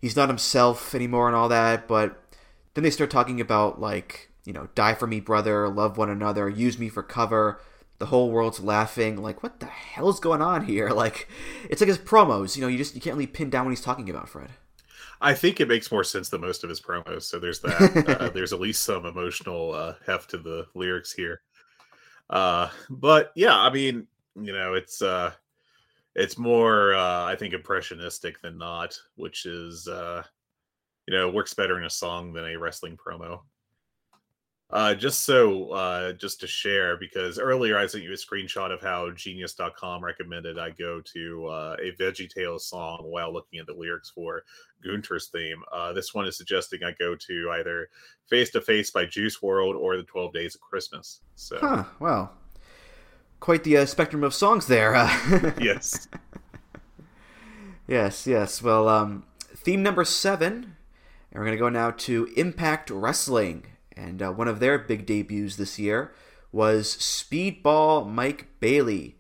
he's 0.00 0.16
not 0.16 0.28
himself 0.28 0.94
anymore 0.94 1.26
and 1.26 1.36
all 1.36 1.48
that. 1.48 1.88
But 1.88 2.22
then 2.74 2.84
they 2.84 2.90
start 2.90 3.10
talking 3.10 3.40
about 3.40 3.80
like 3.80 4.28
you 4.48 4.54
know, 4.54 4.66
die 4.74 4.94
for 4.94 5.06
me, 5.06 5.20
brother, 5.20 5.68
love 5.68 5.98
one 5.98 6.08
another, 6.08 6.48
use 6.48 6.78
me 6.78 6.88
for 6.88 7.02
cover. 7.02 7.60
The 7.98 8.06
whole 8.06 8.30
world's 8.30 8.60
laughing. 8.60 9.22
Like, 9.22 9.42
what 9.42 9.60
the 9.60 9.66
hell's 9.66 10.20
going 10.20 10.40
on 10.40 10.64
here? 10.64 10.88
Like, 10.94 11.28
it's 11.68 11.82
like 11.82 11.88
his 11.88 11.98
promos. 11.98 12.56
You 12.56 12.62
know, 12.62 12.68
you 12.68 12.78
just 12.78 12.94
you 12.94 13.00
can't 13.02 13.14
really 13.14 13.26
pin 13.26 13.50
down 13.50 13.66
what 13.66 13.72
he's 13.72 13.82
talking 13.82 14.08
about, 14.08 14.26
Fred. 14.26 14.48
I 15.20 15.34
think 15.34 15.60
it 15.60 15.68
makes 15.68 15.92
more 15.92 16.02
sense 16.02 16.30
than 16.30 16.40
most 16.40 16.64
of 16.64 16.70
his 16.70 16.80
promos. 16.80 17.24
So 17.24 17.38
there's 17.38 17.60
that. 17.60 18.06
uh, 18.20 18.30
there's 18.30 18.54
at 18.54 18.60
least 18.60 18.84
some 18.84 19.04
emotional 19.04 19.74
uh, 19.74 19.94
heft 20.06 20.30
to 20.30 20.38
the 20.38 20.66
lyrics 20.74 21.12
here. 21.12 21.42
Uh, 22.30 22.68
but 22.90 23.32
yeah, 23.34 23.56
I 23.56 23.70
mean, 23.70 24.06
you 24.34 24.52
know, 24.52 24.74
it's 24.74 25.02
uh, 25.02 25.32
it's 26.14 26.38
more 26.38 26.94
uh, 26.94 27.24
I 27.24 27.36
think 27.36 27.54
impressionistic 27.54 28.40
than 28.40 28.58
not, 28.58 28.98
which 29.16 29.46
is 29.46 29.88
uh, 29.88 30.22
you 31.06 31.14
know 31.14 31.30
works 31.30 31.54
better 31.54 31.78
in 31.78 31.84
a 31.84 31.90
song 31.90 32.32
than 32.32 32.44
a 32.44 32.56
wrestling 32.56 32.96
promo. 32.96 33.40
Uh, 34.70 34.94
just 34.94 35.24
so, 35.24 35.70
uh, 35.70 36.12
just 36.12 36.40
to 36.40 36.46
share, 36.46 36.98
because 36.98 37.38
earlier 37.38 37.78
I 37.78 37.86
sent 37.86 38.04
you 38.04 38.12
a 38.12 38.16
screenshot 38.16 38.70
of 38.70 38.82
how 38.82 39.10
Genius.com 39.10 40.04
recommended 40.04 40.58
I 40.58 40.70
go 40.70 41.00
to 41.00 41.46
uh, 41.46 41.76
a 41.82 41.92
VeggieTales 41.92 42.60
song 42.60 43.04
while 43.04 43.32
looking 43.32 43.60
at 43.60 43.66
the 43.66 43.72
lyrics 43.72 44.10
for 44.10 44.42
Gunther's 44.84 45.28
theme. 45.28 45.62
Uh, 45.72 45.94
this 45.94 46.12
one 46.12 46.26
is 46.26 46.36
suggesting 46.36 46.80
I 46.84 46.92
go 46.98 47.16
to 47.16 47.50
either 47.52 47.88
Face 48.28 48.50
to 48.50 48.60
Face 48.60 48.90
by 48.90 49.06
Juice 49.06 49.38
WRLD 49.38 49.74
or 49.74 49.96
the 49.96 50.02
12 50.02 50.34
Days 50.34 50.54
of 50.54 50.60
Christmas. 50.60 51.20
So, 51.34 51.56
huh, 51.58 51.84
well, 51.98 52.34
quite 53.40 53.64
the 53.64 53.78
uh, 53.78 53.86
spectrum 53.86 54.22
of 54.22 54.34
songs 54.34 54.66
there. 54.66 54.92
yes. 55.58 56.08
yes, 57.86 58.26
yes. 58.26 58.62
Well, 58.62 58.86
um, 58.86 59.24
theme 59.56 59.82
number 59.82 60.04
seven, 60.04 60.76
and 61.32 61.40
we're 61.40 61.46
going 61.46 61.56
to 61.56 61.58
go 61.58 61.70
now 61.70 61.92
to 61.92 62.28
Impact 62.36 62.90
Wrestling. 62.90 63.64
And 63.98 64.22
uh, 64.22 64.32
one 64.32 64.48
of 64.48 64.60
their 64.60 64.78
big 64.78 65.06
debuts 65.06 65.56
this 65.56 65.78
year 65.78 66.12
was 66.52 66.96
Speedball 66.96 68.08
Mike 68.08 68.46
Bailey. 68.60 69.16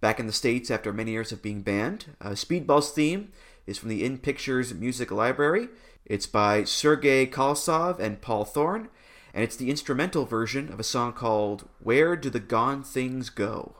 Back 0.00 0.20
in 0.20 0.26
the 0.26 0.32
States 0.32 0.70
after 0.70 0.92
many 0.92 1.12
years 1.12 1.32
of 1.32 1.42
being 1.42 1.62
banned. 1.62 2.06
Uh, 2.20 2.30
Speedball's 2.30 2.90
theme 2.90 3.32
is 3.66 3.78
from 3.78 3.88
the 3.88 4.04
In 4.04 4.18
Pictures 4.18 4.74
Music 4.74 5.10
Library. 5.10 5.68
It's 6.04 6.26
by 6.26 6.64
Sergei 6.64 7.26
Kolosov 7.26 7.98
and 7.98 8.20
Paul 8.20 8.44
Thorn, 8.44 8.88
and 9.34 9.44
it's 9.44 9.56
the 9.56 9.70
instrumental 9.70 10.24
version 10.24 10.72
of 10.72 10.80
a 10.80 10.84
song 10.84 11.12
called 11.12 11.68
Where 11.80 12.16
Do 12.16 12.30
the 12.30 12.40
Gone 12.40 12.82
Things 12.82 13.28
Go? 13.28 13.76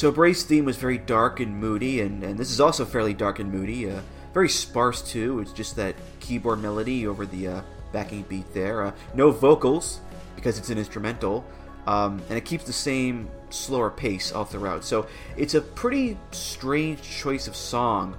So 0.00 0.10
Bray's 0.10 0.44
theme 0.44 0.64
was 0.64 0.78
very 0.78 0.96
dark 0.96 1.40
and 1.40 1.54
moody, 1.54 2.00
and, 2.00 2.24
and 2.24 2.38
this 2.38 2.50
is 2.50 2.58
also 2.58 2.86
fairly 2.86 3.12
dark 3.12 3.38
and 3.38 3.52
moody. 3.52 3.90
Uh, 3.90 4.00
very 4.32 4.48
sparse 4.48 5.02
too. 5.02 5.40
It's 5.40 5.52
just 5.52 5.76
that 5.76 5.94
keyboard 6.20 6.62
melody 6.62 7.06
over 7.06 7.26
the 7.26 7.48
uh, 7.48 7.62
backing 7.92 8.22
beat 8.22 8.50
there. 8.54 8.82
Uh, 8.82 8.92
no 9.12 9.30
vocals 9.30 10.00
because 10.36 10.56
it's 10.56 10.70
an 10.70 10.78
instrumental, 10.78 11.44
um, 11.86 12.22
and 12.30 12.38
it 12.38 12.46
keeps 12.46 12.64
the 12.64 12.72
same 12.72 13.28
slower 13.50 13.90
pace 13.90 14.32
all 14.32 14.46
throughout. 14.46 14.86
So 14.86 15.06
it's 15.36 15.52
a 15.52 15.60
pretty 15.60 16.16
strange 16.30 17.02
choice 17.02 17.46
of 17.46 17.54
song 17.54 18.16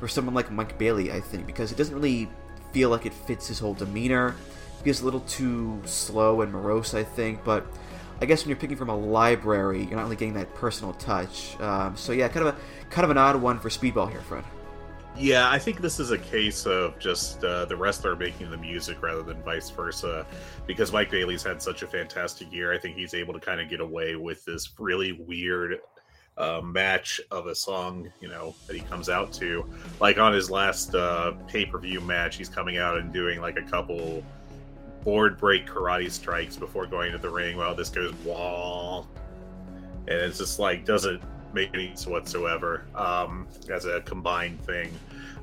for 0.00 0.08
someone 0.08 0.34
like 0.34 0.50
Mike 0.50 0.76
Bailey, 0.76 1.10
I 1.10 1.20
think, 1.20 1.46
because 1.46 1.72
it 1.72 1.78
doesn't 1.78 1.94
really 1.94 2.28
feel 2.74 2.90
like 2.90 3.06
it 3.06 3.14
fits 3.14 3.48
his 3.48 3.58
whole 3.58 3.72
demeanor. 3.72 4.36
It 4.78 4.84
feels 4.84 5.00
a 5.00 5.06
little 5.06 5.20
too 5.20 5.80
slow 5.86 6.42
and 6.42 6.52
morose, 6.52 6.92
I 6.92 7.02
think, 7.02 7.42
but 7.44 7.66
I 8.20 8.26
guess 8.26 8.42
when 8.42 8.50
you're 8.50 8.58
picking 8.58 8.76
from 8.76 8.90
a 8.90 8.96
library, 8.96 9.84
you're 9.84 9.96
not 9.96 10.04
really 10.04 10.16
getting 10.16 10.34
that 10.34 10.54
personal 10.54 10.94
touch. 10.94 11.58
Um, 11.60 11.96
so 11.96 12.12
yeah, 12.12 12.28
kind 12.28 12.46
of 12.46 12.54
a 12.54 12.90
kind 12.90 13.04
of 13.04 13.10
an 13.10 13.18
odd 13.18 13.36
one 13.36 13.58
for 13.58 13.68
Speedball 13.68 14.10
here, 14.10 14.20
Fred. 14.20 14.44
Yeah, 15.16 15.48
I 15.48 15.60
think 15.60 15.80
this 15.80 16.00
is 16.00 16.10
a 16.10 16.18
case 16.18 16.66
of 16.66 16.98
just 16.98 17.44
uh, 17.44 17.66
the 17.66 17.76
wrestler 17.76 18.16
making 18.16 18.50
the 18.50 18.56
music 18.56 19.00
rather 19.00 19.22
than 19.22 19.40
vice 19.42 19.70
versa. 19.70 20.26
Because 20.66 20.92
Mike 20.92 21.10
Bailey's 21.10 21.42
had 21.42 21.62
such 21.62 21.82
a 21.82 21.86
fantastic 21.86 22.52
year, 22.52 22.72
I 22.72 22.78
think 22.78 22.96
he's 22.96 23.14
able 23.14 23.32
to 23.32 23.40
kind 23.40 23.60
of 23.60 23.68
get 23.68 23.80
away 23.80 24.16
with 24.16 24.44
this 24.44 24.72
really 24.78 25.12
weird 25.12 25.78
uh, 26.36 26.60
match 26.64 27.20
of 27.30 27.46
a 27.46 27.54
song, 27.54 28.10
you 28.20 28.28
know, 28.28 28.56
that 28.66 28.74
he 28.74 28.82
comes 28.82 29.08
out 29.08 29.32
to. 29.34 29.64
Like 30.00 30.18
on 30.18 30.32
his 30.32 30.50
last 30.50 30.94
uh, 30.96 31.32
pay 31.46 31.64
per 31.64 31.78
view 31.78 32.00
match, 32.00 32.36
he's 32.36 32.48
coming 32.48 32.78
out 32.78 32.98
and 32.98 33.12
doing 33.12 33.40
like 33.40 33.56
a 33.56 33.62
couple 33.62 34.24
board 35.04 35.38
break 35.38 35.66
karate 35.66 36.10
strikes 36.10 36.56
before 36.56 36.86
going 36.86 37.12
to 37.12 37.18
the 37.18 37.30
ring. 37.30 37.56
While 37.56 37.74
this 37.74 37.90
goes 37.90 38.14
wall, 38.24 39.06
and 40.08 40.18
it's 40.18 40.38
just 40.38 40.58
like 40.58 40.84
doesn't 40.84 41.22
make 41.52 41.70
any 41.74 41.88
sense 41.88 42.06
whatsoever 42.06 42.84
um, 42.94 43.46
as 43.70 43.84
a 43.84 44.00
combined 44.02 44.60
thing. 44.62 44.92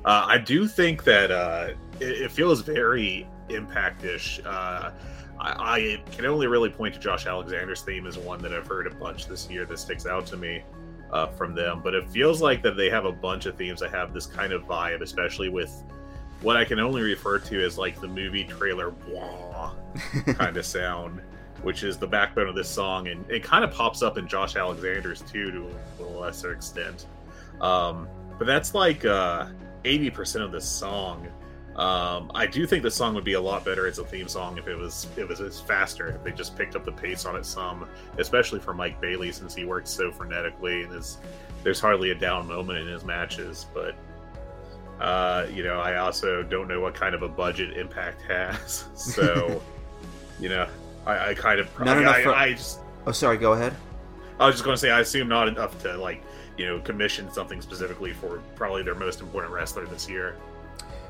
Uh, 0.04 0.26
I 0.28 0.38
do 0.38 0.66
think 0.66 1.04
that 1.04 1.30
uh, 1.30 1.70
it, 2.00 2.22
it 2.22 2.30
feels 2.30 2.60
very 2.60 3.26
impact-ish. 3.48 4.40
Uh, 4.44 4.90
I, 5.40 6.00
I, 6.00 6.02
can 6.10 6.26
only 6.26 6.46
really 6.46 6.70
point 6.70 6.94
to 6.94 7.00
Josh 7.00 7.26
Alexander's 7.26 7.82
theme 7.82 8.06
as 8.06 8.18
one 8.18 8.42
that 8.42 8.52
I've 8.52 8.66
heard 8.66 8.86
a 8.86 8.94
bunch 8.94 9.26
this 9.26 9.48
year 9.48 9.64
that 9.66 9.78
sticks 9.78 10.06
out 10.06 10.26
to 10.26 10.36
me 10.36 10.62
uh, 11.12 11.26
from 11.28 11.54
them. 11.54 11.80
But 11.82 11.94
it 11.94 12.08
feels 12.10 12.42
like 12.42 12.62
that 12.62 12.76
they 12.76 12.90
have 12.90 13.04
a 13.04 13.12
bunch 13.12 13.46
of 13.46 13.56
themes 13.56 13.80
that 13.80 13.90
have 13.90 14.12
this 14.12 14.26
kind 14.26 14.52
of 14.52 14.62
vibe, 14.64 15.02
especially 15.02 15.48
with 15.48 15.82
what 16.42 16.56
I 16.56 16.64
can 16.64 16.78
only 16.78 17.02
refer 17.02 17.38
to 17.38 17.64
as 17.64 17.78
like 17.78 18.00
the 18.00 18.08
movie 18.08 18.44
trailer 18.44 18.90
blah 18.90 19.74
kind 20.34 20.56
of 20.56 20.66
sound 20.66 21.20
which 21.62 21.84
is 21.84 21.96
the 21.96 22.06
backbone 22.06 22.48
of 22.48 22.54
this 22.54 22.68
song, 22.68 23.08
and 23.08 23.28
it 23.30 23.42
kind 23.42 23.64
of 23.64 23.70
pops 23.72 24.02
up 24.02 24.18
in 24.18 24.28
Josh 24.28 24.56
Alexander's 24.56 25.22
too, 25.22 25.50
to 25.98 26.04
a 26.04 26.04
lesser 26.04 26.52
extent. 26.52 27.06
Um, 27.60 28.08
but 28.38 28.46
that's 28.46 28.74
like 28.74 29.04
uh, 29.04 29.46
eighty 29.84 30.10
percent 30.10 30.44
of 30.44 30.52
the 30.52 30.60
song. 30.60 31.26
Um, 31.76 32.30
I 32.34 32.46
do 32.46 32.66
think 32.66 32.82
the 32.82 32.90
song 32.90 33.14
would 33.14 33.24
be 33.24 33.32
a 33.32 33.40
lot 33.40 33.64
better 33.64 33.86
as 33.86 33.98
a 33.98 34.04
theme 34.04 34.28
song 34.28 34.58
if 34.58 34.68
it 34.68 34.76
was 34.76 35.06
it 35.16 35.26
was 35.26 35.60
faster. 35.60 36.08
If 36.08 36.24
they 36.24 36.32
just 36.32 36.56
picked 36.56 36.76
up 36.76 36.84
the 36.84 36.92
pace 36.92 37.24
on 37.24 37.36
it 37.36 37.46
some, 37.46 37.88
especially 38.18 38.60
for 38.60 38.74
Mike 38.74 39.00
Bailey 39.00 39.32
since 39.32 39.54
he 39.54 39.64
works 39.64 39.90
so 39.90 40.10
frenetically 40.10 40.84
and 40.84 40.94
is 40.94 41.18
there's 41.62 41.80
hardly 41.80 42.10
a 42.10 42.14
down 42.14 42.46
moment 42.46 42.80
in 42.80 42.88
his 42.88 43.04
matches. 43.04 43.66
But 43.72 43.94
uh, 45.02 45.46
you 45.52 45.62
know, 45.64 45.80
I 45.80 45.96
also 45.96 46.42
don't 46.42 46.68
know 46.68 46.80
what 46.80 46.94
kind 46.94 47.14
of 47.14 47.22
a 47.22 47.28
budget 47.28 47.76
Impact 47.76 48.22
has, 48.22 48.84
so 48.94 49.60
you 50.40 50.48
know, 50.48 50.66
I, 51.06 51.30
I 51.30 51.34
kind 51.34 51.60
of 51.60 51.68
Not 51.80 51.98
I, 51.98 52.00
enough 52.00 52.16
I, 52.16 52.22
for- 52.22 52.34
I 52.34 52.52
just 52.52 52.78
Oh, 53.06 53.12
sorry. 53.12 53.36
Go 53.36 53.52
ahead. 53.52 53.74
I 54.38 54.46
was 54.46 54.54
just 54.54 54.64
going 54.64 54.74
to 54.76 54.80
say 54.80 54.90
I 54.90 55.00
assume 55.00 55.28
not 55.28 55.48
enough 55.48 55.80
to 55.82 55.96
like 55.96 56.22
you 56.56 56.66
know 56.66 56.80
commission 56.80 57.32
something 57.32 57.60
specifically 57.60 58.12
for 58.12 58.40
probably 58.54 58.82
their 58.82 58.94
most 58.94 59.20
important 59.20 59.52
wrestler 59.52 59.86
this 59.86 60.08
year. 60.08 60.36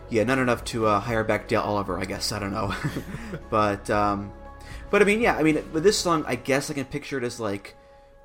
Yeah, 0.08 0.24
not 0.24 0.38
enough 0.38 0.64
to 0.66 0.86
uh, 0.86 1.00
hire 1.00 1.24
back 1.24 1.48
Dale 1.48 1.62
Oliver, 1.62 1.98
I 1.98 2.04
guess. 2.04 2.32
I 2.32 2.38
don't 2.38 2.52
know, 2.52 2.74
but 3.50 3.88
um, 3.90 4.32
but 4.90 5.02
I 5.02 5.04
mean, 5.04 5.20
yeah, 5.20 5.36
I 5.36 5.42
mean, 5.42 5.62
with 5.72 5.84
this 5.84 5.98
song, 5.98 6.24
I 6.26 6.34
guess 6.34 6.70
I 6.70 6.74
can 6.74 6.84
picture 6.84 7.18
it 7.18 7.24
as 7.24 7.38
like 7.40 7.76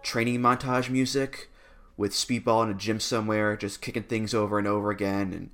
training 0.01 0.39
montage 0.39 0.89
music 0.89 1.49
with 1.97 2.13
Speedball 2.13 2.63
in 2.63 2.69
a 2.69 2.75
gym 2.75 2.99
somewhere, 2.99 3.57
just 3.57 3.81
kicking 3.81 4.03
things 4.03 4.33
over 4.33 4.57
and 4.57 4.67
over 4.67 4.91
again, 4.91 5.33
and 5.33 5.49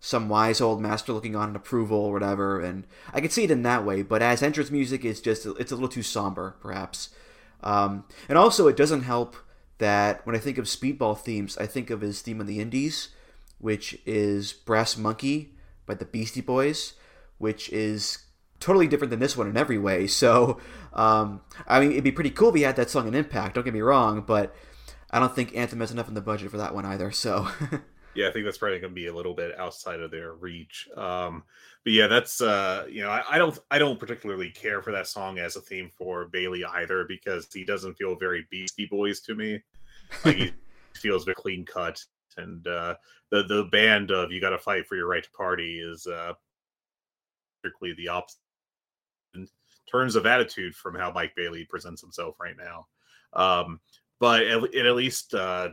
some 0.00 0.28
wise 0.28 0.60
old 0.60 0.80
master 0.80 1.12
looking 1.12 1.34
on 1.34 1.50
in 1.50 1.56
approval 1.56 1.98
or 1.98 2.12
whatever. 2.12 2.60
And 2.60 2.86
I 3.12 3.20
can 3.20 3.30
see 3.30 3.44
it 3.44 3.50
in 3.50 3.62
that 3.64 3.84
way, 3.84 4.02
but 4.02 4.22
as 4.22 4.42
entrance 4.42 4.70
music, 4.70 5.04
it's 5.04 5.20
just 5.20 5.44
it's 5.44 5.72
a 5.72 5.74
little 5.74 5.88
too 5.88 6.02
somber, 6.02 6.56
perhaps. 6.60 7.10
Um, 7.62 8.04
and 8.28 8.38
also, 8.38 8.68
it 8.68 8.76
doesn't 8.76 9.02
help 9.02 9.36
that 9.78 10.24
when 10.24 10.36
I 10.36 10.38
think 10.38 10.58
of 10.58 10.66
Speedball 10.66 11.18
themes, 11.18 11.58
I 11.58 11.66
think 11.66 11.90
of 11.90 12.00
his 12.00 12.22
theme 12.22 12.40
on 12.40 12.46
the 12.46 12.60
Indies, 12.60 13.08
which 13.58 13.98
is 14.06 14.52
Brass 14.52 14.96
Monkey 14.96 15.54
by 15.86 15.94
the 15.94 16.04
Beastie 16.04 16.40
Boys, 16.40 16.94
which 17.38 17.68
is 17.70 18.18
totally 18.60 18.88
different 18.88 19.10
than 19.10 19.20
this 19.20 19.36
one 19.36 19.48
in 19.48 19.56
every 19.56 19.78
way. 19.78 20.06
So, 20.06 20.58
um, 20.92 21.40
I 21.66 21.80
mean, 21.80 21.92
it'd 21.92 22.04
be 22.04 22.12
pretty 22.12 22.30
cool 22.30 22.50
if 22.50 22.56
he 22.56 22.62
had 22.62 22.76
that 22.76 22.90
song 22.90 23.06
in 23.08 23.14
Impact. 23.14 23.54
Don't 23.54 23.64
get 23.64 23.74
me 23.74 23.80
wrong, 23.80 24.22
but 24.26 24.54
I 25.10 25.18
don't 25.18 25.34
think 25.34 25.56
Anthem 25.56 25.80
has 25.80 25.90
enough 25.90 26.08
in 26.08 26.14
the 26.14 26.20
budget 26.20 26.50
for 26.50 26.58
that 26.58 26.74
one 26.74 26.84
either. 26.84 27.10
So, 27.10 27.48
Yeah, 28.18 28.26
I 28.26 28.32
think 28.32 28.46
that's 28.46 28.58
probably 28.58 28.80
going 28.80 28.90
to 28.90 29.00
be 29.00 29.06
a 29.06 29.14
little 29.14 29.32
bit 29.32 29.56
outside 29.60 30.00
of 30.00 30.10
their 30.10 30.32
reach. 30.32 30.88
Um, 30.96 31.44
but 31.84 31.92
yeah, 31.92 32.08
that's 32.08 32.40
uh, 32.40 32.84
you 32.90 33.00
know, 33.00 33.10
I, 33.10 33.22
I 33.30 33.38
don't 33.38 33.56
I 33.70 33.78
don't 33.78 34.00
particularly 34.00 34.50
care 34.50 34.82
for 34.82 34.90
that 34.90 35.06
song 35.06 35.38
as 35.38 35.54
a 35.54 35.60
theme 35.60 35.88
for 35.96 36.26
Bailey 36.26 36.64
either 36.64 37.04
because 37.04 37.46
he 37.54 37.64
doesn't 37.64 37.94
feel 37.94 38.16
very 38.16 38.44
Beastie 38.50 38.88
Boys 38.90 39.20
to 39.20 39.36
me. 39.36 39.62
Like 40.24 40.36
he 40.36 40.52
feels 40.94 41.26
very 41.26 41.36
clean 41.36 41.64
cut, 41.64 42.02
and 42.36 42.66
uh, 42.66 42.96
the 43.30 43.44
the 43.44 43.68
band 43.70 44.10
of 44.10 44.32
"You 44.32 44.40
Got 44.40 44.50
to 44.50 44.58
Fight 44.58 44.88
for 44.88 44.96
Your 44.96 45.06
Right 45.06 45.22
to 45.22 45.30
Party" 45.30 45.78
is 45.78 46.04
uh, 46.08 46.32
strictly 47.60 47.94
the 47.94 48.08
opposite 48.08 48.40
in 49.36 49.46
terms 49.88 50.16
of 50.16 50.26
attitude 50.26 50.74
from 50.74 50.96
how 50.96 51.12
Mike 51.12 51.34
Bailey 51.36 51.66
presents 51.70 52.00
himself 52.00 52.34
right 52.40 52.56
now. 52.58 52.86
Um, 53.32 53.78
but 54.20 54.42
it, 54.42 54.86
at 54.86 54.96
least 54.96 55.34
uh, 55.34 55.70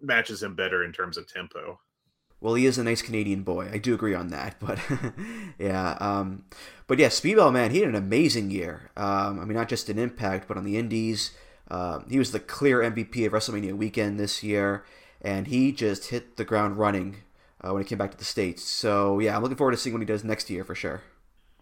matches 0.00 0.42
him 0.42 0.54
better 0.54 0.84
in 0.84 0.92
terms 0.92 1.16
of 1.16 1.26
tempo. 1.26 1.80
well, 2.40 2.54
he 2.54 2.66
is 2.66 2.78
a 2.78 2.84
nice 2.84 3.02
Canadian 3.02 3.42
boy. 3.42 3.70
I 3.72 3.78
do 3.78 3.94
agree 3.94 4.14
on 4.14 4.28
that. 4.28 4.56
But 4.60 4.78
yeah, 5.58 5.96
um, 6.00 6.44
but 6.86 6.98
yeah, 6.98 7.08
Speedball 7.08 7.52
man, 7.52 7.70
he 7.70 7.80
had 7.80 7.88
an 7.88 7.94
amazing 7.94 8.50
year. 8.50 8.90
Um, 8.96 9.40
I 9.40 9.44
mean, 9.44 9.56
not 9.56 9.68
just 9.68 9.88
in 9.88 9.98
Impact, 9.98 10.48
but 10.48 10.56
on 10.56 10.64
the 10.64 10.76
Indies. 10.76 11.32
Um, 11.68 12.06
he 12.10 12.18
was 12.18 12.32
the 12.32 12.40
clear 12.40 12.80
MVP 12.80 13.24
of 13.24 13.32
WrestleMania 13.32 13.74
weekend 13.74 14.18
this 14.20 14.42
year, 14.42 14.84
and 15.22 15.46
he 15.46 15.72
just 15.72 16.08
hit 16.08 16.36
the 16.36 16.44
ground 16.44 16.76
running 16.76 17.18
uh, 17.62 17.72
when 17.72 17.82
he 17.82 17.88
came 17.88 17.98
back 17.98 18.10
to 18.10 18.18
the 18.18 18.24
states. 18.24 18.62
So 18.64 19.20
yeah, 19.20 19.34
I'm 19.36 19.42
looking 19.42 19.56
forward 19.56 19.72
to 19.72 19.78
seeing 19.78 19.94
what 19.94 20.02
he 20.02 20.06
does 20.06 20.24
next 20.24 20.50
year 20.50 20.64
for 20.64 20.74
sure. 20.74 21.02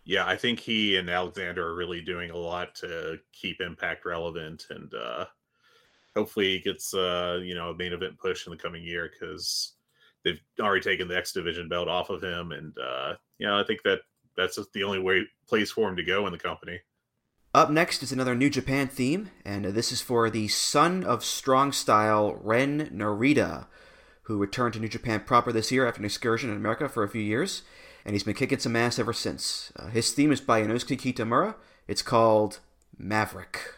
Yeah, 0.04 0.26
I 0.26 0.36
think 0.36 0.58
he 0.58 0.96
and 0.96 1.08
Alexander 1.08 1.64
are 1.68 1.76
really 1.76 2.00
doing 2.00 2.30
a 2.30 2.36
lot 2.36 2.74
to 2.76 3.18
keep 3.32 3.60
Impact 3.60 4.04
relevant, 4.04 4.66
and 4.70 4.92
uh, 4.94 5.26
hopefully 6.16 6.52
he 6.52 6.60
gets 6.60 6.94
uh, 6.94 7.40
you 7.42 7.54
know 7.54 7.70
a 7.70 7.76
main 7.76 7.92
event 7.92 8.18
push 8.18 8.46
in 8.46 8.50
the 8.50 8.56
coming 8.56 8.82
year 8.82 9.10
because 9.12 9.74
they've 10.24 10.40
already 10.60 10.82
taken 10.82 11.08
the 11.08 11.16
X 11.16 11.32
Division 11.32 11.68
belt 11.68 11.88
off 11.88 12.10
of 12.10 12.22
him, 12.22 12.52
and 12.52 12.76
uh, 12.78 13.14
you 13.38 13.46
know 13.46 13.58
I 13.58 13.64
think 13.64 13.82
that 13.84 14.00
that's 14.36 14.58
the 14.72 14.84
only 14.84 14.98
way 14.98 15.22
place 15.48 15.70
for 15.70 15.88
him 15.88 15.96
to 15.96 16.04
go 16.04 16.26
in 16.26 16.32
the 16.32 16.38
company. 16.38 16.80
Up 17.52 17.70
next 17.70 18.02
is 18.02 18.12
another 18.12 18.36
New 18.36 18.48
Japan 18.48 18.86
theme, 18.86 19.30
and 19.44 19.64
this 19.64 19.90
is 19.90 20.00
for 20.00 20.30
the 20.30 20.46
son 20.46 21.02
of 21.02 21.24
strong 21.24 21.72
style, 21.72 22.38
Ren 22.40 22.90
Narita, 22.90 23.66
who 24.22 24.38
returned 24.38 24.74
to 24.74 24.80
New 24.80 24.88
Japan 24.88 25.20
proper 25.26 25.50
this 25.50 25.72
year 25.72 25.84
after 25.84 25.98
an 25.98 26.04
excursion 26.04 26.48
in 26.50 26.56
America 26.56 26.88
for 26.88 27.02
a 27.02 27.08
few 27.08 27.20
years, 27.20 27.62
and 28.04 28.14
he's 28.14 28.22
been 28.22 28.34
kicking 28.34 28.60
some 28.60 28.76
ass 28.76 29.00
ever 29.00 29.12
since. 29.12 29.72
Uh, 29.74 29.88
his 29.88 30.12
theme 30.12 30.30
is 30.30 30.40
by 30.40 30.62
Yonosuke 30.62 31.00
Kitamura. 31.00 31.56
It's 31.88 32.02
called 32.02 32.60
Maverick. 32.96 33.74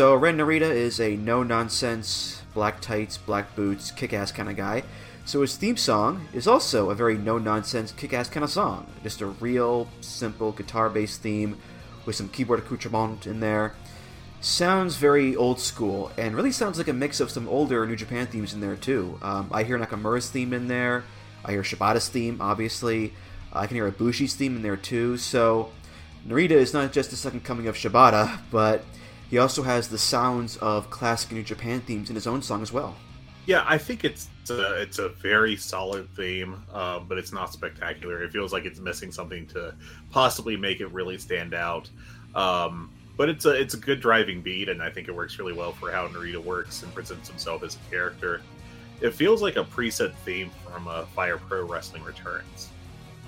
So 0.00 0.14
Ren 0.14 0.38
Narita 0.38 0.62
is 0.62 0.98
a 0.98 1.16
no 1.16 1.42
nonsense, 1.42 2.40
black 2.54 2.80
tights, 2.80 3.18
black 3.18 3.54
boots, 3.54 3.90
kick 3.90 4.14
ass 4.14 4.32
kind 4.32 4.48
of 4.48 4.56
guy. 4.56 4.82
So 5.26 5.42
his 5.42 5.58
theme 5.58 5.76
song 5.76 6.26
is 6.32 6.46
also 6.46 6.88
a 6.88 6.94
very 6.94 7.18
no 7.18 7.36
nonsense, 7.36 7.92
kick 7.92 8.14
ass 8.14 8.30
kind 8.30 8.42
of 8.42 8.48
song. 8.48 8.86
Just 9.02 9.20
a 9.20 9.26
real 9.26 9.88
simple 10.00 10.52
guitar 10.52 10.88
based 10.88 11.20
theme 11.20 11.58
with 12.06 12.16
some 12.16 12.30
keyboard 12.30 12.60
accoutrement 12.60 13.26
in 13.26 13.40
there. 13.40 13.74
Sounds 14.40 14.96
very 14.96 15.36
old 15.36 15.60
school 15.60 16.10
and 16.16 16.34
really 16.34 16.50
sounds 16.50 16.78
like 16.78 16.88
a 16.88 16.94
mix 16.94 17.20
of 17.20 17.30
some 17.30 17.46
older 17.46 17.86
New 17.86 17.94
Japan 17.94 18.26
themes 18.26 18.54
in 18.54 18.62
there 18.62 18.76
too. 18.76 19.18
Um, 19.20 19.50
I 19.52 19.64
hear 19.64 19.78
Nakamura's 19.78 20.30
theme 20.30 20.54
in 20.54 20.66
there. 20.66 21.04
I 21.44 21.50
hear 21.50 21.62
Shibata's 21.62 22.08
theme, 22.08 22.40
obviously. 22.40 23.12
I 23.52 23.66
can 23.66 23.74
hear 23.74 23.92
Ibushi's 23.92 24.32
theme 24.32 24.56
in 24.56 24.62
there 24.62 24.78
too. 24.78 25.18
So 25.18 25.72
Narita 26.26 26.52
is 26.52 26.72
not 26.72 26.90
just 26.90 27.10
the 27.10 27.16
second 27.16 27.44
coming 27.44 27.66
of 27.66 27.76
Shibata, 27.76 28.38
but 28.50 28.82
he 29.30 29.38
also 29.38 29.62
has 29.62 29.88
the 29.88 29.98
sounds 29.98 30.56
of 30.56 30.90
classic 30.90 31.30
New 31.30 31.44
Japan 31.44 31.80
themes 31.80 32.10
in 32.10 32.16
his 32.16 32.26
own 32.26 32.42
song 32.42 32.62
as 32.62 32.72
well. 32.72 32.96
Yeah, 33.46 33.64
I 33.66 33.78
think 33.78 34.04
it's 34.04 34.28
a, 34.50 34.82
it's 34.82 34.98
a 34.98 35.08
very 35.08 35.56
solid 35.56 36.08
theme, 36.14 36.62
uh, 36.72 36.98
but 36.98 37.16
it's 37.16 37.32
not 37.32 37.52
spectacular. 37.52 38.22
It 38.22 38.32
feels 38.32 38.52
like 38.52 38.64
it's 38.64 38.80
missing 38.80 39.12
something 39.12 39.46
to 39.48 39.74
possibly 40.10 40.56
make 40.56 40.80
it 40.80 40.88
really 40.92 41.16
stand 41.16 41.54
out. 41.54 41.88
Um, 42.34 42.92
but 43.16 43.28
it's 43.28 43.44
a 43.44 43.50
it's 43.50 43.74
a 43.74 43.76
good 43.76 44.00
driving 44.00 44.40
beat, 44.40 44.68
and 44.68 44.82
I 44.82 44.90
think 44.90 45.08
it 45.08 45.14
works 45.14 45.38
really 45.38 45.52
well 45.52 45.72
for 45.72 45.90
how 45.90 46.08
Narita 46.08 46.42
works 46.42 46.82
and 46.82 46.92
presents 46.94 47.28
himself 47.28 47.62
as 47.62 47.76
a 47.76 47.90
character. 47.90 48.42
It 49.00 49.14
feels 49.14 49.42
like 49.42 49.56
a 49.56 49.64
preset 49.64 50.14
theme 50.24 50.50
from 50.64 50.88
uh, 50.88 51.04
Fire 51.06 51.38
Pro 51.38 51.64
Wrestling 51.64 52.02
Returns. 52.02 52.68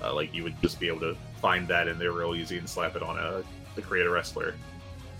Uh, 0.01 0.13
like 0.13 0.33
you 0.33 0.43
would 0.43 0.59
just 0.61 0.79
be 0.79 0.87
able 0.87 0.99
to 0.99 1.15
find 1.41 1.67
that 1.67 1.87
in 1.87 1.97
there 1.97 2.11
real 2.11 2.35
easy 2.35 2.57
and 2.57 2.67
slap 2.67 2.95
it 2.95 3.03
on 3.03 3.17
a 3.17 3.43
the 3.75 3.81
creator 3.81 4.11
wrestler. 4.11 4.53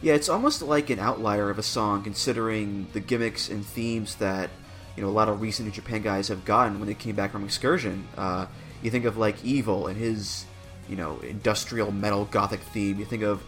Yeah, 0.04 0.16
it's 0.16 0.28
almost 0.28 0.62
like 0.62 0.90
an 0.90 1.00
outlier 1.00 1.50
of 1.50 1.58
a 1.58 1.64
song, 1.64 2.04
considering 2.04 2.88
the 2.92 3.00
gimmicks 3.00 3.48
and 3.48 3.66
themes 3.66 4.16
that 4.16 4.50
you 4.98 5.02
know 5.02 5.08
a 5.08 5.16
lot 5.16 5.30
of 5.30 5.40
recent 5.40 5.66
New 5.66 5.74
Japan 5.74 6.02
guys 6.02 6.28
have 6.28 6.44
gotten 6.44 6.80
when 6.80 6.88
they 6.88 6.94
came 6.94 7.16
back 7.16 7.32
from 7.32 7.46
Excursion. 7.46 8.06
Uh, 8.18 8.48
you 8.82 8.92
think 8.92 9.06
of 9.06 9.16
like 9.16 9.42
Evil 9.46 9.88
and 9.88 9.98
his 9.98 10.44
you 10.90 10.98
know 10.98 11.20
industrial 11.20 11.94
metal 11.94 12.26
gothic 12.26 12.60
theme. 12.60 13.00
You 13.00 13.06
think 13.06 13.24
of 13.24 13.46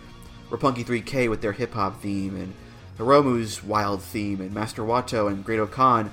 Roppongi 0.50 0.86
3K 0.86 1.30
with 1.30 1.42
their 1.42 1.52
hip 1.52 1.74
hop 1.74 2.02
theme 2.02 2.38
and 2.38 2.54
Hiromu's 2.98 3.62
wild 3.62 4.02
theme 4.02 4.40
and 4.40 4.54
Master 4.54 4.82
Wato 4.82 5.28
and 5.28 5.44
Great-O-Khan. 5.44 6.10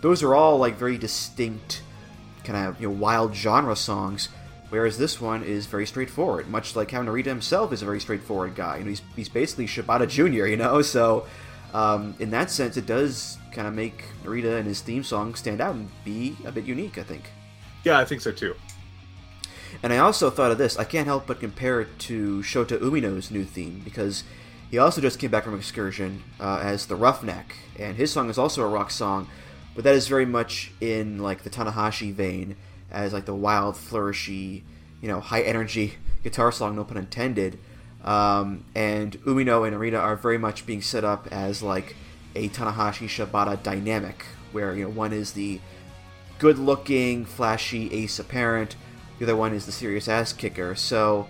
Those 0.00 0.22
are 0.22 0.34
all 0.34 0.56
like 0.56 0.76
very 0.78 0.96
distinct 0.96 1.82
kind 2.44 2.66
of 2.66 2.80
you 2.80 2.88
know 2.88 2.94
wild 2.94 3.34
genre 3.34 3.76
songs 3.76 4.30
Whereas 4.72 4.96
this 4.96 5.20
one 5.20 5.42
is 5.44 5.66
very 5.66 5.86
straightforward, 5.86 6.48
much 6.48 6.74
like 6.76 6.92
how 6.92 7.02
Narita 7.02 7.26
himself 7.26 7.74
is 7.74 7.82
a 7.82 7.84
very 7.84 8.00
straightforward 8.00 8.54
guy. 8.54 8.78
You 8.78 8.84
know, 8.84 8.88
he's, 8.88 9.02
he's 9.14 9.28
basically 9.28 9.66
Shibata 9.66 10.08
Jr., 10.08 10.46
you 10.46 10.56
know? 10.56 10.80
So, 10.92 11.26
um, 11.74 12.14
in 12.18 12.30
that 12.30 12.50
sense, 12.50 12.78
it 12.78 12.86
does 12.86 13.36
kind 13.52 13.68
of 13.68 13.74
make 13.74 14.06
Narita 14.24 14.56
and 14.56 14.66
his 14.66 14.80
theme 14.80 15.04
song 15.04 15.34
stand 15.34 15.60
out 15.60 15.74
and 15.74 15.90
be 16.06 16.38
a 16.46 16.50
bit 16.50 16.64
unique, 16.64 16.96
I 16.96 17.02
think. 17.02 17.30
Yeah, 17.84 17.98
I 17.98 18.06
think 18.06 18.22
so 18.22 18.32
too. 18.32 18.54
And 19.82 19.92
I 19.92 19.98
also 19.98 20.30
thought 20.30 20.50
of 20.50 20.56
this. 20.56 20.78
I 20.78 20.84
can't 20.84 21.06
help 21.06 21.26
but 21.26 21.38
compare 21.38 21.82
it 21.82 21.98
to 22.08 22.38
Shota 22.40 22.78
Umino's 22.78 23.30
new 23.30 23.44
theme 23.44 23.82
because 23.84 24.24
he 24.70 24.78
also 24.78 25.02
just 25.02 25.18
came 25.18 25.30
back 25.30 25.44
from 25.44 25.54
Excursion 25.54 26.24
uh, 26.40 26.60
as 26.62 26.86
the 26.86 26.96
Roughneck, 26.96 27.56
and 27.78 27.98
his 27.98 28.10
song 28.10 28.30
is 28.30 28.38
also 28.38 28.62
a 28.62 28.68
rock 28.68 28.90
song, 28.90 29.28
but 29.74 29.84
that 29.84 29.94
is 29.94 30.08
very 30.08 30.24
much 30.24 30.72
in 30.80 31.18
like 31.18 31.42
the 31.42 31.50
Tanahashi 31.50 32.10
vein 32.10 32.56
as 32.92 33.12
like 33.12 33.24
the 33.24 33.34
wild, 33.34 33.74
flourishy, 33.74 34.62
you 35.00 35.08
know, 35.08 35.20
high 35.20 35.42
energy 35.42 35.94
guitar 36.22 36.52
song, 36.52 36.76
no 36.76 36.84
pun 36.84 36.98
intended. 36.98 37.58
Um, 38.04 38.64
and 38.74 39.20
Umino 39.24 39.66
and 39.66 39.76
Narita 39.76 39.98
are 39.98 40.16
very 40.16 40.38
much 40.38 40.66
being 40.66 40.82
set 40.82 41.04
up 41.04 41.28
as 41.30 41.62
like 41.62 41.96
a 42.34 42.48
Tanahashi 42.48 43.06
Shibata 43.06 43.62
dynamic, 43.62 44.24
where 44.52 44.74
you 44.74 44.84
know 44.84 44.90
one 44.90 45.12
is 45.12 45.32
the 45.32 45.60
good-looking, 46.38 47.24
flashy 47.24 47.92
ace 47.92 48.18
apparent, 48.18 48.74
the 49.18 49.24
other 49.24 49.36
one 49.36 49.54
is 49.54 49.66
the 49.66 49.72
serious 49.72 50.08
ass 50.08 50.32
kicker. 50.32 50.74
So 50.74 51.28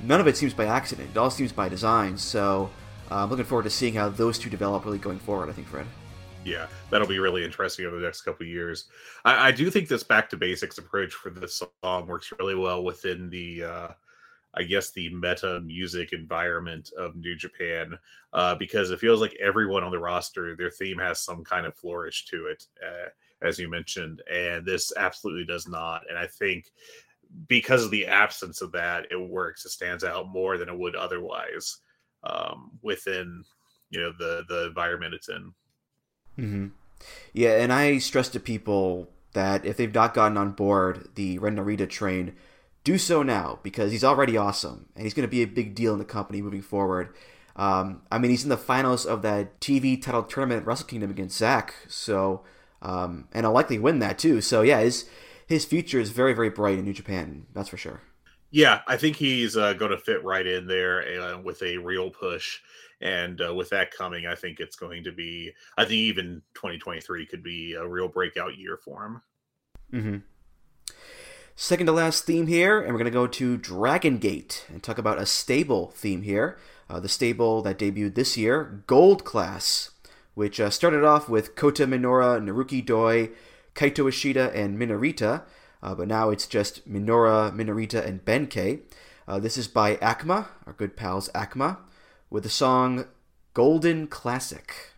none 0.00 0.20
of 0.20 0.28
it 0.28 0.36
seems 0.36 0.54
by 0.54 0.66
accident; 0.66 1.10
it 1.10 1.16
all 1.16 1.30
seems 1.30 1.52
by 1.52 1.68
design. 1.68 2.18
So 2.18 2.70
uh, 3.10 3.16
I'm 3.16 3.30
looking 3.30 3.44
forward 3.44 3.64
to 3.64 3.70
seeing 3.70 3.94
how 3.94 4.08
those 4.08 4.38
two 4.38 4.48
develop 4.48 4.84
really 4.84 4.98
going 4.98 5.18
forward. 5.18 5.48
I 5.48 5.52
think, 5.52 5.66
Fred 5.66 5.86
yeah, 6.44 6.66
that'll 6.90 7.06
be 7.06 7.18
really 7.18 7.44
interesting 7.44 7.86
over 7.86 7.96
the 7.96 8.04
next 8.04 8.22
couple 8.22 8.46
years. 8.46 8.86
I, 9.24 9.48
I, 9.48 9.50
do 9.52 9.70
think 9.70 9.88
this 9.88 10.02
back 10.02 10.28
to 10.30 10.36
basics 10.36 10.78
approach 10.78 11.12
for 11.12 11.30
this 11.30 11.62
song 11.82 12.06
works 12.06 12.32
really 12.38 12.54
well 12.54 12.82
within 12.82 13.30
the, 13.30 13.64
uh, 13.64 13.88
I 14.54 14.62
guess, 14.64 14.90
the 14.90 15.14
meta 15.14 15.60
music 15.60 16.12
environment 16.12 16.90
of 16.98 17.16
New 17.16 17.36
Japan, 17.36 17.98
uh, 18.32 18.54
because 18.56 18.90
it 18.90 19.00
feels 19.00 19.20
like 19.20 19.36
everyone 19.40 19.84
on 19.84 19.92
the 19.92 19.98
roster, 19.98 20.56
their 20.56 20.70
theme 20.70 20.98
has 20.98 21.20
some 21.20 21.44
kind 21.44 21.64
of 21.66 21.76
flourish 21.76 22.26
to 22.26 22.46
it, 22.46 22.66
uh, 22.84 23.08
as 23.40 23.58
you 23.58 23.70
mentioned, 23.70 24.22
and 24.30 24.66
this 24.66 24.92
absolutely 24.96 25.44
does 25.44 25.68
not. 25.68 26.02
And 26.08 26.18
I 26.18 26.26
think 26.26 26.72
because 27.48 27.84
of 27.84 27.90
the 27.90 28.06
absence 28.06 28.60
of 28.60 28.72
that, 28.72 29.06
it 29.10 29.16
works. 29.16 29.64
It 29.64 29.70
stands 29.70 30.04
out 30.04 30.28
more 30.28 30.58
than 30.58 30.68
it 30.68 30.78
would 30.78 30.96
otherwise 30.96 31.78
um, 32.24 32.72
within, 32.82 33.44
you 33.90 34.00
know, 34.00 34.12
the 34.18 34.44
the 34.48 34.66
environment 34.66 35.14
it's 35.14 35.28
in. 35.28 35.52
Mm-hmm. 36.38 36.68
Yeah, 37.32 37.62
and 37.62 37.72
I 37.72 37.98
stress 37.98 38.28
to 38.30 38.40
people 38.40 39.10
that 39.32 39.64
if 39.64 39.76
they've 39.76 39.92
not 39.92 40.14
gotten 40.14 40.36
on 40.36 40.52
board 40.52 41.08
the 41.14 41.38
Ren 41.38 41.56
Narita 41.56 41.88
train, 41.88 42.34
do 42.84 42.98
so 42.98 43.22
now 43.22 43.58
because 43.62 43.92
he's 43.92 44.04
already 44.04 44.36
awesome 44.36 44.86
and 44.94 45.04
he's 45.04 45.14
going 45.14 45.26
to 45.26 45.30
be 45.30 45.42
a 45.42 45.46
big 45.46 45.74
deal 45.74 45.92
in 45.92 45.98
the 45.98 46.04
company 46.04 46.42
moving 46.42 46.62
forward. 46.62 47.14
Um, 47.54 48.02
I 48.10 48.18
mean, 48.18 48.30
he's 48.30 48.44
in 48.44 48.48
the 48.48 48.56
finals 48.56 49.04
of 49.04 49.22
that 49.22 49.60
TV 49.60 50.00
title 50.00 50.22
tournament 50.22 50.62
at 50.62 50.66
Wrestle 50.66 50.86
Kingdom 50.86 51.10
against 51.10 51.36
Zack, 51.36 51.74
so 51.86 52.42
um, 52.80 53.28
and 53.32 53.44
I'll 53.46 53.52
likely 53.52 53.78
win 53.78 53.98
that 53.98 54.18
too. 54.18 54.40
So 54.40 54.62
yeah, 54.62 54.80
his 54.80 55.08
his 55.46 55.64
future 55.64 56.00
is 56.00 56.10
very 56.10 56.32
very 56.32 56.48
bright 56.48 56.78
in 56.78 56.84
New 56.84 56.94
Japan. 56.94 57.46
That's 57.52 57.68
for 57.68 57.76
sure. 57.76 58.00
Yeah, 58.52 58.82
I 58.86 58.98
think 58.98 59.16
he's 59.16 59.56
uh, 59.56 59.72
going 59.72 59.90
to 59.90 59.98
fit 59.98 60.22
right 60.22 60.46
in 60.46 60.66
there 60.66 61.22
uh, 61.22 61.38
with 61.38 61.62
a 61.62 61.78
real 61.78 62.10
push. 62.10 62.60
And 63.00 63.40
uh, 63.40 63.52
with 63.54 63.70
that 63.70 63.90
coming, 63.90 64.26
I 64.26 64.34
think 64.34 64.60
it's 64.60 64.76
going 64.76 65.02
to 65.04 65.12
be, 65.12 65.52
I 65.76 65.84
think 65.84 65.94
even 65.94 66.42
2023 66.54 67.26
could 67.26 67.42
be 67.42 67.72
a 67.72 67.86
real 67.86 68.08
breakout 68.08 68.56
year 68.56 68.76
for 68.76 69.04
him. 69.04 69.22
Mm-hmm. 69.92 70.16
Second 71.56 71.86
to 71.86 71.92
last 71.92 72.24
theme 72.24 72.46
here, 72.46 72.80
and 72.80 72.92
we're 72.92 72.98
going 72.98 73.04
to 73.06 73.10
go 73.10 73.26
to 73.26 73.56
Dragon 73.56 74.18
Gate 74.18 74.66
and 74.68 74.82
talk 74.82 74.98
about 74.98 75.18
a 75.18 75.26
stable 75.26 75.90
theme 75.94 76.22
here. 76.22 76.58
Uh, 76.88 77.00
the 77.00 77.08
stable 77.08 77.62
that 77.62 77.78
debuted 77.78 78.14
this 78.14 78.36
year, 78.36 78.84
Gold 78.86 79.24
Class, 79.24 79.90
which 80.34 80.60
uh, 80.60 80.70
started 80.70 81.04
off 81.04 81.28
with 81.28 81.56
Kota 81.56 81.86
Minoura, 81.86 82.42
Naruki 82.42 82.84
Doi, 82.84 83.30
Kaito 83.74 84.08
Ishida, 84.08 84.54
and 84.54 84.78
Minorita, 84.78 85.42
uh, 85.82 85.94
but 85.94 86.08
now 86.08 86.30
it's 86.30 86.46
just 86.46 86.88
Minoura, 86.90 87.52
Minorita, 87.54 88.04
and 88.04 88.24
Benkei. 88.24 88.80
Uh, 89.26 89.38
this 89.38 89.56
is 89.56 89.68
by 89.68 89.96
Akma, 89.96 90.46
our 90.66 90.72
good 90.72 90.96
pals 90.96 91.28
Akma 91.34 91.78
with 92.30 92.44
the 92.44 92.48
song 92.48 93.06
Golden 93.54 94.06
Classic. 94.06 94.91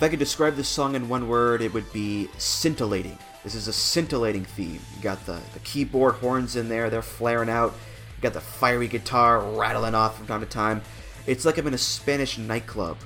If 0.00 0.04
I 0.04 0.08
could 0.08 0.18
describe 0.18 0.56
this 0.56 0.66
song 0.66 0.94
in 0.94 1.10
one 1.10 1.28
word, 1.28 1.60
it 1.60 1.74
would 1.74 1.92
be 1.92 2.30
scintillating. 2.38 3.18
This 3.44 3.54
is 3.54 3.68
a 3.68 3.72
scintillating 3.74 4.46
theme. 4.46 4.80
You 4.96 5.02
got 5.02 5.26
the, 5.26 5.38
the 5.52 5.58
keyboard 5.58 6.14
horns 6.14 6.56
in 6.56 6.70
there, 6.70 6.88
they're 6.88 7.02
flaring 7.02 7.50
out. 7.50 7.74
You 8.16 8.22
got 8.22 8.32
the 8.32 8.40
fiery 8.40 8.88
guitar 8.88 9.42
rattling 9.42 9.94
off 9.94 10.16
from 10.16 10.26
time 10.26 10.40
to 10.40 10.46
time. 10.46 10.80
It's 11.26 11.44
like 11.44 11.58
I'm 11.58 11.66
in 11.66 11.74
a 11.74 11.78
Spanish 11.78 12.38
nightclub, 12.38 12.96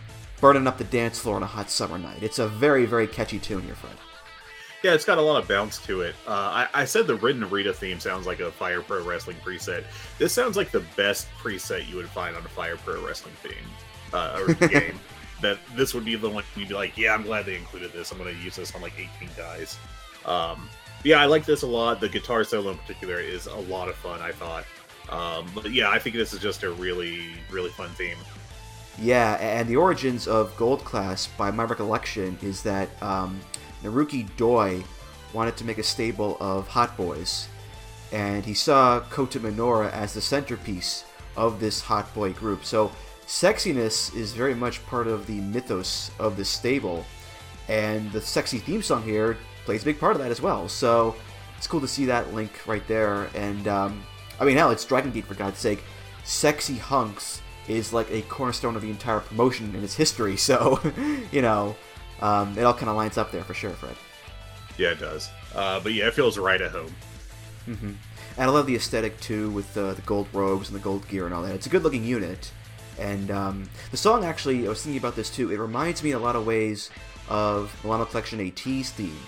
burning 0.40 0.68
up 0.68 0.78
the 0.78 0.84
dance 0.84 1.18
floor 1.18 1.34
on 1.34 1.42
a 1.42 1.46
hot 1.46 1.68
summer 1.68 1.98
night. 1.98 2.22
It's 2.22 2.38
a 2.38 2.46
very, 2.46 2.86
very 2.86 3.08
catchy 3.08 3.40
tune 3.40 3.62
here, 3.62 3.74
Fred. 3.74 3.96
Yeah, 4.84 4.94
it's 4.94 5.04
got 5.04 5.18
a 5.18 5.20
lot 5.20 5.42
of 5.42 5.48
bounce 5.48 5.84
to 5.86 6.02
it. 6.02 6.14
Uh, 6.28 6.30
I, 6.30 6.82
I, 6.82 6.84
said 6.84 7.08
the 7.08 7.16
Ren 7.16 7.50
Rita 7.50 7.74
theme 7.74 7.98
sounds 7.98 8.24
like 8.24 8.38
a 8.38 8.52
Fire 8.52 8.82
Pro 8.82 9.02
Wrestling 9.02 9.38
preset. 9.44 9.82
This 10.18 10.32
sounds 10.32 10.56
like 10.56 10.70
the 10.70 10.84
best 10.96 11.26
preset 11.42 11.88
you 11.88 11.96
would 11.96 12.08
find 12.08 12.36
on 12.36 12.44
a 12.44 12.48
Fire 12.50 12.76
Pro 12.76 13.04
Wrestling 13.04 13.34
theme 13.42 13.66
uh, 14.12 14.38
or 14.38 14.68
game 14.68 15.00
that 15.44 15.58
this 15.74 15.94
would 15.94 16.04
be 16.04 16.16
the 16.16 16.28
one 16.28 16.44
you'd 16.56 16.68
be 16.68 16.74
like, 16.74 16.96
yeah, 16.96 17.14
I'm 17.14 17.22
glad 17.22 17.46
they 17.46 17.56
included 17.56 17.92
this. 17.92 18.10
I'm 18.10 18.18
going 18.18 18.34
to 18.34 18.42
use 18.42 18.56
this 18.56 18.74
on 18.74 18.82
like 18.82 18.94
18 18.98 19.28
guys. 19.36 19.78
Um, 20.24 20.68
yeah, 21.04 21.20
I 21.20 21.26
like 21.26 21.44
this 21.44 21.62
a 21.62 21.66
lot. 21.66 22.00
The 22.00 22.08
guitar 22.08 22.44
solo 22.44 22.70
in 22.70 22.78
particular 22.78 23.20
is 23.20 23.46
a 23.46 23.56
lot 23.56 23.88
of 23.88 23.94
fun. 23.96 24.20
I 24.20 24.32
thought. 24.32 24.64
Um, 25.10 25.46
but 25.54 25.70
yeah, 25.70 25.90
I 25.90 25.98
think 25.98 26.16
this 26.16 26.32
is 26.32 26.40
just 26.40 26.62
a 26.62 26.70
really, 26.70 27.32
really 27.50 27.70
fun 27.70 27.90
theme. 27.90 28.16
Yeah, 28.98 29.34
and 29.34 29.68
the 29.68 29.76
origins 29.76 30.26
of 30.28 30.56
Gold 30.56 30.84
Class, 30.84 31.26
by 31.26 31.50
my 31.50 31.64
recollection, 31.64 32.38
is 32.42 32.62
that 32.62 32.88
um, 33.02 33.40
Naruki 33.82 34.28
Doi 34.36 34.82
wanted 35.32 35.56
to 35.58 35.64
make 35.64 35.78
a 35.78 35.82
stable 35.82 36.36
of 36.40 36.68
hot 36.68 36.96
boys, 36.96 37.48
and 38.12 38.44
he 38.44 38.54
saw 38.54 39.00
Kota 39.00 39.40
Minoura 39.40 39.92
as 39.92 40.14
the 40.14 40.20
centerpiece 40.20 41.04
of 41.36 41.58
this 41.58 41.80
hot 41.80 42.12
boy 42.14 42.32
group. 42.32 42.64
So 42.64 42.92
sexiness 43.26 44.14
is 44.14 44.32
very 44.32 44.54
much 44.54 44.84
part 44.86 45.06
of 45.06 45.26
the 45.26 45.40
mythos 45.40 46.10
of 46.18 46.36
the 46.36 46.44
stable, 46.44 47.04
and 47.68 48.10
the 48.12 48.20
sexy 48.20 48.58
theme 48.58 48.82
song 48.82 49.02
here 49.02 49.36
plays 49.64 49.82
a 49.82 49.84
big 49.84 49.98
part 49.98 50.14
of 50.14 50.22
that 50.22 50.30
as 50.30 50.40
well. 50.40 50.68
So 50.68 51.14
it's 51.56 51.66
cool 51.66 51.80
to 51.80 51.88
see 51.88 52.04
that 52.06 52.34
link 52.34 52.66
right 52.66 52.86
there. 52.86 53.30
And 53.34 53.66
um, 53.68 54.02
I 54.38 54.44
mean, 54.44 54.56
hell, 54.56 54.70
it's 54.70 54.84
Dragon 54.84 55.10
Gate 55.10 55.26
for 55.26 55.34
God's 55.34 55.58
sake. 55.58 55.82
Sexy 56.24 56.76
hunks 56.76 57.40
is 57.68 57.92
like 57.92 58.10
a 58.10 58.22
cornerstone 58.22 58.76
of 58.76 58.82
the 58.82 58.90
entire 58.90 59.20
promotion 59.20 59.74
and 59.74 59.82
its 59.82 59.94
history. 59.94 60.36
So, 60.44 60.78
you 61.32 61.40
know, 61.40 61.74
um, 62.20 62.56
it 62.58 62.64
all 62.64 62.74
kind 62.74 62.90
of 62.90 62.96
lines 62.96 63.16
up 63.16 63.32
there 63.32 63.44
for 63.44 63.54
sure, 63.54 63.70
Fred. 63.70 63.96
Yeah, 64.76 64.90
it 64.90 65.00
does. 65.00 65.30
Uh, 65.54 65.80
but 65.80 65.92
yeah, 65.92 66.08
it 66.08 66.14
feels 66.14 66.36
right 66.36 66.60
at 66.60 66.70
home. 66.70 66.94
Mm-hmm. 67.66 67.92
And 68.36 68.50
I 68.50 68.52
love 68.52 68.66
the 68.66 68.74
aesthetic 68.74 69.18
too, 69.20 69.50
with 69.50 69.76
uh, 69.76 69.94
the 69.94 70.02
gold 70.02 70.26
robes 70.32 70.68
and 70.68 70.78
the 70.78 70.82
gold 70.82 71.06
gear 71.08 71.24
and 71.24 71.34
all 71.34 71.42
that. 71.42 71.54
It's 71.54 71.66
a 71.66 71.70
good-looking 71.70 72.04
unit. 72.04 72.50
And 72.98 73.30
um, 73.30 73.68
the 73.90 73.96
song 73.96 74.24
actually, 74.24 74.66
I 74.66 74.68
was 74.68 74.82
thinking 74.82 74.98
about 74.98 75.16
this 75.16 75.30
too. 75.30 75.50
It 75.50 75.58
reminds 75.58 76.02
me 76.02 76.12
in 76.12 76.16
a 76.16 76.20
lot 76.20 76.36
of 76.36 76.46
ways 76.46 76.90
of 77.28 77.74
Milano 77.82 78.04
Collection 78.04 78.40
AT's 78.40 78.90
theme 78.90 79.18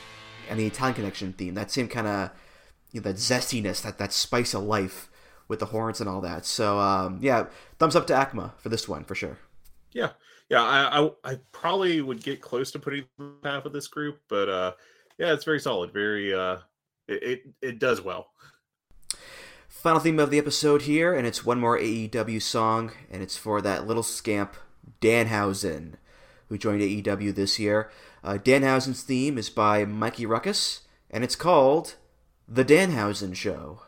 and 0.49 0.59
the 0.59 0.67
Italian 0.67 0.95
Connection 0.95 1.33
theme. 1.33 1.55
That 1.55 1.71
same 1.71 1.89
kind 1.89 2.07
of, 2.07 2.31
you 2.93 3.01
know, 3.01 3.05
that 3.11 3.17
zestiness, 3.17 3.83
that 3.83 3.99
that 3.99 4.12
spice 4.12 4.55
of 4.55 4.62
life 4.62 5.11
with 5.49 5.61
the 5.61 5.67
horns 5.67 6.01
and 6.01 6.09
all 6.09 6.21
that. 6.21 6.45
So 6.45 6.79
um, 6.79 7.19
yeah, 7.23 7.47
thumbs 7.79 7.97
up 7.97 8.07
to 8.09 8.14
Acma 8.14 8.55
for 8.59 8.69
this 8.69 8.89
one 8.89 9.05
for 9.05 9.14
sure. 9.14 9.39
Yeah, 9.93 10.11
yeah. 10.49 10.62
I, 10.62 11.05
I, 11.05 11.11
I 11.25 11.39
probably 11.53 12.01
would 12.01 12.23
get 12.23 12.41
close 12.41 12.71
to 12.73 12.79
putting 12.79 13.05
half 13.45 13.64
of 13.64 13.73
this 13.73 13.89
group, 13.89 14.21
but 14.29 14.49
uh, 14.49 14.73
yeah, 15.19 15.33
it's 15.33 15.45
very 15.45 15.61
solid. 15.61 15.93
Very 15.93 16.35
uh, 16.35 16.59
it, 17.09 17.23
it 17.23 17.43
it 17.62 17.79
does 17.79 18.03
well. 18.03 18.29
Final 19.87 20.01
theme 20.01 20.18
of 20.18 20.30
the 20.30 20.39
episode 20.39 20.82
here, 20.82 21.14
and 21.14 21.28
it's 21.28 21.47
one 21.47 21.61
more 21.61 21.78
AEW 21.78 22.43
song, 22.43 22.91
and 23.09 23.22
it's 23.22 23.37
for 23.37 23.62
that 23.62 23.87
little 23.87 24.03
scamp 24.03 24.57
Danhausen, 25.01 25.93
who 26.49 26.59
joined 26.59 26.82
AEW 26.82 27.32
this 27.32 27.61
year. 27.61 27.89
Uh, 28.24 28.32
Danhausen's 28.32 29.05
theme 29.05 29.39
is 29.39 29.49
by 29.49 29.84
Mikey 29.84 30.26
Rukus, 30.26 30.80
and 31.09 31.22
it's 31.22 31.37
called 31.37 31.95
The 32.49 32.64
Danhausen 32.64 33.37
Show. 33.37 33.82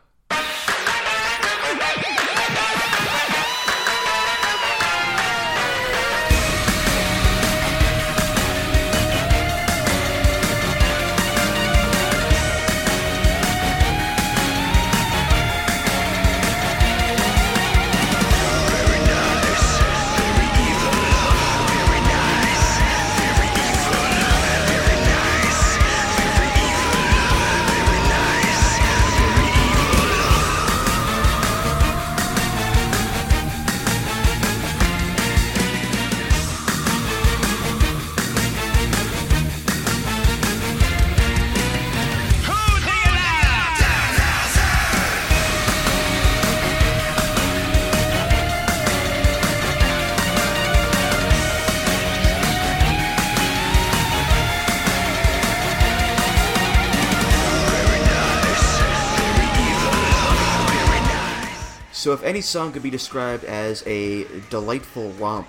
So, 62.08 62.14
if 62.14 62.22
any 62.22 62.40
song 62.40 62.72
could 62.72 62.82
be 62.82 62.88
described 62.88 63.44
as 63.44 63.86
a 63.86 64.24
delightful 64.48 65.10
romp, 65.18 65.46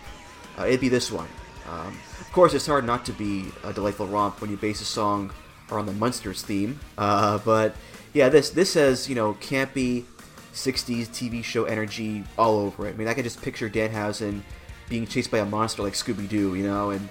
uh, 0.57 0.65
it'd 0.65 0.81
be 0.81 0.89
this 0.89 1.09
one. 1.09 1.29
Um, 1.69 1.97
of 2.19 2.29
course, 2.33 2.53
it's 2.53 2.67
hard 2.67 2.83
not 2.83 3.05
to 3.05 3.13
be 3.13 3.45
a 3.63 3.71
delightful 3.71 4.07
romp 4.07 4.41
when 4.41 4.51
you 4.51 4.57
base 4.57 4.81
a 4.81 4.83
song 4.83 5.31
around 5.71 5.85
the 5.85 5.93
Munsters 5.93 6.41
theme. 6.41 6.77
Uh, 6.97 7.37
but 7.45 7.75
yeah, 8.11 8.27
this 8.27 8.49
this 8.49 8.73
has 8.73 9.07
you 9.07 9.15
know 9.15 9.35
campy 9.35 10.03
'60s 10.51 11.07
TV 11.07 11.41
show 11.41 11.63
energy 11.63 12.25
all 12.37 12.59
over 12.59 12.87
it. 12.87 12.95
I 12.95 12.97
mean, 12.97 13.07
I 13.07 13.13
can 13.13 13.23
just 13.23 13.41
picture 13.41 13.69
Danhausen 13.69 14.41
being 14.89 15.07
chased 15.07 15.31
by 15.31 15.37
a 15.37 15.45
monster 15.45 15.81
like 15.81 15.93
Scooby 15.93 16.27
Doo, 16.27 16.55
you 16.55 16.67
know. 16.67 16.89
And 16.89 17.07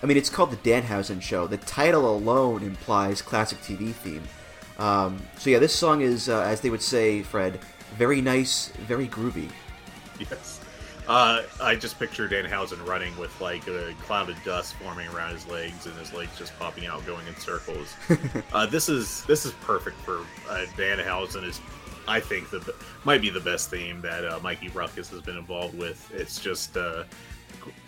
I 0.00 0.06
mean, 0.06 0.16
it's 0.16 0.30
called 0.30 0.52
the 0.52 0.58
Danhausen 0.58 1.20
Show. 1.20 1.48
The 1.48 1.56
title 1.56 2.08
alone 2.08 2.62
implies 2.62 3.20
classic 3.20 3.58
TV 3.62 3.92
theme. 3.94 4.22
Um, 4.78 5.20
so 5.38 5.50
yeah, 5.50 5.58
this 5.58 5.74
song 5.74 6.02
is, 6.02 6.28
uh, 6.28 6.42
as 6.42 6.60
they 6.60 6.70
would 6.70 6.82
say, 6.82 7.22
Fred, 7.22 7.58
very 7.96 8.20
nice, 8.20 8.68
very 8.86 9.08
groovy. 9.08 9.48
Yes. 10.18 10.60
Uh, 11.08 11.42
I 11.60 11.74
just 11.74 11.98
picture 11.98 12.28
Danhausen 12.28 12.86
running 12.86 13.16
with 13.18 13.38
like 13.40 13.66
a 13.66 13.92
cloud 14.02 14.30
of 14.30 14.42
dust 14.44 14.74
forming 14.74 15.08
around 15.08 15.32
his 15.32 15.46
legs 15.48 15.86
and 15.86 15.94
his 15.96 16.12
legs 16.12 16.38
just 16.38 16.56
popping 16.58 16.86
out, 16.86 17.04
going 17.04 17.26
in 17.26 17.34
circles. 17.36 17.94
uh, 18.52 18.66
this 18.66 18.88
is 18.88 19.24
this 19.24 19.44
is 19.44 19.52
perfect 19.62 19.96
for 19.98 20.20
uh, 20.48 20.64
Danhausen. 20.76 21.44
Is 21.44 21.60
I 22.06 22.20
think 22.20 22.50
the 22.50 22.74
might 23.04 23.20
be 23.20 23.30
the 23.30 23.40
best 23.40 23.70
theme 23.70 24.00
that 24.02 24.24
uh, 24.24 24.38
Mikey 24.42 24.68
Rukus 24.70 25.10
has 25.10 25.20
been 25.20 25.36
involved 25.36 25.76
with. 25.76 26.08
It's 26.14 26.40
just, 26.40 26.76
uh, 26.76 27.04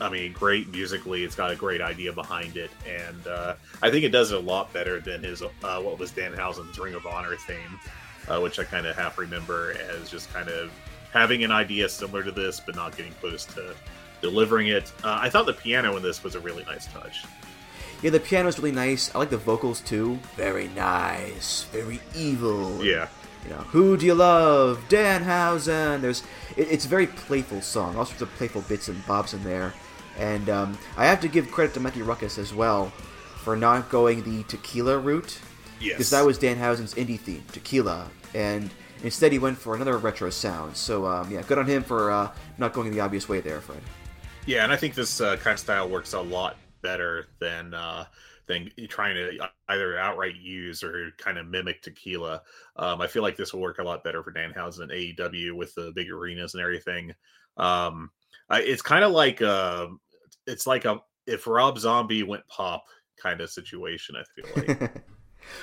I 0.01 0.09
mean, 0.09 0.33
great 0.33 0.69
musically. 0.69 1.23
It's 1.25 1.37
got 1.37 1.53
a 1.53 1.57
great 1.57 1.81
idea 1.81 2.13
behind 2.13 2.57
it, 2.57 2.71
and 2.87 3.27
uh, 3.29 3.55
I 3.81 3.91
think 3.91 4.05
it 4.05 4.11
does 4.11 4.33
it 4.33 4.39
a 4.39 4.41
lot 4.41 4.73
better 4.73 4.99
than 5.01 5.23
his 5.23 5.41
uh, 5.41 5.81
what 5.81 5.99
was 5.99 6.11
Danhausen's 6.11 6.79
Ring 6.79 6.95
of 6.95 7.07
Honor 7.07 7.37
theme 7.37 7.79
uh, 8.29 8.41
which 8.41 8.59
I 8.59 8.65
kind 8.65 8.87
of 8.87 8.97
half 8.97 9.19
remember 9.19 9.77
as 9.91 10.11
just 10.11 10.33
kind 10.33 10.49
of 10.49 10.73
having 11.13 11.45
an 11.45 11.51
idea 11.51 11.89
similar 11.89 12.23
to 12.23 12.33
this, 12.33 12.61
but 12.61 12.75
not 12.75 12.97
getting 12.97 13.13
close 13.15 13.45
to 13.47 13.75
delivering 14.21 14.69
it. 14.69 14.93
Uh, 15.03 15.19
I 15.21 15.31
thought 15.31 15.47
the 15.47 15.53
piano 15.53 15.97
in 15.97 16.03
this 16.03 16.25
was 16.25 16.35
a 16.35 16.41
really 16.41 16.65
nice 16.65 16.87
touch. 16.87 17.25
Yeah, 18.03 18.11
the 18.11 18.21
piano's 18.21 18.59
really 18.59 18.73
nice. 18.73 19.15
I 19.15 19.19
like 19.19 19.31
the 19.31 19.39
vocals 19.39 19.81
too. 19.81 20.19
Very 20.37 20.69
nice, 20.69 21.65
very 21.65 22.01
evil. 22.15 22.85
Yeah. 22.85 23.09
You 23.45 23.51
know, 23.51 23.57
who 23.57 23.97
do 23.97 24.07
you 24.07 24.15
love? 24.15 24.83
Danhausen. 24.89 26.01
There's, 26.01 26.23
it, 26.57 26.69
it's 26.71 26.87
a 26.87 26.89
very 26.89 27.07
playful 27.07 27.61
song. 27.61 27.97
All 27.97 28.07
sorts 28.07 28.23
of 28.23 28.31
playful 28.35 28.63
bits 28.63 28.89
and 28.89 29.07
bobs 29.07 29.35
in 29.35 29.45
there. 29.45 29.75
And 30.19 30.49
um, 30.49 30.79
I 30.97 31.07
have 31.07 31.21
to 31.21 31.29
give 31.29 31.51
credit 31.51 31.75
to 31.75 31.81
Mikey 31.81 32.03
Rukus 32.03 32.39
as 32.39 32.55
well 32.55 32.93
for 33.37 33.57
not 33.57 33.91
going 33.91 34.23
the 34.23 34.43
tequila 34.45 34.99
route 34.99 35.39
Yes. 35.81 35.93
because 35.93 36.11
that 36.11 36.25
was 36.25 36.39
Danhausen's 36.39 36.95
indie 36.95 37.19
theme, 37.19 37.45
Tequila, 37.53 38.09
and 38.35 38.71
instead 39.03 39.33
he 39.33 39.39
went 39.39 39.59
for 39.59 39.75
another 39.75 39.99
retro 39.99 40.31
sound. 40.31 40.77
So 40.77 41.07
um, 41.07 41.31
yeah, 41.31 41.43
good 41.43 41.59
on 41.59 41.67
him 41.67 41.83
for 41.83 42.11
uh, 42.11 42.31
not 42.59 42.73
going 42.73 42.91
the 42.91 43.01
obvious 43.01 43.29
way 43.29 43.41
there, 43.41 43.61
Fred. 43.61 43.81
Yeah, 44.47 44.65
and 44.65 44.73
I 44.73 44.77
think 44.77 44.95
this 44.95 45.21
uh, 45.21 45.37
kind 45.37 45.55
of 45.55 45.61
style 45.61 45.89
works 45.89 46.13
a 46.13 46.21
lot 46.21 46.57
better 46.83 47.29
than 47.41 47.73
uh, 47.73 48.05
than 48.47 48.71
trying 48.89 49.15
to 49.15 49.49
either 49.69 49.99
outright 49.99 50.37
use 50.37 50.83
or 50.83 51.11
kind 51.19 51.39
of 51.39 51.47
mimic 51.47 51.83
tequila. 51.83 52.43
Um, 52.77 53.01
I 53.01 53.07
feel 53.07 53.23
like 53.23 53.37
this 53.37 53.55
will 53.55 53.61
work 53.61 53.79
a 53.79 53.85
lot 53.85 54.05
better 54.05 54.23
for 54.23 54.33
Danhausen 54.33 54.83
and 54.83 54.91
AEW 54.91 55.57
with 55.57 55.75
the 55.75 55.93
big 55.95 56.11
arenas 56.11 56.55
and 56.55 56.63
everything. 56.63 57.13
Um, 57.57 58.11
I, 58.51 58.61
it's 58.61 58.83
kind 58.83 59.05
of 59.05 59.13
like 59.13 59.41
uh, 59.41 59.87
it's 60.47 60.67
like 60.67 60.85
a 60.85 61.01
if 61.27 61.47
Rob 61.47 61.79
Zombie 61.79 62.23
went 62.23 62.47
pop 62.49 62.85
kind 63.17 63.41
of 63.41 63.51
situation. 63.51 64.17
I 64.17 64.25
feel 64.35 64.77
like. 64.77 64.93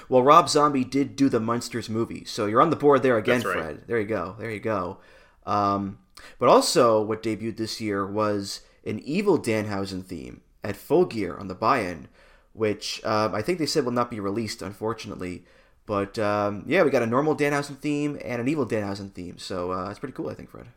well, 0.09 0.23
Rob 0.23 0.49
Zombie 0.49 0.83
did 0.83 1.15
do 1.15 1.29
the 1.29 1.39
Munsters 1.39 1.89
movie, 1.89 2.25
so 2.25 2.45
you're 2.45 2.61
on 2.61 2.69
the 2.69 2.75
board 2.75 3.03
there 3.03 3.17
again, 3.17 3.41
right. 3.41 3.53
Fred. 3.53 3.83
There 3.87 3.99
you 3.99 4.07
go. 4.07 4.35
There 4.39 4.51
you 4.51 4.59
go. 4.59 4.99
Um, 5.45 5.99
but 6.39 6.49
also, 6.49 7.01
what 7.01 7.23
debuted 7.23 7.57
this 7.57 7.81
year 7.81 8.05
was 8.05 8.61
an 8.85 8.99
evil 8.99 9.39
Danhausen 9.39 10.05
theme 10.05 10.41
at 10.63 10.75
Full 10.75 11.05
Gear 11.05 11.35
on 11.37 11.47
the 11.47 11.55
buy-in, 11.55 12.07
which 12.53 13.03
um, 13.03 13.33
I 13.33 13.41
think 13.41 13.59
they 13.59 13.65
said 13.65 13.85
will 13.85 13.91
not 13.91 14.11
be 14.11 14.19
released, 14.19 14.61
unfortunately. 14.61 15.45
But 15.85 16.19
um, 16.19 16.63
yeah, 16.67 16.83
we 16.83 16.89
got 16.89 17.03
a 17.03 17.07
normal 17.07 17.35
Danhausen 17.35 17.77
theme 17.77 18.19
and 18.23 18.39
an 18.39 18.47
evil 18.47 18.65
Danhausen 18.65 19.11
theme, 19.13 19.37
so 19.37 19.71
uh, 19.71 19.89
it's 19.89 19.99
pretty 19.99 20.13
cool, 20.13 20.29
I 20.29 20.35
think, 20.35 20.49
Fred. 20.49 20.67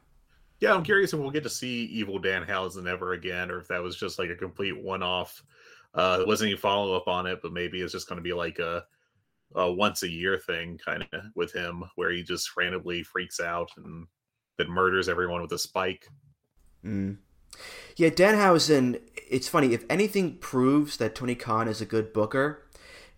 Yeah, 0.60 0.72
I'm 0.72 0.82
curious 0.82 1.12
if 1.12 1.20
we'll 1.20 1.30
get 1.30 1.42
to 1.42 1.50
see 1.50 1.84
Evil 1.86 2.20
Danhausen 2.20 2.88
ever 2.88 3.12
again, 3.12 3.50
or 3.50 3.58
if 3.58 3.68
that 3.68 3.82
was 3.82 3.96
just 3.96 4.18
like 4.18 4.30
a 4.30 4.34
complete 4.34 4.80
one-off. 4.82 5.42
Uh, 5.92 6.18
it 6.20 6.26
wasn't 6.26 6.48
any 6.48 6.56
follow-up 6.56 7.06
on 7.06 7.26
it, 7.26 7.40
but 7.42 7.52
maybe 7.52 7.80
it's 7.80 7.92
just 7.92 8.08
going 8.08 8.16
to 8.16 8.22
be 8.22 8.32
like 8.32 8.58
a 8.58 8.84
a 9.54 9.70
once 9.70 10.02
a 10.02 10.10
year 10.10 10.38
thing 10.38 10.78
kind 10.84 11.06
of 11.12 11.20
with 11.34 11.52
him, 11.52 11.84
where 11.96 12.10
he 12.10 12.22
just 12.22 12.56
randomly 12.56 13.02
freaks 13.02 13.40
out 13.40 13.70
and 13.76 14.06
then 14.58 14.68
murders 14.68 15.08
everyone 15.08 15.42
with 15.42 15.52
a 15.52 15.58
spike. 15.58 16.08
Mm. 16.84 17.18
Yeah, 17.96 18.10
Danhausen. 18.10 19.00
It's 19.28 19.48
funny. 19.48 19.72
If 19.72 19.84
anything 19.88 20.36
proves 20.38 20.96
that 20.98 21.14
Tony 21.14 21.34
Khan 21.34 21.68
is 21.68 21.80
a 21.80 21.86
good 21.86 22.12
booker, 22.12 22.66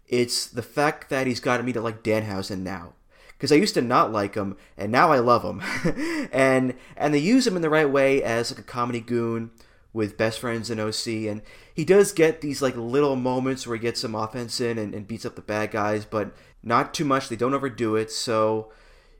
it's 0.06 0.46
the 0.46 0.62
fact 0.62 1.10
that 1.10 1.26
he's 1.26 1.40
gotten 1.40 1.66
me 1.66 1.72
to 1.72 1.80
like 1.80 2.02
Danhausen 2.02 2.60
now. 2.60 2.94
Because 3.32 3.52
I 3.52 3.56
used 3.56 3.74
to 3.74 3.82
not 3.82 4.12
like 4.12 4.34
him, 4.34 4.56
and 4.78 4.90
now 4.90 5.12
I 5.12 5.18
love 5.18 5.42
him. 5.42 5.62
and 6.32 6.74
and 6.96 7.12
they 7.12 7.18
use 7.18 7.46
him 7.46 7.56
in 7.56 7.62
the 7.62 7.70
right 7.70 7.88
way 7.88 8.22
as 8.22 8.50
like 8.50 8.60
a 8.60 8.62
comedy 8.62 9.00
goon 9.00 9.50
with 9.96 10.16
best 10.16 10.38
friends 10.38 10.70
in 10.70 10.78
OC, 10.78 11.06
and 11.28 11.42
he 11.74 11.84
does 11.84 12.12
get 12.12 12.40
these 12.40 12.62
like 12.62 12.76
little 12.76 13.16
moments 13.16 13.66
where 13.66 13.76
he 13.76 13.82
gets 13.82 14.00
some 14.00 14.14
offense 14.14 14.60
in 14.60 14.78
and, 14.78 14.94
and 14.94 15.08
beats 15.08 15.26
up 15.26 15.34
the 15.34 15.42
bad 15.42 15.72
guys, 15.72 16.04
but 16.04 16.36
not 16.62 16.94
too 16.94 17.04
much. 17.04 17.28
They 17.28 17.36
don't 17.36 17.54
overdo 17.54 17.96
it. 17.96 18.12
So 18.12 18.70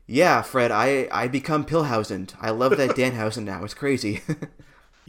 yeah, 0.05 0.41
Fred, 0.41 0.71
I 0.71 1.09
I 1.11 1.27
become 1.27 1.65
Pillhausen. 1.65 2.33
I 2.39 2.51
love 2.51 2.77
that 2.77 2.91
Danhausen 2.95 3.43
now. 3.43 3.63
It's 3.65 3.73
crazy. 3.73 4.21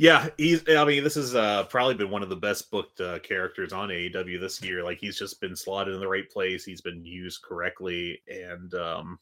Yeah, 0.00 0.28
he's. 0.38 0.62
I 0.68 0.84
mean, 0.84 1.02
this 1.02 1.16
has 1.16 1.34
uh, 1.34 1.64
probably 1.64 1.94
been 1.94 2.08
one 2.08 2.22
of 2.22 2.28
the 2.28 2.36
best 2.36 2.70
booked 2.70 3.00
uh, 3.00 3.18
characters 3.18 3.72
on 3.72 3.88
AEW 3.88 4.40
this 4.40 4.62
year. 4.62 4.84
Like 4.84 4.98
he's 5.00 5.18
just 5.18 5.40
been 5.40 5.56
slotted 5.56 5.92
in 5.92 5.98
the 5.98 6.06
right 6.06 6.30
place. 6.30 6.64
He's 6.64 6.80
been 6.80 7.04
used 7.04 7.42
correctly, 7.42 8.22
and 8.28 8.72
um, 8.74 9.18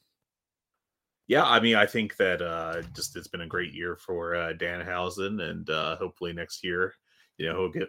yeah, 1.26 1.44
I 1.44 1.60
mean, 1.60 1.76
I 1.76 1.86
think 1.86 2.16
that 2.16 2.42
uh, 2.42 2.82
just 2.94 3.16
it's 3.16 3.28
been 3.28 3.42
a 3.42 3.46
great 3.46 3.74
year 3.74 3.96
for 3.96 4.34
uh, 4.34 4.52
Danhausen, 4.52 5.42
and 5.42 5.68
uh, 5.70 5.96
hopefully 5.96 6.32
next 6.32 6.64
year, 6.64 6.94
you 7.38 7.46
know, 7.46 7.58
he'll 7.58 7.72
get. 7.72 7.88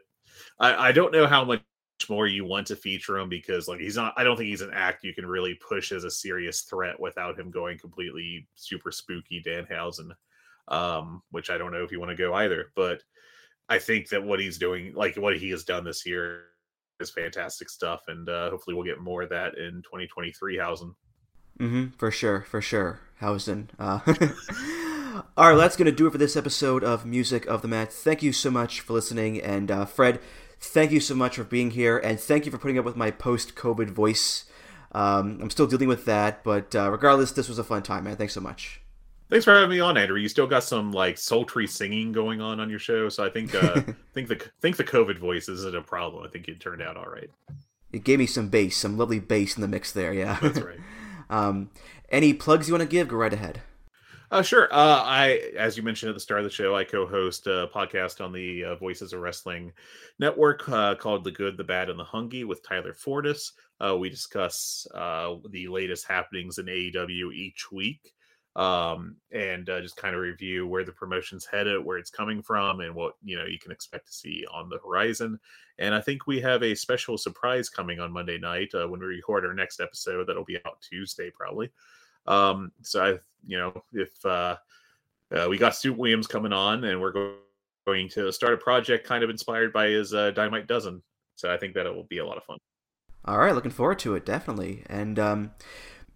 I, 0.59 0.89
I 0.89 0.91
don't 0.91 1.13
know 1.13 1.25
how 1.25 1.43
much 1.43 1.61
more 2.09 2.27
you 2.27 2.45
want 2.45 2.67
to 2.67 2.75
feature 2.75 3.17
him 3.17 3.29
because 3.29 3.67
like 3.67 3.79
he's 3.79 3.95
not. 3.95 4.13
I 4.17 4.23
don't 4.23 4.37
think 4.37 4.49
he's 4.49 4.61
an 4.61 4.73
act 4.73 5.03
you 5.03 5.13
can 5.13 5.25
really 5.25 5.55
push 5.67 5.91
as 5.91 6.03
a 6.03 6.11
serious 6.11 6.61
threat 6.61 6.99
without 6.99 7.39
him 7.39 7.49
going 7.49 7.77
completely 7.79 8.47
super 8.55 8.91
spooky 8.91 9.41
Danhausen 9.45 10.11
um, 10.67 11.21
which 11.31 11.49
I 11.49 11.57
don't 11.57 11.71
know 11.71 11.83
if 11.83 11.91
you 11.91 11.99
want 11.99 12.11
to 12.11 12.15
go 12.15 12.33
either. 12.33 12.71
But 12.75 13.01
I 13.69 13.79
think 13.79 14.09
that 14.09 14.23
what 14.23 14.39
he's 14.39 14.57
doing, 14.57 14.93
like 14.93 15.15
what 15.15 15.37
he 15.37 15.49
has 15.49 15.63
done 15.63 15.83
this 15.83 16.05
year, 16.05 16.45
is 16.99 17.11
fantastic 17.11 17.69
stuff, 17.69 18.03
and 18.07 18.27
uh, 18.27 18.49
hopefully 18.49 18.75
we'll 18.75 18.85
get 18.85 18.99
more 18.99 19.21
of 19.21 19.29
that 19.29 19.57
in 19.57 19.81
2023. 19.83 20.57
Hausen. 20.57 20.95
Mm-hmm, 21.59 21.97
for 21.97 22.11
sure, 22.11 22.41
for 22.41 22.61
sure, 22.61 22.99
Hausen. 23.19 23.69
Uh, 23.79 23.99
all 25.37 25.51
right, 25.51 25.57
that's 25.57 25.75
going 25.75 25.87
to 25.87 25.91
do 25.91 26.07
it 26.07 26.11
for 26.11 26.17
this 26.17 26.35
episode 26.35 26.83
of 26.83 27.05
Music 27.05 27.45
of 27.47 27.61
the 27.61 27.67
Mat. 27.67 27.91
Thank 27.91 28.21
you 28.21 28.31
so 28.31 28.51
much 28.51 28.81
for 28.81 28.93
listening, 28.93 29.41
and 29.41 29.71
uh, 29.71 29.85
Fred, 29.85 30.19
thank 30.59 30.91
you 30.91 30.99
so 30.99 31.15
much 31.15 31.35
for 31.35 31.43
being 31.43 31.71
here, 31.71 31.97
and 31.97 32.19
thank 32.19 32.45
you 32.45 32.51
for 32.51 32.57
putting 32.57 32.77
up 32.77 32.85
with 32.85 32.95
my 32.95 33.11
post-COVID 33.11 33.89
voice. 33.89 34.45
Um, 34.91 35.39
I'm 35.41 35.49
still 35.49 35.67
dealing 35.67 35.87
with 35.87 36.05
that, 36.05 36.43
but 36.43 36.75
uh, 36.75 36.91
regardless, 36.91 37.31
this 37.31 37.49
was 37.49 37.59
a 37.59 37.63
fun 37.63 37.83
time, 37.83 38.03
man. 38.03 38.15
Thanks 38.15 38.33
so 38.33 38.41
much. 38.41 38.81
Thanks 39.29 39.43
for 39.43 39.53
having 39.53 39.69
me 39.69 39.81
on, 39.81 39.97
Andrew. 39.97 40.17
You 40.17 40.29
still 40.29 40.47
got 40.47 40.63
some 40.63 40.93
like 40.93 41.17
sultry 41.17 41.67
singing 41.67 42.13
going 42.13 42.39
on 42.39 42.59
on 42.61 42.69
your 42.69 42.79
show, 42.79 43.09
so 43.09 43.25
I 43.25 43.29
think 43.29 43.53
uh, 43.53 43.81
think 44.13 44.29
the 44.29 44.41
think 44.61 44.77
the 44.77 44.85
COVID 44.85 45.17
voice 45.17 45.49
isn't 45.49 45.75
a 45.75 45.81
problem. 45.81 46.25
I 46.25 46.29
think 46.29 46.47
it 46.47 46.61
turned 46.61 46.81
out 46.81 46.95
all 46.95 47.09
right. 47.09 47.29
It 47.91 48.03
gave 48.05 48.19
me 48.19 48.25
some 48.25 48.47
bass, 48.47 48.77
some 48.77 48.97
lovely 48.97 49.19
bass 49.19 49.55
in 49.55 49.61
the 49.61 49.67
mix 49.67 49.91
there. 49.91 50.13
Yeah, 50.13 50.39
that's 50.41 50.59
right. 50.61 50.79
Um, 51.29 51.69
any 52.09 52.33
plugs 52.33 52.67
you 52.67 52.73
want 52.73 52.83
to 52.83 52.89
give? 52.89 53.07
Go 53.07 53.17
right 53.17 53.33
ahead. 53.33 53.61
Uh, 54.29 54.41
sure. 54.41 54.67
Uh, 54.73 55.01
I, 55.03 55.51
as 55.57 55.77
you 55.77 55.83
mentioned 55.83 56.09
at 56.09 56.13
the 56.13 56.19
start 56.19 56.41
of 56.41 56.43
the 56.43 56.49
show, 56.49 56.75
I 56.75 56.83
co-host 56.83 57.47
a 57.47 57.69
podcast 57.73 58.19
on 58.23 58.33
the 58.33 58.65
uh, 58.65 58.75
Voices 58.75 59.13
of 59.13 59.21
Wrestling 59.21 59.71
network 60.19 60.67
uh, 60.67 60.95
called 60.95 61.23
"The 61.23 61.31
Good, 61.31 61.55
the 61.55 61.63
Bad, 61.63 61.89
and 61.89 61.97
the 61.97 62.03
Hungee" 62.03 62.45
with 62.45 62.61
Tyler 62.61 62.93
Fortis. 62.93 63.53
Uh, 63.79 63.95
we 63.97 64.09
discuss 64.09 64.85
uh, 64.93 65.35
the 65.51 65.69
latest 65.69 66.07
happenings 66.07 66.57
in 66.57 66.65
AEW 66.65 67.33
each 67.33 67.71
week 67.71 68.13
um, 68.57 69.15
and 69.31 69.69
uh, 69.69 69.79
just 69.79 69.97
kind 69.97 70.15
of 70.15 70.21
review 70.21 70.65
where 70.65 70.83
the 70.83 70.91
promotion's 70.91 71.45
headed, 71.45 71.85
where 71.85 71.99
it's 71.99 72.09
coming 72.09 72.41
from, 72.41 72.81
and 72.81 72.93
what 72.93 73.13
you 73.23 73.37
know 73.37 73.45
you 73.45 73.59
can 73.59 73.71
expect 73.71 74.07
to 74.07 74.13
see 74.13 74.45
on 74.51 74.67
the 74.67 74.79
horizon. 74.79 75.39
And 75.77 75.93
I 75.93 76.01
think 76.01 76.25
we 76.25 76.41
have 76.41 76.63
a 76.63 76.73
special 76.73 77.19
surprise 77.19 77.69
coming 77.69 77.99
on 77.99 78.11
Monday 78.11 78.39
night 78.39 78.73
uh, 78.73 78.87
when 78.87 78.99
we 78.99 79.05
record 79.05 79.45
our 79.45 79.53
next 79.53 79.79
episode. 79.79 80.27
That'll 80.27 80.43
be 80.43 80.57
out 80.65 80.81
Tuesday 80.81 81.29
probably. 81.29 81.69
Um, 82.25 82.71
so 82.81 83.05
I, 83.05 83.09
you 83.45 83.59
know, 83.59 83.83
if 83.93 84.25
uh, 84.25 84.57
uh, 85.31 85.47
we 85.47 85.59
got 85.59 85.75
Stu 85.75 85.93
Williams 85.93 86.25
coming 86.25 86.51
on, 86.51 86.83
and 86.83 86.99
we're 86.99 87.35
going 87.85 88.09
to 88.09 88.31
start 88.31 88.53
a 88.53 88.57
project 88.57 89.05
kind 89.05 89.23
of 89.23 89.29
inspired 89.29 89.71
by 89.71 89.87
his 89.87 90.15
uh, 90.15 90.31
Dynamite 90.31 90.67
Dozen. 90.67 91.03
So 91.35 91.53
I 91.53 91.57
think 91.57 91.75
that 91.75 91.85
it 91.85 91.93
will 91.93 92.05
be 92.05 92.17
a 92.17 92.25
lot 92.25 92.37
of 92.37 92.43
fun. 92.43 92.57
All 93.25 93.37
right, 93.37 93.53
looking 93.53 93.71
forward 93.71 93.99
to 93.99 94.15
it 94.15 94.25
definitely. 94.25 94.83
And 94.87 95.19
um, 95.19 95.51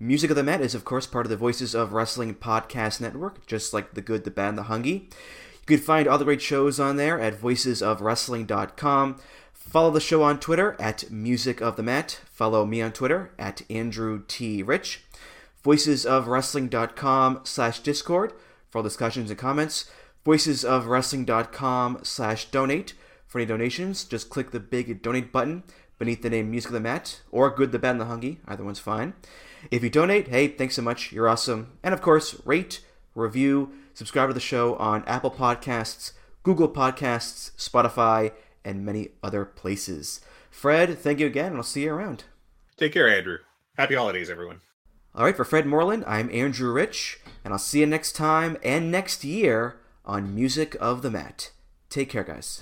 Music 0.02 0.32
of 0.32 0.36
the 0.36 0.42
Mat 0.42 0.62
is, 0.62 0.74
of 0.74 0.84
course, 0.84 1.06
part 1.06 1.28
of 1.28 1.30
the 1.30 1.38
Voices 1.38 1.76
of 1.76 1.94
Wrestling 1.94 2.34
podcast 2.34 3.02
network, 3.02 3.46
just 3.46 3.72
like 3.72 3.94
The 3.94 4.02
Good, 4.02 4.24
the 4.24 4.32
Bad, 4.32 4.50
and 4.50 4.58
the 4.58 4.64
Hungee. 4.64 5.04
You 5.04 5.68
can 5.68 5.78
find 5.78 6.08
all 6.08 6.18
the 6.18 6.26
great 6.26 6.42
shows 6.42 6.80
on 6.80 6.98
there 6.98 7.20
at 7.20 7.40
voicesofwrestling.com. 7.40 9.20
Follow 9.54 9.92
the 9.92 10.00
show 10.00 10.24
on 10.24 10.40
Twitter 10.40 10.76
at 10.80 11.12
Music 11.12 11.62
of 11.62 11.76
the 11.76 11.84
Mat. 11.84 12.20
Follow 12.32 12.66
me 12.66 12.82
on 12.82 12.94
Twitter 12.94 13.32
at 13.38 13.62
Andrew 13.70 14.24
T. 14.28 14.64
Rich. 14.64 15.04
Voicesofwrestling.com 15.64 17.42
slash 17.44 17.80
Discord 17.82 18.34
for 18.72 18.80
all 18.80 18.84
discussions 18.84 19.30
and 19.30 19.38
comments. 19.38 19.86
Voicesofwrestling.com 20.26 22.00
slash 22.02 22.46
donate. 22.46 22.96
For 23.28 23.38
any 23.38 23.46
donations, 23.46 24.04
just 24.06 24.32
click 24.32 24.50
the 24.50 24.60
big 24.60 25.04
donate 25.04 25.32
button 25.32 25.62
beneath 26.00 26.24
the 26.24 26.32
name 26.32 26.50
Music 26.50 26.70
of 26.70 26.74
the 26.74 26.80
Mat 26.80 27.22
or 27.30 27.52
Good, 27.52 27.72
the 27.72 27.78
Bad, 27.78 27.92
and 27.92 28.02
the 28.02 28.06
Hungee. 28.06 28.38
Either 28.48 28.64
one's 28.64 28.80
fine. 28.80 29.14
If 29.70 29.84
you 29.84 29.90
donate, 29.90 30.30
hey, 30.30 30.48
thanks 30.48 30.76
so 30.76 30.82
much. 30.82 31.12
You're 31.12 31.30
awesome. 31.30 31.78
And 31.84 31.94
of 31.94 32.02
course, 32.02 32.42
rate, 32.46 32.84
review, 33.16 33.72
subscribe 33.94 34.30
to 34.30 34.34
the 34.34 34.40
show 34.40 34.76
on 34.76 35.04
Apple 35.06 35.32
Podcasts, 35.32 36.14
Google 36.44 36.70
Podcasts, 36.70 37.52
Spotify, 37.58 38.32
and 38.66 38.86
many 38.86 39.10
other 39.22 39.46
places. 39.46 40.22
Fred, 40.50 40.98
thank 40.98 41.20
you 41.20 41.28
again, 41.28 41.48
and 41.48 41.58
I'll 41.58 41.64
see 41.64 41.84
you 41.84 41.94
around. 41.94 42.24
Take 42.78 42.94
care, 42.94 43.08
Andrew. 43.08 43.38
Happy 43.78 43.96
holidays, 43.96 44.30
everyone. 44.30 44.62
All 45.14 45.26
right, 45.26 45.36
for 45.36 45.44
Fred 45.44 45.66
Morlan, 45.66 46.04
I'm 46.08 46.30
Andrew 46.32 46.72
Rich, 46.72 47.20
and 47.44 47.54
I'll 47.54 47.60
see 47.60 47.82
you 47.82 47.86
next 47.86 48.14
time 48.14 48.58
and 48.64 48.92
next 48.92 49.24
year 49.24 49.78
on 50.06 50.34
Music 50.34 50.76
of 50.80 51.02
the 51.02 51.12
Mat. 51.12 51.52
Take 51.90 52.10
care, 52.10 52.24
guys. 52.24 52.62